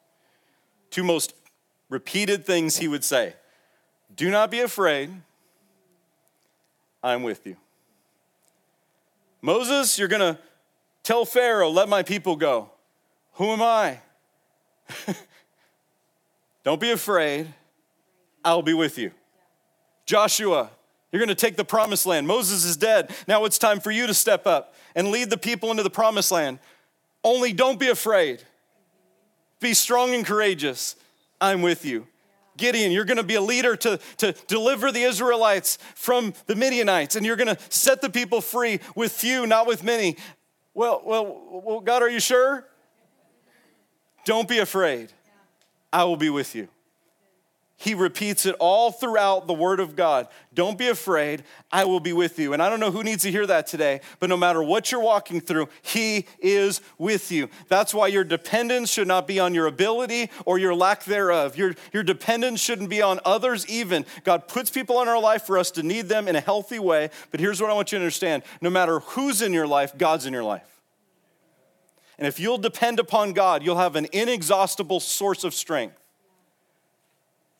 Two 0.92 1.04
most 1.04 1.34
repeated 1.90 2.46
things 2.46 2.78
he 2.78 2.88
would 2.88 3.04
say 3.04 3.36
Do 4.16 4.30
not 4.30 4.52
be 4.52 4.60
afraid, 4.60 5.12
I'm 7.04 7.24
with 7.24 7.46
you. 7.46 7.56
Moses, 9.42 9.98
you're 9.98 10.08
going 10.08 10.36
to 10.36 10.40
tell 11.04 11.26
Pharaoh, 11.26 11.70
let 11.70 11.88
my 11.88 12.04
people 12.04 12.36
go. 12.36 12.70
Who 13.34 13.52
am 13.52 13.62
I? 13.62 14.00
Don't 16.64 16.82
be 16.82 16.92
afraid, 16.92 17.48
I'll 18.44 18.62
be 18.62 18.74
with 18.74 18.98
you. 18.98 19.12
Joshua, 20.06 20.70
you're 21.12 21.20
going 21.20 21.30
to 21.30 21.36
take 21.36 21.56
the 21.56 21.66
promised 21.66 22.06
land. 22.06 22.28
Moses 22.28 22.66
is 22.66 22.78
dead. 22.78 23.12
Now 23.28 23.46
it's 23.46 23.58
time 23.58 23.80
for 23.80 23.92
you 23.92 24.08
to 24.08 24.14
step 24.14 24.46
up 24.46 24.76
and 24.96 25.10
lead 25.10 25.30
the 25.30 25.38
people 25.38 25.72
into 25.72 25.84
the 25.84 25.90
promised 25.90 26.32
land. 26.32 26.60
Only 27.24 27.54
don't 27.54 27.80
be 27.80 27.90
afraid. 27.90 28.44
Be 29.60 29.74
strong 29.74 30.14
and 30.14 30.26
courageous. 30.26 30.96
I'm 31.42 31.62
with 31.62 31.86
you. 31.86 32.08
Gideon, 32.60 32.92
you're 32.92 33.06
going 33.06 33.18
to 33.18 33.24
be 33.24 33.36
a 33.36 33.42
leader 33.42 33.76
to, 33.78 34.00
to 34.18 34.34
deliver 34.48 34.92
the 34.92 35.04
Israelites 35.04 35.80
from 35.96 36.34
the 36.46 36.56
Midianites, 36.56 37.16
and 37.16 37.26
you're 37.26 37.36
going 37.36 37.56
to 37.56 37.58
set 37.70 38.02
the 38.02 38.10
people 38.10 38.42
free 38.42 38.80
with 38.96 39.12
few, 39.12 39.48
not 39.48 39.66
with 39.66 39.84
many. 39.84 40.18
Well, 40.74 41.02
well, 41.04 41.62
well, 41.64 41.80
God, 41.80 42.04
are 42.04 42.10
you 42.10 42.20
sure? 42.20 42.66
Don't 44.26 44.48
be 44.48 44.60
afraid. 44.60 45.12
I 45.92 46.04
will 46.04 46.18
be 46.18 46.30
with 46.30 46.54
you. 46.54 46.68
He 47.82 47.94
repeats 47.94 48.46
it 48.46 48.58
all 48.60 48.92
throughout 48.92 49.48
the 49.48 49.54
Word 49.54 49.80
of 49.80 49.96
God. 49.96 50.28
Don't 50.54 50.78
be 50.78 50.90
afraid, 50.90 51.46
I 51.72 51.86
will 51.86 52.02
be 52.02 52.12
with 52.12 52.38
you. 52.38 52.52
And 52.52 52.62
I 52.62 52.68
don't 52.68 52.82
know 52.82 52.92
who 52.92 53.04
needs 53.04 53.24
to 53.24 53.32
hear 53.32 53.48
that 53.48 53.68
today, 53.68 54.02
but 54.20 54.28
no 54.28 54.36
matter 54.36 54.62
what 54.62 54.92
you're 54.92 55.00
walking 55.00 55.40
through, 55.40 55.70
He 55.82 56.26
is 56.40 56.82
with 56.98 57.32
you. 57.32 57.48
That's 57.70 57.94
why 57.94 58.08
your 58.08 58.26
dependence 58.26 58.92
should 58.92 59.08
not 59.08 59.28
be 59.28 59.40
on 59.40 59.54
your 59.54 59.66
ability 59.66 60.30
or 60.44 60.60
your 60.60 60.76
lack 60.76 61.06
thereof. 61.06 61.56
Your, 61.56 61.74
your 61.94 62.04
dependence 62.04 62.60
shouldn't 62.60 62.90
be 62.90 63.02
on 63.02 63.22
others, 63.24 63.66
even. 63.70 64.06
God 64.26 64.50
puts 64.50 64.70
people 64.70 65.02
in 65.02 65.08
our 65.08 65.22
life 65.22 65.44
for 65.44 65.58
us 65.58 65.72
to 65.72 65.82
need 65.82 66.10
them 66.10 66.28
in 66.28 66.36
a 66.36 66.42
healthy 66.42 66.80
way. 66.80 67.10
But 67.32 67.40
here's 67.40 67.62
what 67.62 67.72
I 67.72 67.74
want 67.74 67.94
you 67.94 67.98
to 67.98 68.04
understand 68.04 68.44
no 68.60 68.70
matter 68.70 69.00
who's 69.00 69.42
in 69.42 69.54
your 69.54 69.68
life, 69.68 69.98
God's 69.98 70.26
in 70.26 70.34
your 70.34 70.44
life. 70.44 70.82
And 72.18 72.28
if 72.28 72.42
you'll 72.42 72.58
depend 72.58 73.00
upon 73.00 73.32
God, 73.32 73.64
you'll 73.64 73.78
have 73.78 73.96
an 73.96 74.08
inexhaustible 74.12 75.00
source 75.00 75.46
of 75.46 75.54
strength 75.54 75.96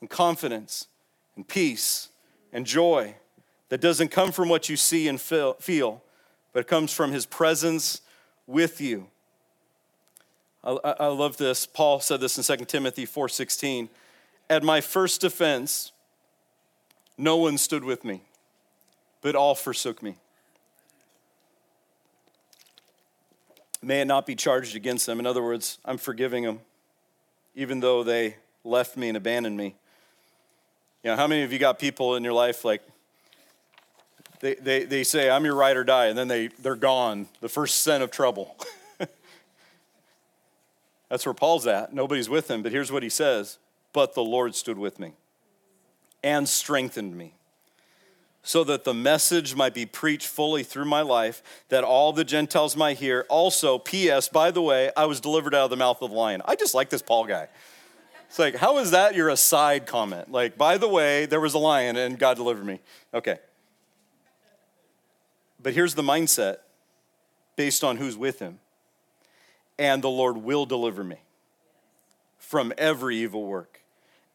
and 0.00 0.08
confidence 0.08 0.86
and 1.36 1.46
peace 1.46 2.08
and 2.52 2.66
joy 2.66 3.14
that 3.68 3.80
doesn't 3.80 4.08
come 4.08 4.32
from 4.32 4.48
what 4.48 4.68
you 4.68 4.76
see 4.76 5.08
and 5.08 5.20
feel, 5.20 6.02
but 6.52 6.60
it 6.60 6.66
comes 6.66 6.92
from 6.92 7.12
his 7.12 7.26
presence 7.26 8.00
with 8.46 8.80
you. 8.80 9.06
I, 10.62 10.76
I 11.00 11.06
love 11.06 11.36
this. 11.36 11.66
Paul 11.66 12.00
said 12.00 12.20
this 12.20 12.36
in 12.36 12.58
2 12.58 12.64
Timothy 12.66 13.06
4:16. 13.06 13.88
At 14.48 14.62
my 14.62 14.80
first 14.80 15.20
defense, 15.20 15.92
no 17.16 17.36
one 17.36 17.56
stood 17.56 17.84
with 17.84 18.04
me, 18.04 18.22
but 19.22 19.36
all 19.36 19.54
forsook 19.54 20.02
me. 20.02 20.16
May 23.82 24.02
it 24.02 24.06
not 24.06 24.26
be 24.26 24.34
charged 24.34 24.76
against 24.76 25.06
them. 25.06 25.20
In 25.20 25.26
other 25.26 25.42
words, 25.42 25.78
I'm 25.84 25.96
forgiving 25.96 26.44
them, 26.44 26.60
even 27.54 27.80
though 27.80 28.02
they 28.02 28.36
left 28.64 28.96
me 28.96 29.08
and 29.08 29.16
abandoned 29.16 29.56
me. 29.56 29.76
You 31.02 31.10
know, 31.10 31.16
how 31.16 31.26
many 31.26 31.42
of 31.42 31.52
you 31.52 31.58
got 31.58 31.78
people 31.78 32.16
in 32.16 32.24
your 32.24 32.34
life 32.34 32.64
like 32.64 32.82
they, 34.40 34.54
they, 34.54 34.84
they 34.84 35.04
say, 35.04 35.30
I'm 35.30 35.44
your 35.44 35.54
ride 35.54 35.76
or 35.76 35.84
die, 35.84 36.06
and 36.06 36.18
then 36.18 36.28
they, 36.28 36.48
they're 36.48 36.74
gone, 36.74 37.28
the 37.40 37.48
first 37.48 37.80
scent 37.80 38.02
of 38.02 38.10
trouble. 38.10 38.56
That's 41.10 41.26
where 41.26 41.34
Paul's 41.34 41.66
at. 41.66 41.92
Nobody's 41.92 42.28
with 42.28 42.50
him, 42.50 42.62
but 42.62 42.72
here's 42.72 42.90
what 42.90 43.02
he 43.02 43.08
says 43.08 43.58
But 43.92 44.14
the 44.14 44.24
Lord 44.24 44.54
stood 44.54 44.78
with 44.78 44.98
me 44.98 45.12
and 46.22 46.48
strengthened 46.48 47.16
me, 47.16 47.34
so 48.42 48.64
that 48.64 48.84
the 48.84 48.94
message 48.94 49.54
might 49.54 49.74
be 49.74 49.86
preached 49.86 50.26
fully 50.26 50.62
through 50.62 50.86
my 50.86 51.02
life, 51.02 51.42
that 51.68 51.84
all 51.84 52.12
the 52.12 52.24
Gentiles 52.24 52.76
might 52.76 52.98
hear. 52.98 53.26
Also, 53.28 53.78
P.S., 53.78 54.28
by 54.28 54.50
the 54.50 54.62
way, 54.62 54.90
I 54.96 55.04
was 55.04 55.20
delivered 55.20 55.54
out 55.54 55.64
of 55.64 55.70
the 55.70 55.76
mouth 55.76 56.00
of 56.00 56.10
the 56.10 56.16
lion. 56.16 56.40
I 56.46 56.56
just 56.56 56.74
like 56.74 56.88
this 56.88 57.02
Paul 57.02 57.26
guy. 57.26 57.48
It's 58.30 58.38
like, 58.38 58.54
how 58.54 58.78
is 58.78 58.92
that 58.92 59.16
your 59.16 59.28
aside 59.28 59.86
comment? 59.86 60.30
Like, 60.30 60.56
by 60.56 60.78
the 60.78 60.86
way, 60.86 61.26
there 61.26 61.40
was 61.40 61.54
a 61.54 61.58
lion 61.58 61.96
and 61.96 62.16
God 62.16 62.36
delivered 62.36 62.64
me. 62.64 62.78
Okay. 63.12 63.38
But 65.60 65.74
here's 65.74 65.96
the 65.96 66.02
mindset 66.02 66.58
based 67.56 67.82
on 67.82 67.96
who's 67.96 68.16
with 68.16 68.38
him. 68.38 68.60
And 69.80 70.00
the 70.00 70.08
Lord 70.08 70.36
will 70.36 70.64
deliver 70.64 71.02
me 71.02 71.16
from 72.38 72.72
every 72.78 73.16
evil 73.16 73.46
work 73.46 73.82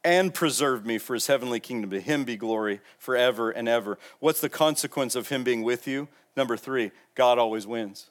and 0.03 0.33
preserve 0.33 0.85
me 0.85 0.97
for 0.97 1.13
his 1.13 1.27
heavenly 1.27 1.61
kingdom. 1.61 1.89
To 1.91 2.01
him 2.01 2.25
be 2.25 2.35
glory 2.35 2.81
forever 2.97 3.49
and 3.49 3.69
ever. 3.69 3.97
What's 4.19 4.41
the 4.41 4.49
consequence 4.49 5.15
of 5.15 5.29
him 5.29 5.45
being 5.45 5.63
with 5.63 5.87
you? 5.87 6.09
Number 6.35 6.57
three, 6.57 6.91
God 7.15 7.39
always 7.39 7.65
wins. 7.65 8.09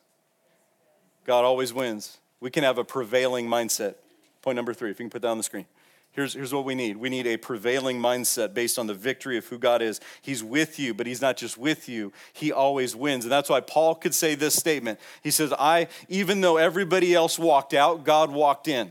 God 1.27 1.45
always 1.45 1.75
wins. 1.75 2.17
We 2.41 2.51
can 2.51 2.65
have 2.65 2.79
a 2.79 2.85
prevailing 2.85 3.49
mindset. 3.49 3.97
Point 4.45 4.57
number 4.57 4.75
three, 4.75 4.91
if 4.91 4.99
you 4.99 5.05
can 5.05 5.11
put 5.11 5.23
that 5.23 5.29
on 5.29 5.39
the 5.39 5.43
screen. 5.43 5.65
Here's, 6.13 6.35
here's 6.35 6.53
what 6.53 6.67
we 6.67 6.75
need 6.75 6.99
we 6.99 7.09
need 7.09 7.27
a 7.27 7.39
prevailing 7.39 7.99
mindset 7.99 8.53
based 8.53 8.79
on 8.79 8.87
the 8.87 8.93
victory 8.93 9.39
of 9.39 9.47
who 9.47 9.57
God 9.57 9.81
is. 9.81 10.03
He's 10.21 10.45
with 10.45 10.79
you, 10.79 10.93
but 10.93 11.07
He's 11.07 11.23
not 11.23 11.39
just 11.39 11.57
with 11.57 11.89
you, 11.89 12.13
He 12.35 12.53
always 12.53 12.95
wins. 12.95 13.25
And 13.25 13.33
that's 13.33 13.49
why 13.49 13.61
Paul 13.61 13.95
could 13.95 14.15
say 14.15 14.35
this 14.35 14.55
statement. 14.55 15.01
He 15.23 15.31
says, 15.31 15.51
I, 15.59 15.89
even 16.11 16.43
though 16.43 16.59
everybody 16.59 17.15
else 17.15 17.39
walked 17.39 17.73
out, 17.73 18.05
God 18.05 18.31
walked 18.31 18.69
in. 18.69 18.91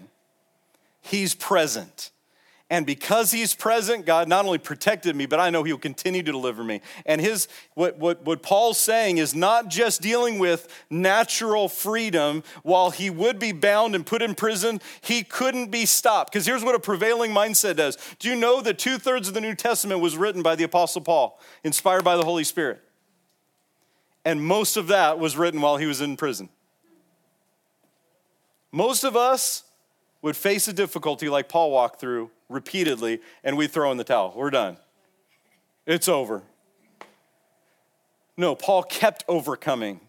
He's 1.01 1.35
present. 1.35 2.09
And 2.73 2.87
because 2.87 3.29
he's 3.29 3.53
present, 3.53 4.03
God 4.07 4.27
not 4.27 4.45
only 4.45 4.57
protected 4.57 5.15
me, 5.15 5.27
but 5.27 5.39
I 5.39 5.51
know 5.51 5.61
he'll 5.61 5.77
continue 5.77 6.23
to 6.23 6.31
deliver 6.31 6.63
me. 6.63 6.81
And 7.05 7.21
his 7.21 7.47
what, 7.75 7.99
what, 7.99 8.25
what 8.25 8.41
Paul's 8.41 8.79
saying 8.79 9.19
is 9.19 9.35
not 9.35 9.67
just 9.67 10.01
dealing 10.01 10.39
with 10.39 10.67
natural 10.89 11.69
freedom. 11.69 12.41
While 12.63 12.89
he 12.89 13.11
would 13.11 13.37
be 13.37 13.51
bound 13.51 13.93
and 13.93 14.03
put 14.03 14.23
in 14.23 14.33
prison, 14.33 14.81
he 15.01 15.21
couldn't 15.21 15.69
be 15.69 15.85
stopped. 15.85 16.33
Because 16.33 16.47
here's 16.47 16.63
what 16.63 16.73
a 16.73 16.79
prevailing 16.79 17.29
mindset 17.29 17.75
does. 17.75 17.95
Do 18.17 18.27
you 18.27 18.35
know 18.35 18.59
that 18.61 18.79
two-thirds 18.79 19.27
of 19.27 19.35
the 19.35 19.41
New 19.41 19.53
Testament 19.53 20.01
was 20.01 20.17
written 20.17 20.41
by 20.41 20.55
the 20.55 20.63
Apostle 20.63 21.01
Paul, 21.01 21.39
inspired 21.63 22.03
by 22.03 22.17
the 22.17 22.25
Holy 22.25 22.43
Spirit? 22.43 22.81
And 24.25 24.43
most 24.43 24.77
of 24.77 24.87
that 24.87 25.19
was 25.19 25.37
written 25.37 25.61
while 25.61 25.77
he 25.77 25.85
was 25.85 26.01
in 26.01 26.17
prison. 26.17 26.49
Most 28.71 29.03
of 29.03 29.15
us 29.15 29.63
would 30.23 30.35
face 30.35 30.67
a 30.67 30.73
difficulty 30.73 31.29
like 31.29 31.49
Paul 31.49 31.69
walked 31.69 31.99
through 31.99 32.31
repeatedly, 32.53 33.19
and 33.43 33.57
we 33.57 33.67
throw 33.67 33.91
in 33.91 33.97
the 33.97 34.03
towel. 34.03 34.33
We're 34.35 34.49
done. 34.49 34.77
It's 35.85 36.07
over. 36.07 36.43
No, 38.37 38.55
Paul 38.55 38.83
kept 38.83 39.23
overcoming 39.27 39.99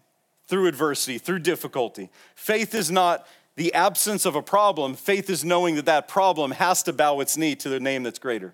through 0.47 0.67
adversity, 0.67 1.17
through 1.17 1.39
difficulty. 1.39 2.09
Faith 2.35 2.73
is 2.73 2.89
not 2.89 3.27
the 3.55 3.73
absence 3.73 4.25
of 4.25 4.35
a 4.35 4.41
problem, 4.41 4.95
faith 4.95 5.29
is 5.29 5.45
knowing 5.45 5.75
that 5.75 5.85
that 5.85 6.07
problem 6.07 6.51
has 6.51 6.83
to 6.83 6.93
bow 6.93 7.21
its 7.21 7.37
knee 7.37 7.55
to 7.55 7.69
the 7.69 7.79
name 7.79 8.03
that's 8.03 8.19
greater. 8.19 8.53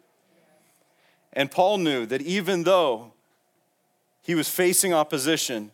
And 1.33 1.49
Paul 1.49 1.79
knew 1.79 2.05
that 2.05 2.21
even 2.21 2.63
though 2.63 3.13
he 4.21 4.35
was 4.35 4.47
facing 4.47 4.93
opposition, 4.93 5.71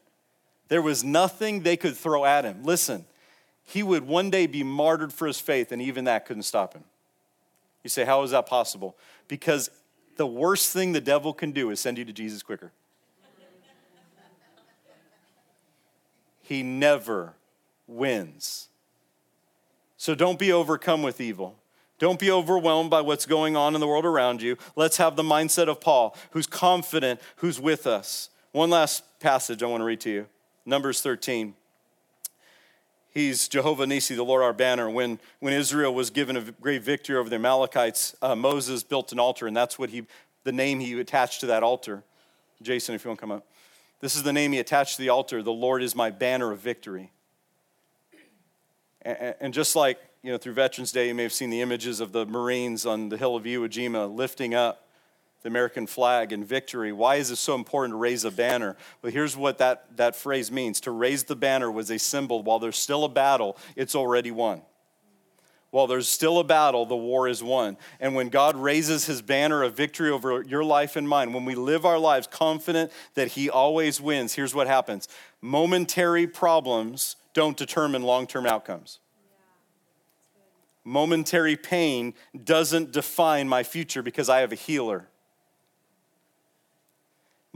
there 0.70 0.82
was 0.82 1.04
nothing 1.04 1.64
they 1.64 1.76
could 1.76 1.98
throw 1.98 2.24
at 2.24 2.46
him. 2.46 2.64
Listen, 2.64 3.06
he 3.66 3.84
would 3.84 4.08
one 4.08 4.30
day 4.30 4.48
be 4.48 4.64
martyred 4.64 5.12
for 5.12 5.28
his 5.28 5.40
faith, 5.42 5.72
and 5.74 5.82
even 5.82 6.06
that 6.06 6.26
couldn't 6.26 6.44
stop 6.44 6.74
him. 6.74 6.86
You 7.88 7.90
say, 7.90 8.04
How 8.04 8.22
is 8.24 8.32
that 8.32 8.48
possible? 8.48 8.98
Because 9.30 9.70
the 10.18 10.28
worst 10.28 10.74
thing 10.74 10.92
the 10.92 11.00
devil 11.00 11.32
can 11.32 11.54
do 11.54 11.70
is 11.70 11.80
send 11.80 11.98
you 11.98 12.04
to 12.04 12.12
Jesus 12.12 12.44
quicker. 12.44 12.74
he 16.42 16.64
never 16.64 17.36
wins. 17.88 18.68
So 19.96 20.16
don't 20.16 20.38
be 20.38 20.52
overcome 20.52 21.02
with 21.02 21.22
evil. 21.22 21.56
Don't 21.98 22.20
be 22.20 22.30
overwhelmed 22.30 22.90
by 22.90 23.00
what's 23.00 23.26
going 23.26 23.56
on 23.56 23.74
in 23.74 23.80
the 23.80 23.88
world 23.88 24.04
around 24.04 24.42
you. 24.42 24.58
Let's 24.76 24.98
have 24.98 25.16
the 25.16 25.24
mindset 25.24 25.70
of 25.70 25.80
Paul, 25.80 26.14
who's 26.32 26.46
confident, 26.46 27.22
who's 27.38 27.58
with 27.58 27.88
us. 27.88 28.30
One 28.52 28.70
last 28.70 29.02
passage 29.22 29.64
I 29.64 29.68
want 29.68 29.80
to 29.80 29.86
read 29.86 30.02
to 30.02 30.10
you 30.10 30.28
Numbers 30.66 31.00
13. 31.00 31.54
He's 33.18 33.48
Jehovah 33.48 33.88
Nisi, 33.88 34.14
the 34.14 34.24
Lord 34.24 34.44
our 34.44 34.54
banner. 34.54 34.88
When, 34.88 35.18
when 35.40 35.52
Israel 35.52 35.92
was 35.92 36.12
given 36.12 36.38
a 36.38 36.42
great 36.62 36.84
victory 36.84 37.18
over 37.18 37.28
the 37.28 37.38
Amalekites, 37.38 38.16
uh, 38.22 38.36
Moses 38.36 38.84
built 38.84 39.12
an 39.12 39.18
altar, 39.18 39.48
and 39.48 39.58
that's 39.58 39.80
what 39.80 39.90
he, 39.90 40.06
the 40.44 40.52
name 40.52 40.80
he 40.80 41.00
attached 41.00 41.40
to 41.40 41.48
that 41.48 41.64
altar. 41.64 42.04
Jason, 42.62 42.94
if 42.94 43.04
you 43.04 43.10
want 43.10 43.18
to 43.18 43.22
come 43.22 43.32
up. 43.32 43.48
This 44.02 44.16
is 44.16 44.22
the 44.22 44.32
name 44.32 44.52
he 44.52 44.60
attached 44.60 44.98
to 44.98 45.02
the 45.02 45.10
altar. 45.10 45.42
The 45.42 45.52
Lord 45.52 45.82
is 45.82 45.96
my 45.96 46.12
banner 46.12 46.52
of 46.52 46.60
victory. 46.60 47.12
And, 49.02 49.34
and 49.40 49.52
just 49.52 49.76
like, 49.76 49.98
you 50.22 50.32
know, 50.32 50.38
through 50.38 50.54
Veterans 50.54 50.92
Day, 50.92 51.08
you 51.08 51.16
may 51.16 51.24
have 51.24 51.34
seen 51.34 51.50
the 51.50 51.62
images 51.62 52.00
of 52.00 52.12
the 52.12 52.28
Marines 52.28 52.86
on 52.86 53.10
the 53.10 53.18
hill 53.18 53.36
of 53.36 53.46
Iwo 53.46 53.68
Jima 53.68 54.16
lifting 54.16 54.54
up 54.54 54.87
the 55.42 55.50
American 55.50 55.88
flag 55.88 56.32
and 56.32 56.46
victory. 56.46 56.92
Why 56.92 57.16
is 57.16 57.32
it 57.32 57.38
so 57.38 57.56
important 57.56 57.94
to 57.94 57.98
raise 57.98 58.24
a 58.26 58.32
banner? 58.32 58.76
Well, 59.02 59.12
here's 59.12 59.38
what 59.38 59.60
that, 59.60 59.98
that 59.98 60.16
phrase 60.16 60.52
means 60.52 60.82
to 60.82 60.92
raise 60.92 61.24
the 61.24 61.36
banner 61.36 61.72
was 61.72 61.90
a 61.92 62.00
symbol 62.00 62.44
while 62.44 62.60
there's 62.60 62.78
still 62.78 63.04
a 63.04 63.10
battle, 63.10 63.58
it's 63.76 63.96
already 63.96 64.32
won. 64.32 64.62
while 65.70 65.86
there's 65.86 66.08
still 66.08 66.40
a 66.40 66.44
battle, 66.44 66.86
the 66.86 66.96
war 66.96 67.28
is 67.28 67.44
won. 67.44 67.78
And 68.00 68.16
when 68.16 68.30
God 68.30 68.56
raises 68.56 69.06
his 69.06 69.22
banner 69.22 69.64
of 69.64 69.76
victory 69.76 70.10
over 70.10 70.42
your 70.42 70.64
life 70.64 70.96
and 70.96 71.08
mine, 71.08 71.34
when 71.34 71.46
we 71.46 71.56
live 71.56 71.86
our 71.86 72.00
lives 72.00 72.26
confident 72.26 72.92
that 73.14 73.30
he 73.30 73.50
always 73.50 74.02
wins, 74.02 74.34
here's 74.34 74.56
what 74.56 74.68
happens 74.68 75.08
momentary 75.42 76.26
problems 76.26 77.16
don't 77.34 77.58
determine 77.58 78.02
long 78.02 78.26
term 78.26 78.48
outcomes. 78.48 79.00
Momentary 80.84 81.58
pain 81.58 82.14
doesn't 82.46 82.92
define 82.94 83.48
my 83.48 83.62
future 83.62 84.02
because 84.02 84.30
I 84.30 84.40
have 84.40 84.54
a 84.54 84.56
healer. 84.56 85.10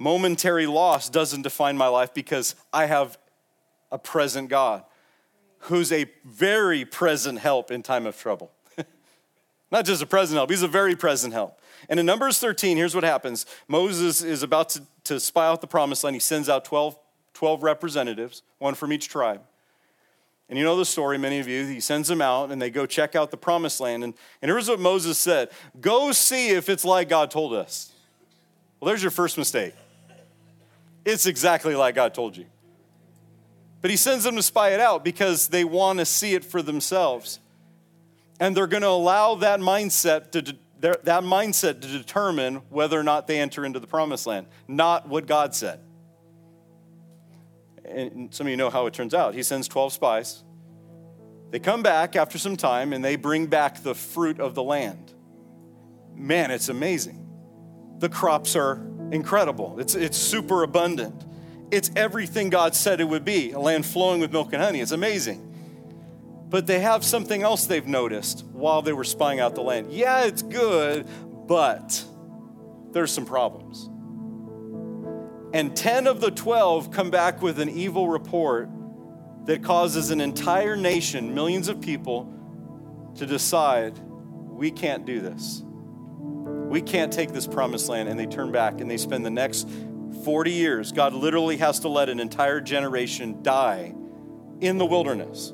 Momentary 0.01 0.65
loss 0.65 1.09
doesn't 1.09 1.43
define 1.43 1.77
my 1.77 1.85
life 1.85 2.11
because 2.11 2.55
I 2.73 2.87
have 2.87 3.19
a 3.91 3.99
present 3.99 4.49
God 4.49 4.83
who's 5.59 5.91
a 5.91 6.07
very 6.25 6.85
present 6.85 7.37
help 7.37 7.69
in 7.69 7.83
time 7.83 8.07
of 8.07 8.17
trouble. 8.17 8.51
Not 9.71 9.85
just 9.85 10.01
a 10.01 10.07
present 10.07 10.37
help, 10.37 10.49
he's 10.49 10.63
a 10.63 10.67
very 10.67 10.95
present 10.95 11.33
help. 11.33 11.61
And 11.87 11.99
in 11.99 12.07
Numbers 12.07 12.39
13, 12.39 12.77
here's 12.77 12.95
what 12.95 13.03
happens 13.03 13.45
Moses 13.67 14.23
is 14.23 14.41
about 14.41 14.69
to, 14.69 14.81
to 15.03 15.19
spy 15.19 15.45
out 15.45 15.61
the 15.61 15.67
promised 15.67 16.03
land. 16.03 16.15
He 16.15 16.19
sends 16.19 16.49
out 16.49 16.65
12, 16.65 16.97
12 17.35 17.61
representatives, 17.61 18.41
one 18.57 18.73
from 18.73 18.91
each 18.91 19.07
tribe. 19.07 19.41
And 20.49 20.57
you 20.57 20.65
know 20.65 20.77
the 20.77 20.83
story, 20.83 21.19
many 21.19 21.37
of 21.37 21.47
you. 21.47 21.63
He 21.67 21.79
sends 21.79 22.07
them 22.07 22.23
out 22.23 22.49
and 22.49 22.59
they 22.59 22.71
go 22.71 22.87
check 22.87 23.15
out 23.15 23.29
the 23.29 23.37
promised 23.37 23.79
land. 23.79 24.03
And, 24.03 24.15
and 24.41 24.49
here's 24.49 24.67
what 24.67 24.79
Moses 24.79 25.19
said 25.19 25.49
Go 25.79 26.11
see 26.11 26.49
if 26.49 26.69
it's 26.69 26.83
like 26.83 27.07
God 27.07 27.29
told 27.29 27.53
us. 27.53 27.91
Well, 28.79 28.87
there's 28.87 29.03
your 29.03 29.11
first 29.11 29.37
mistake. 29.37 29.75
It's 31.05 31.25
exactly 31.25 31.75
like 31.75 31.95
God 31.95 32.13
told 32.13 32.37
you. 32.37 32.45
But 33.81 33.89
he 33.89 33.97
sends 33.97 34.23
them 34.23 34.35
to 34.35 34.43
spy 34.43 34.69
it 34.69 34.79
out 34.79 35.03
because 35.03 35.47
they 35.47 35.63
want 35.63 35.99
to 35.99 36.05
see 36.05 36.35
it 36.35 36.45
for 36.45 36.61
themselves. 36.61 37.39
And 38.39 38.55
they're 38.55 38.67
going 38.67 38.83
to 38.83 38.89
allow 38.89 39.35
that 39.35 39.59
mindset 39.59 40.31
to 40.31 40.55
that 40.81 41.23
mindset 41.23 41.81
to 41.81 41.87
determine 41.87 42.55
whether 42.69 42.99
or 42.99 43.03
not 43.03 43.27
they 43.27 43.39
enter 43.39 43.65
into 43.65 43.79
the 43.79 43.87
promised 43.87 44.25
land, 44.25 44.47
not 44.67 45.07
what 45.07 45.27
God 45.27 45.53
said. 45.53 45.79
And 47.85 48.33
some 48.33 48.47
of 48.47 48.51
you 48.51 48.57
know 48.57 48.69
how 48.69 48.87
it 48.87 48.93
turns 48.93 49.13
out. 49.13 49.35
He 49.35 49.43
sends 49.43 49.67
12 49.67 49.93
spies. 49.93 50.43
They 51.51 51.59
come 51.59 51.83
back 51.83 52.15
after 52.15 52.37
some 52.37 52.57
time 52.57 52.93
and 52.93 53.03
they 53.03 53.15
bring 53.15 53.47
back 53.47 53.83
the 53.83 53.93
fruit 53.93 54.39
of 54.39 54.55
the 54.55 54.63
land. 54.63 55.13
Man, 56.15 56.49
it's 56.49 56.69
amazing. 56.69 57.27
The 57.99 58.09
crops 58.09 58.55
are 58.55 58.75
incredible, 59.11 59.79
it's, 59.79 59.95
it's 59.95 60.17
super 60.17 60.63
abundant. 60.63 61.25
It's 61.69 61.89
everything 61.95 62.49
God 62.49 62.75
said 62.75 62.99
it 62.99 63.05
would 63.05 63.23
be 63.23 63.51
a 63.51 63.59
land 63.59 63.85
flowing 63.85 64.19
with 64.19 64.31
milk 64.31 64.51
and 64.53 64.61
honey. 64.61 64.81
It's 64.81 64.91
amazing. 64.91 65.47
But 66.49 66.67
they 66.67 66.79
have 66.79 67.05
something 67.05 67.43
else 67.43 67.65
they've 67.65 67.87
noticed 67.87 68.43
while 68.51 68.81
they 68.81 68.91
were 68.91 69.05
spying 69.05 69.39
out 69.39 69.55
the 69.55 69.61
land. 69.61 69.93
Yeah, 69.93 70.25
it's 70.25 70.41
good, 70.41 71.07
but 71.47 72.03
there's 72.91 73.11
some 73.11 73.25
problems. 73.25 73.89
And 75.53 75.75
10 75.75 76.07
of 76.07 76.19
the 76.19 76.31
12 76.31 76.91
come 76.91 77.09
back 77.09 77.41
with 77.41 77.59
an 77.59 77.69
evil 77.69 78.09
report 78.09 78.69
that 79.45 79.63
causes 79.63 80.11
an 80.11 80.21
entire 80.21 80.75
nation, 80.75 81.33
millions 81.33 81.67
of 81.67 81.81
people, 81.81 82.33
to 83.15 83.25
decide 83.25 83.97
we 84.49 84.71
can't 84.71 85.05
do 85.05 85.19
this. 85.19 85.63
We 86.71 86.81
can't 86.81 87.11
take 87.11 87.33
this 87.33 87.47
promised 87.47 87.89
land. 87.89 88.07
And 88.07 88.17
they 88.17 88.25
turn 88.25 88.49
back 88.53 88.79
and 88.79 88.89
they 88.89 88.95
spend 88.95 89.25
the 89.25 89.29
next 89.29 89.67
40 90.23 90.51
years, 90.51 90.93
God 90.93 91.13
literally 91.13 91.57
has 91.57 91.81
to 91.81 91.89
let 91.89 92.07
an 92.07 92.19
entire 92.19 92.61
generation 92.61 93.43
die 93.43 93.93
in 94.61 94.77
the 94.77 94.85
wilderness 94.85 95.51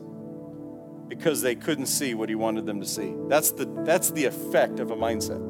because 1.07 1.41
they 1.41 1.55
couldn't 1.55 1.87
see 1.87 2.13
what 2.13 2.29
he 2.29 2.35
wanted 2.35 2.67
them 2.67 2.81
to 2.81 2.85
see. 2.85 3.15
That's 3.27 3.49
the, 3.51 3.65
that's 3.83 4.11
the 4.11 4.25
effect 4.25 4.79
of 4.79 4.91
a 4.91 4.95
mindset. 4.95 5.41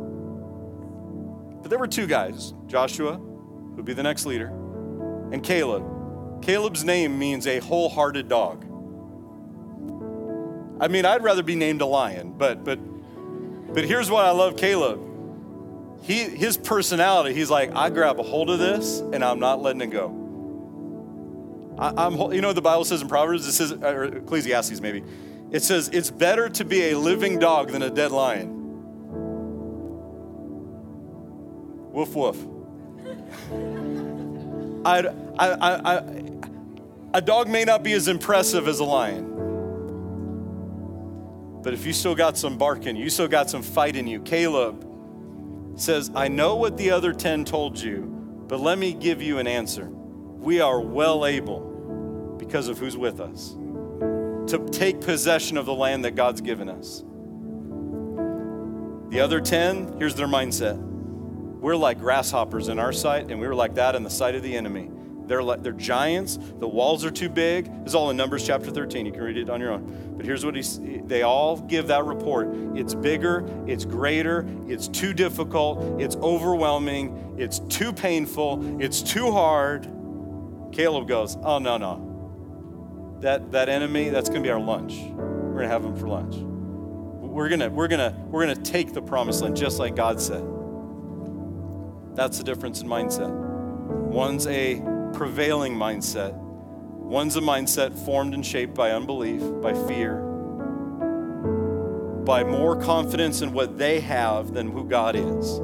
But 1.61 1.69
there 1.69 1.79
were 1.79 1.87
two 1.87 2.07
guys 2.07 2.53
Joshua, 2.67 3.17
who'd 3.17 3.83
be 3.83 3.93
the 3.93 4.03
next 4.03 4.25
leader, 4.25 4.47
and 5.33 5.43
Caleb. 5.43 5.83
Caleb's 6.43 6.85
name 6.85 7.19
means 7.19 7.45
a 7.45 7.59
wholehearted 7.59 8.29
dog. 8.29 8.63
I 10.79 10.87
mean, 10.87 11.05
I'd 11.05 11.23
rather 11.23 11.43
be 11.43 11.55
named 11.55 11.81
a 11.81 11.85
lion, 11.87 12.35
but, 12.37 12.63
but, 12.63 12.79
but 13.73 13.83
here's 13.83 14.09
what 14.09 14.23
I 14.23 14.31
love 14.31 14.55
Caleb 14.55 15.06
he, 16.07 16.23
his 16.23 16.55
personality, 16.55 17.35
he's 17.35 17.49
like, 17.49 17.75
I 17.75 17.89
grab 17.89 18.17
a 18.17 18.23
hold 18.23 18.49
of 18.49 18.59
this 18.59 18.99
and 18.99 19.25
I'm 19.25 19.39
not 19.39 19.61
letting 19.61 19.81
it 19.81 19.87
go. 19.87 20.13
I, 21.77 22.05
am 22.05 22.31
you 22.31 22.39
know 22.39 22.53
the 22.53 22.61
Bible 22.61 22.85
says 22.85 23.01
in 23.01 23.09
Proverbs? 23.09 23.45
It 23.45 23.51
says, 23.51 23.73
or 23.73 24.05
Ecclesiastes 24.05 24.79
maybe. 24.79 25.03
It 25.51 25.63
says, 25.63 25.89
it's 25.91 26.09
better 26.09 26.47
to 26.47 26.63
be 26.63 26.91
a 26.91 26.97
living 26.97 27.39
dog 27.39 27.71
than 27.71 27.81
a 27.81 27.89
dead 27.89 28.13
lion. 28.13 28.53
Woof 31.91 32.15
woof. 32.15 32.37
I, 34.85 34.99
I, 35.37 35.97
I, 35.97 36.03
a 37.15 37.21
dog 37.21 37.49
may 37.49 37.65
not 37.65 37.83
be 37.83 37.91
as 37.91 38.07
impressive 38.07 38.69
as 38.69 38.79
a 38.79 38.85
lion. 38.85 39.33
But 41.63 41.73
if 41.73 41.85
you 41.85 41.91
still 41.91 42.15
got 42.15 42.37
some 42.37 42.57
bark 42.57 42.85
in 42.85 42.95
you, 42.95 43.03
you 43.03 43.09
still 43.09 43.27
got 43.27 43.49
some 43.49 43.61
fight 43.61 43.97
in 43.97 44.07
you. 44.07 44.21
Caleb 44.21 44.86
says, 45.77 46.11
I 46.13 46.27
know 46.27 46.55
what 46.55 46.75
the 46.77 46.91
other 46.91 47.13
10 47.13 47.45
told 47.45 47.79
you, 47.79 48.01
but 48.47 48.59
let 48.59 48.77
me 48.77 48.93
give 48.93 49.21
you 49.21 49.37
an 49.37 49.47
answer. 49.47 49.87
We 49.87 50.59
are 50.59 50.79
well 50.79 51.25
able, 51.25 52.35
because 52.37 52.67
of 52.67 52.77
who's 52.77 52.97
with 52.97 53.19
us, 53.19 53.55
to 54.51 54.67
take 54.71 55.01
possession 55.01 55.57
of 55.57 55.65
the 55.65 55.73
land 55.73 56.05
that 56.05 56.11
God's 56.11 56.41
given 56.41 56.67
us. 56.69 57.03
The 59.09 59.21
other 59.21 59.39
10, 59.39 59.97
here's 59.97 60.15
their 60.15 60.27
mindset. 60.27 60.77
We're 60.77 61.75
like 61.75 61.99
grasshoppers 61.99 62.67
in 62.67 62.79
our 62.79 62.91
sight, 62.91 63.31
and 63.31 63.39
we 63.39 63.47
were 63.47 63.55
like 63.55 63.75
that 63.75 63.95
in 63.95 64.03
the 64.03 64.09
sight 64.09 64.35
of 64.35 64.43
the 64.43 64.55
enemy. 64.55 64.89
They're, 65.27 65.43
like, 65.43 65.61
they're 65.61 65.73
giants. 65.73 66.39
The 66.59 66.67
walls 66.67 67.03
are 67.03 67.11
too 67.11 67.29
big. 67.29 67.65
This 67.65 67.87
is 67.91 67.95
all 67.95 68.09
in 68.09 68.17
Numbers 68.17 68.45
chapter 68.45 68.71
13. 68.71 69.05
You 69.05 69.11
can 69.11 69.21
read 69.21 69.37
it 69.37 69.49
on 69.49 69.59
your 69.59 69.71
own. 69.71 70.13
But 70.15 70.25
here's 70.25 70.45
what 70.45 70.55
he, 70.55 70.61
they 71.05 71.21
all 71.21 71.57
give 71.57 71.87
that 71.87 72.05
report 72.05 72.49
it's 72.75 72.93
bigger, 72.93 73.45
it's 73.67 73.85
greater, 73.85 74.47
it's 74.67 74.87
too 74.87 75.13
difficult, 75.13 76.01
it's 76.01 76.15
overwhelming, 76.17 77.35
it's 77.37 77.59
too 77.59 77.93
painful, 77.93 78.81
it's 78.81 79.01
too 79.01 79.31
hard. 79.31 79.83
Caleb 80.71 81.07
goes, 81.07 81.37
Oh, 81.43 81.59
no, 81.59 81.77
no. 81.77 83.19
That, 83.21 83.51
that 83.51 83.67
enemy, 83.69 84.09
that's 84.09 84.29
going 84.29 84.41
to 84.41 84.47
be 84.47 84.51
our 84.51 84.59
lunch. 84.59 84.93
We're 84.93 85.53
going 85.53 85.63
to 85.63 85.69
have 85.69 85.83
them 85.83 85.95
for 85.95 86.07
lunch. 86.07 86.35
We're 86.35 87.49
going 87.49 87.59
to 87.59 87.69
we're 87.69 87.87
gonna, 87.87 88.15
we're 88.29 88.47
gonna 88.47 88.63
take 88.63 88.93
the 88.93 89.01
promised 89.01 89.41
land 89.41 89.55
just 89.55 89.77
like 89.77 89.95
God 89.95 90.19
said. 90.19 90.43
That's 92.15 92.39
the 92.39 92.43
difference 92.43 92.81
in 92.81 92.87
mindset. 92.87 93.29
One's 93.29 94.47
a 94.47 94.81
prevailing 95.17 95.73
mindset. 95.73 96.33
One's 96.35 97.35
a 97.37 97.41
mindset 97.41 97.97
formed 98.05 98.35
and 98.35 98.45
shaped 98.45 98.75
by 98.75 98.91
unbelief, 98.91 99.41
by 99.63 99.73
fear, 99.87 100.17
by 102.23 102.43
more 102.43 102.79
confidence 102.79 103.41
in 103.41 103.51
what 103.51 103.79
they 103.79 103.99
have 103.99 104.53
than 104.53 104.69
who 104.69 104.87
God 104.87 105.15
is. 105.15 105.57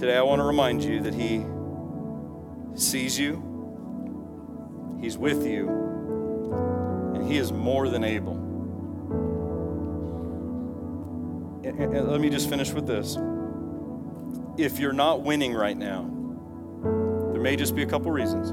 Today, 0.00 0.16
I 0.16 0.22
want 0.22 0.40
to 0.40 0.44
remind 0.44 0.82
you 0.82 1.00
that 1.02 1.14
He 1.14 1.44
sees 2.74 3.16
you, 3.16 4.98
He's 5.00 5.16
with 5.16 5.46
you, 5.46 5.68
and 7.14 7.30
He 7.30 7.38
is 7.38 7.52
more 7.52 7.88
than 7.88 8.02
able. 8.02 8.34
And 11.62 12.08
let 12.08 12.20
me 12.20 12.28
just 12.28 12.48
finish 12.48 12.72
with 12.72 12.88
this. 12.88 13.16
If 14.58 14.80
you're 14.80 14.92
not 14.92 15.22
winning 15.22 15.54
right 15.54 15.76
now, 15.76 16.13
may 17.44 17.56
just 17.56 17.76
be 17.76 17.82
a 17.82 17.86
couple 17.86 18.10
reasons. 18.10 18.52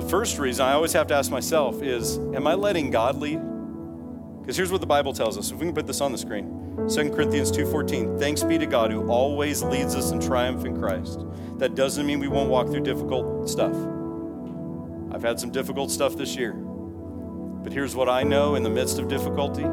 The 0.00 0.08
first 0.08 0.38
reason 0.38 0.64
I 0.64 0.72
always 0.72 0.94
have 0.94 1.06
to 1.08 1.14
ask 1.14 1.30
myself 1.30 1.82
is 1.82 2.16
Am 2.16 2.46
I 2.46 2.54
letting 2.54 2.90
God 2.90 3.16
lead? 3.16 3.38
Because 4.40 4.56
here's 4.56 4.72
what 4.72 4.80
the 4.80 4.86
Bible 4.86 5.12
tells 5.12 5.36
us. 5.36 5.50
If 5.50 5.58
we 5.58 5.66
can 5.66 5.74
put 5.74 5.86
this 5.86 6.00
on 6.00 6.10
the 6.10 6.16
screen 6.16 6.46
2 6.88 7.10
Corinthians 7.10 7.52
2.14 7.52 8.18
Thanks 8.18 8.42
be 8.42 8.56
to 8.56 8.64
God 8.64 8.90
who 8.90 9.10
always 9.10 9.62
leads 9.62 9.94
us 9.94 10.10
in 10.10 10.20
triumph 10.20 10.64
in 10.64 10.80
Christ. 10.80 11.26
That 11.58 11.74
doesn't 11.74 12.06
mean 12.06 12.18
we 12.18 12.28
won't 12.28 12.48
walk 12.48 12.68
through 12.68 12.80
difficult 12.80 13.46
stuff. 13.46 13.76
I've 15.12 15.22
had 15.22 15.38
some 15.38 15.50
difficult 15.50 15.90
stuff 15.90 16.16
this 16.16 16.34
year. 16.34 16.54
But 16.54 17.74
here's 17.74 17.94
what 17.94 18.08
I 18.08 18.22
know 18.22 18.54
in 18.54 18.62
the 18.62 18.70
midst 18.70 18.98
of 18.98 19.06
difficulty 19.06 19.66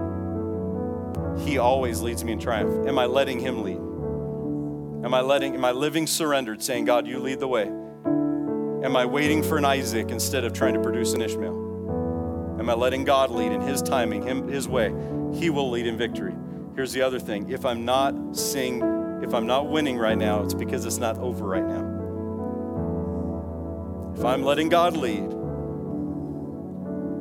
He 1.46 1.58
always 1.58 2.02
leads 2.02 2.22
me 2.26 2.34
in 2.34 2.40
triumph. 2.40 2.86
Am 2.86 3.00
I 3.00 3.06
letting 3.06 3.40
Him 3.40 3.64
lead? 3.64 3.85
Am 5.06 5.14
I 5.14 5.22
letting, 5.22 5.54
am 5.54 5.64
I 5.64 5.72
living 5.72 6.08
surrendered, 6.08 6.64
saying, 6.64 6.86
God, 6.86 7.06
you 7.06 7.20
lead 7.20 7.40
the 7.40 7.48
way? 7.48 7.68
Am 7.68 8.96
I 8.96 9.06
waiting 9.06 9.44
for 9.44 9.56
an 9.56 9.64
Isaac 9.64 10.10
instead 10.10 10.44
of 10.44 10.52
trying 10.52 10.74
to 10.74 10.82
produce 10.82 11.14
an 11.14 11.22
Ishmael? 11.22 12.58
Am 12.60 12.68
I 12.68 12.74
letting 12.74 13.04
God 13.04 13.30
lead 13.30 13.52
in 13.52 13.62
His 13.62 13.84
timing, 13.84 14.24
him, 14.24 14.48
His 14.48 14.68
way? 14.68 14.88
He 15.36 15.52
will 15.52 15.70
lead 15.70 15.86
in 15.86 15.96
victory. 15.96 16.34
Here's 16.76 16.92
the 16.92 17.04
other 17.04 17.20
thing 17.20 17.52
if 17.52 17.68
I'm 17.68 17.86
not 17.86 18.36
seeing, 18.36 18.82
if 19.22 19.32
I'm 19.36 19.46
not 19.46 19.70
winning 19.70 20.00
right 20.00 20.18
now, 20.18 20.42
it's 20.42 20.56
because 20.56 20.88
it's 20.88 20.98
not 20.98 21.20
over 21.20 21.46
right 21.46 21.64
now. 21.64 21.94
If 24.18 24.26
I'm 24.26 24.42
letting 24.42 24.70
God 24.70 24.98
lead, 24.98 25.30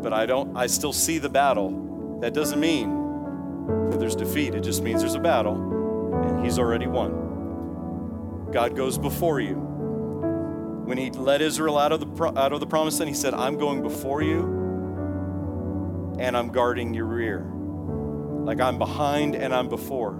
but 0.02 0.14
I 0.14 0.24
don't 0.24 0.56
I 0.56 0.68
still 0.68 0.94
see 0.94 1.18
the 1.18 1.28
battle. 1.28 2.18
That 2.22 2.32
doesn't 2.32 2.60
mean 2.60 3.90
that 3.90 4.00
there's 4.00 4.16
defeat. 4.16 4.54
It 4.54 4.62
just 4.62 4.82
means 4.82 5.02
there's 5.02 5.16
a 5.16 5.20
battle 5.20 5.56
and 6.24 6.42
he's 6.42 6.58
already 6.58 6.86
won. 6.86 7.33
God 8.54 8.76
goes 8.76 8.96
before 8.96 9.40
you. 9.40 9.56
When 9.56 10.96
he 10.96 11.10
led 11.10 11.42
Israel 11.42 11.76
out 11.76 11.90
of 11.90 12.00
the 12.00 12.24
out 12.38 12.52
of 12.52 12.60
the 12.60 12.66
promised 12.66 13.00
land, 13.00 13.08
he 13.08 13.14
said, 13.14 13.34
"I'm 13.34 13.58
going 13.58 13.82
before 13.82 14.22
you 14.22 16.14
and 16.20 16.36
I'm 16.36 16.50
guarding 16.50 16.94
your 16.94 17.06
rear." 17.06 17.40
Like 18.44 18.60
I'm 18.60 18.78
behind 18.78 19.34
and 19.34 19.52
I'm 19.52 19.68
before. 19.68 20.12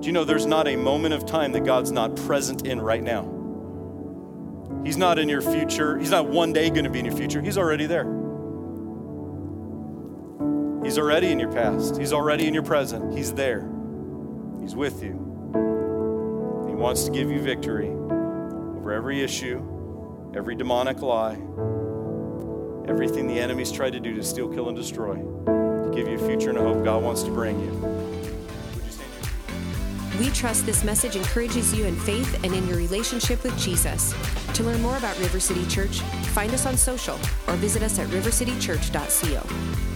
Do 0.00 0.06
you 0.06 0.12
know 0.12 0.22
there's 0.24 0.46
not 0.46 0.68
a 0.68 0.76
moment 0.76 1.12
of 1.14 1.26
time 1.26 1.50
that 1.52 1.64
God's 1.64 1.90
not 1.90 2.14
present 2.14 2.66
in 2.66 2.80
right 2.80 3.02
now? 3.02 3.28
He's 4.84 4.96
not 4.96 5.18
in 5.18 5.28
your 5.28 5.42
future. 5.42 5.98
He's 5.98 6.10
not 6.10 6.28
one 6.28 6.52
day 6.52 6.70
going 6.70 6.84
to 6.84 6.90
be 6.90 7.00
in 7.00 7.04
your 7.04 7.16
future. 7.16 7.40
He's 7.40 7.58
already 7.58 7.86
there. 7.86 8.04
He's 10.84 10.98
already 10.98 11.32
in 11.32 11.40
your 11.40 11.50
past. 11.52 11.96
He's 11.96 12.12
already 12.12 12.46
in 12.46 12.54
your 12.54 12.62
present. 12.64 13.16
He's 13.16 13.32
there. 13.32 13.68
He's 14.60 14.76
with 14.76 15.02
you. 15.02 15.21
Wants 16.82 17.04
to 17.04 17.12
give 17.12 17.30
you 17.30 17.40
victory 17.40 17.90
over 17.90 18.92
every 18.92 19.22
issue, 19.22 19.62
every 20.34 20.56
demonic 20.56 21.00
lie, 21.00 21.38
everything 22.88 23.28
the 23.28 23.38
enemy's 23.38 23.70
tried 23.70 23.92
to 23.92 24.00
do 24.00 24.16
to 24.16 24.22
steal, 24.24 24.48
kill, 24.48 24.66
and 24.66 24.76
destroy, 24.76 25.14
to 25.14 25.92
give 25.94 26.08
you 26.08 26.16
a 26.16 26.18
future 26.18 26.48
and 26.48 26.58
a 26.58 26.60
hope 26.60 26.84
God 26.84 27.04
wants 27.04 27.22
to 27.22 27.30
bring 27.30 27.60
you. 27.60 27.70
We 30.18 30.30
trust 30.30 30.66
this 30.66 30.82
message 30.82 31.14
encourages 31.14 31.72
you 31.72 31.86
in 31.86 31.94
faith 31.94 32.42
and 32.42 32.52
in 32.52 32.66
your 32.66 32.78
relationship 32.78 33.44
with 33.44 33.56
Jesus. 33.56 34.12
To 34.54 34.64
learn 34.64 34.82
more 34.82 34.96
about 34.96 35.16
River 35.20 35.38
City 35.38 35.64
Church, 35.68 36.00
find 36.34 36.52
us 36.52 36.66
on 36.66 36.76
social 36.76 37.14
or 37.46 37.54
visit 37.54 37.84
us 37.84 38.00
at 38.00 38.08
rivercitychurch.co. 38.08 39.91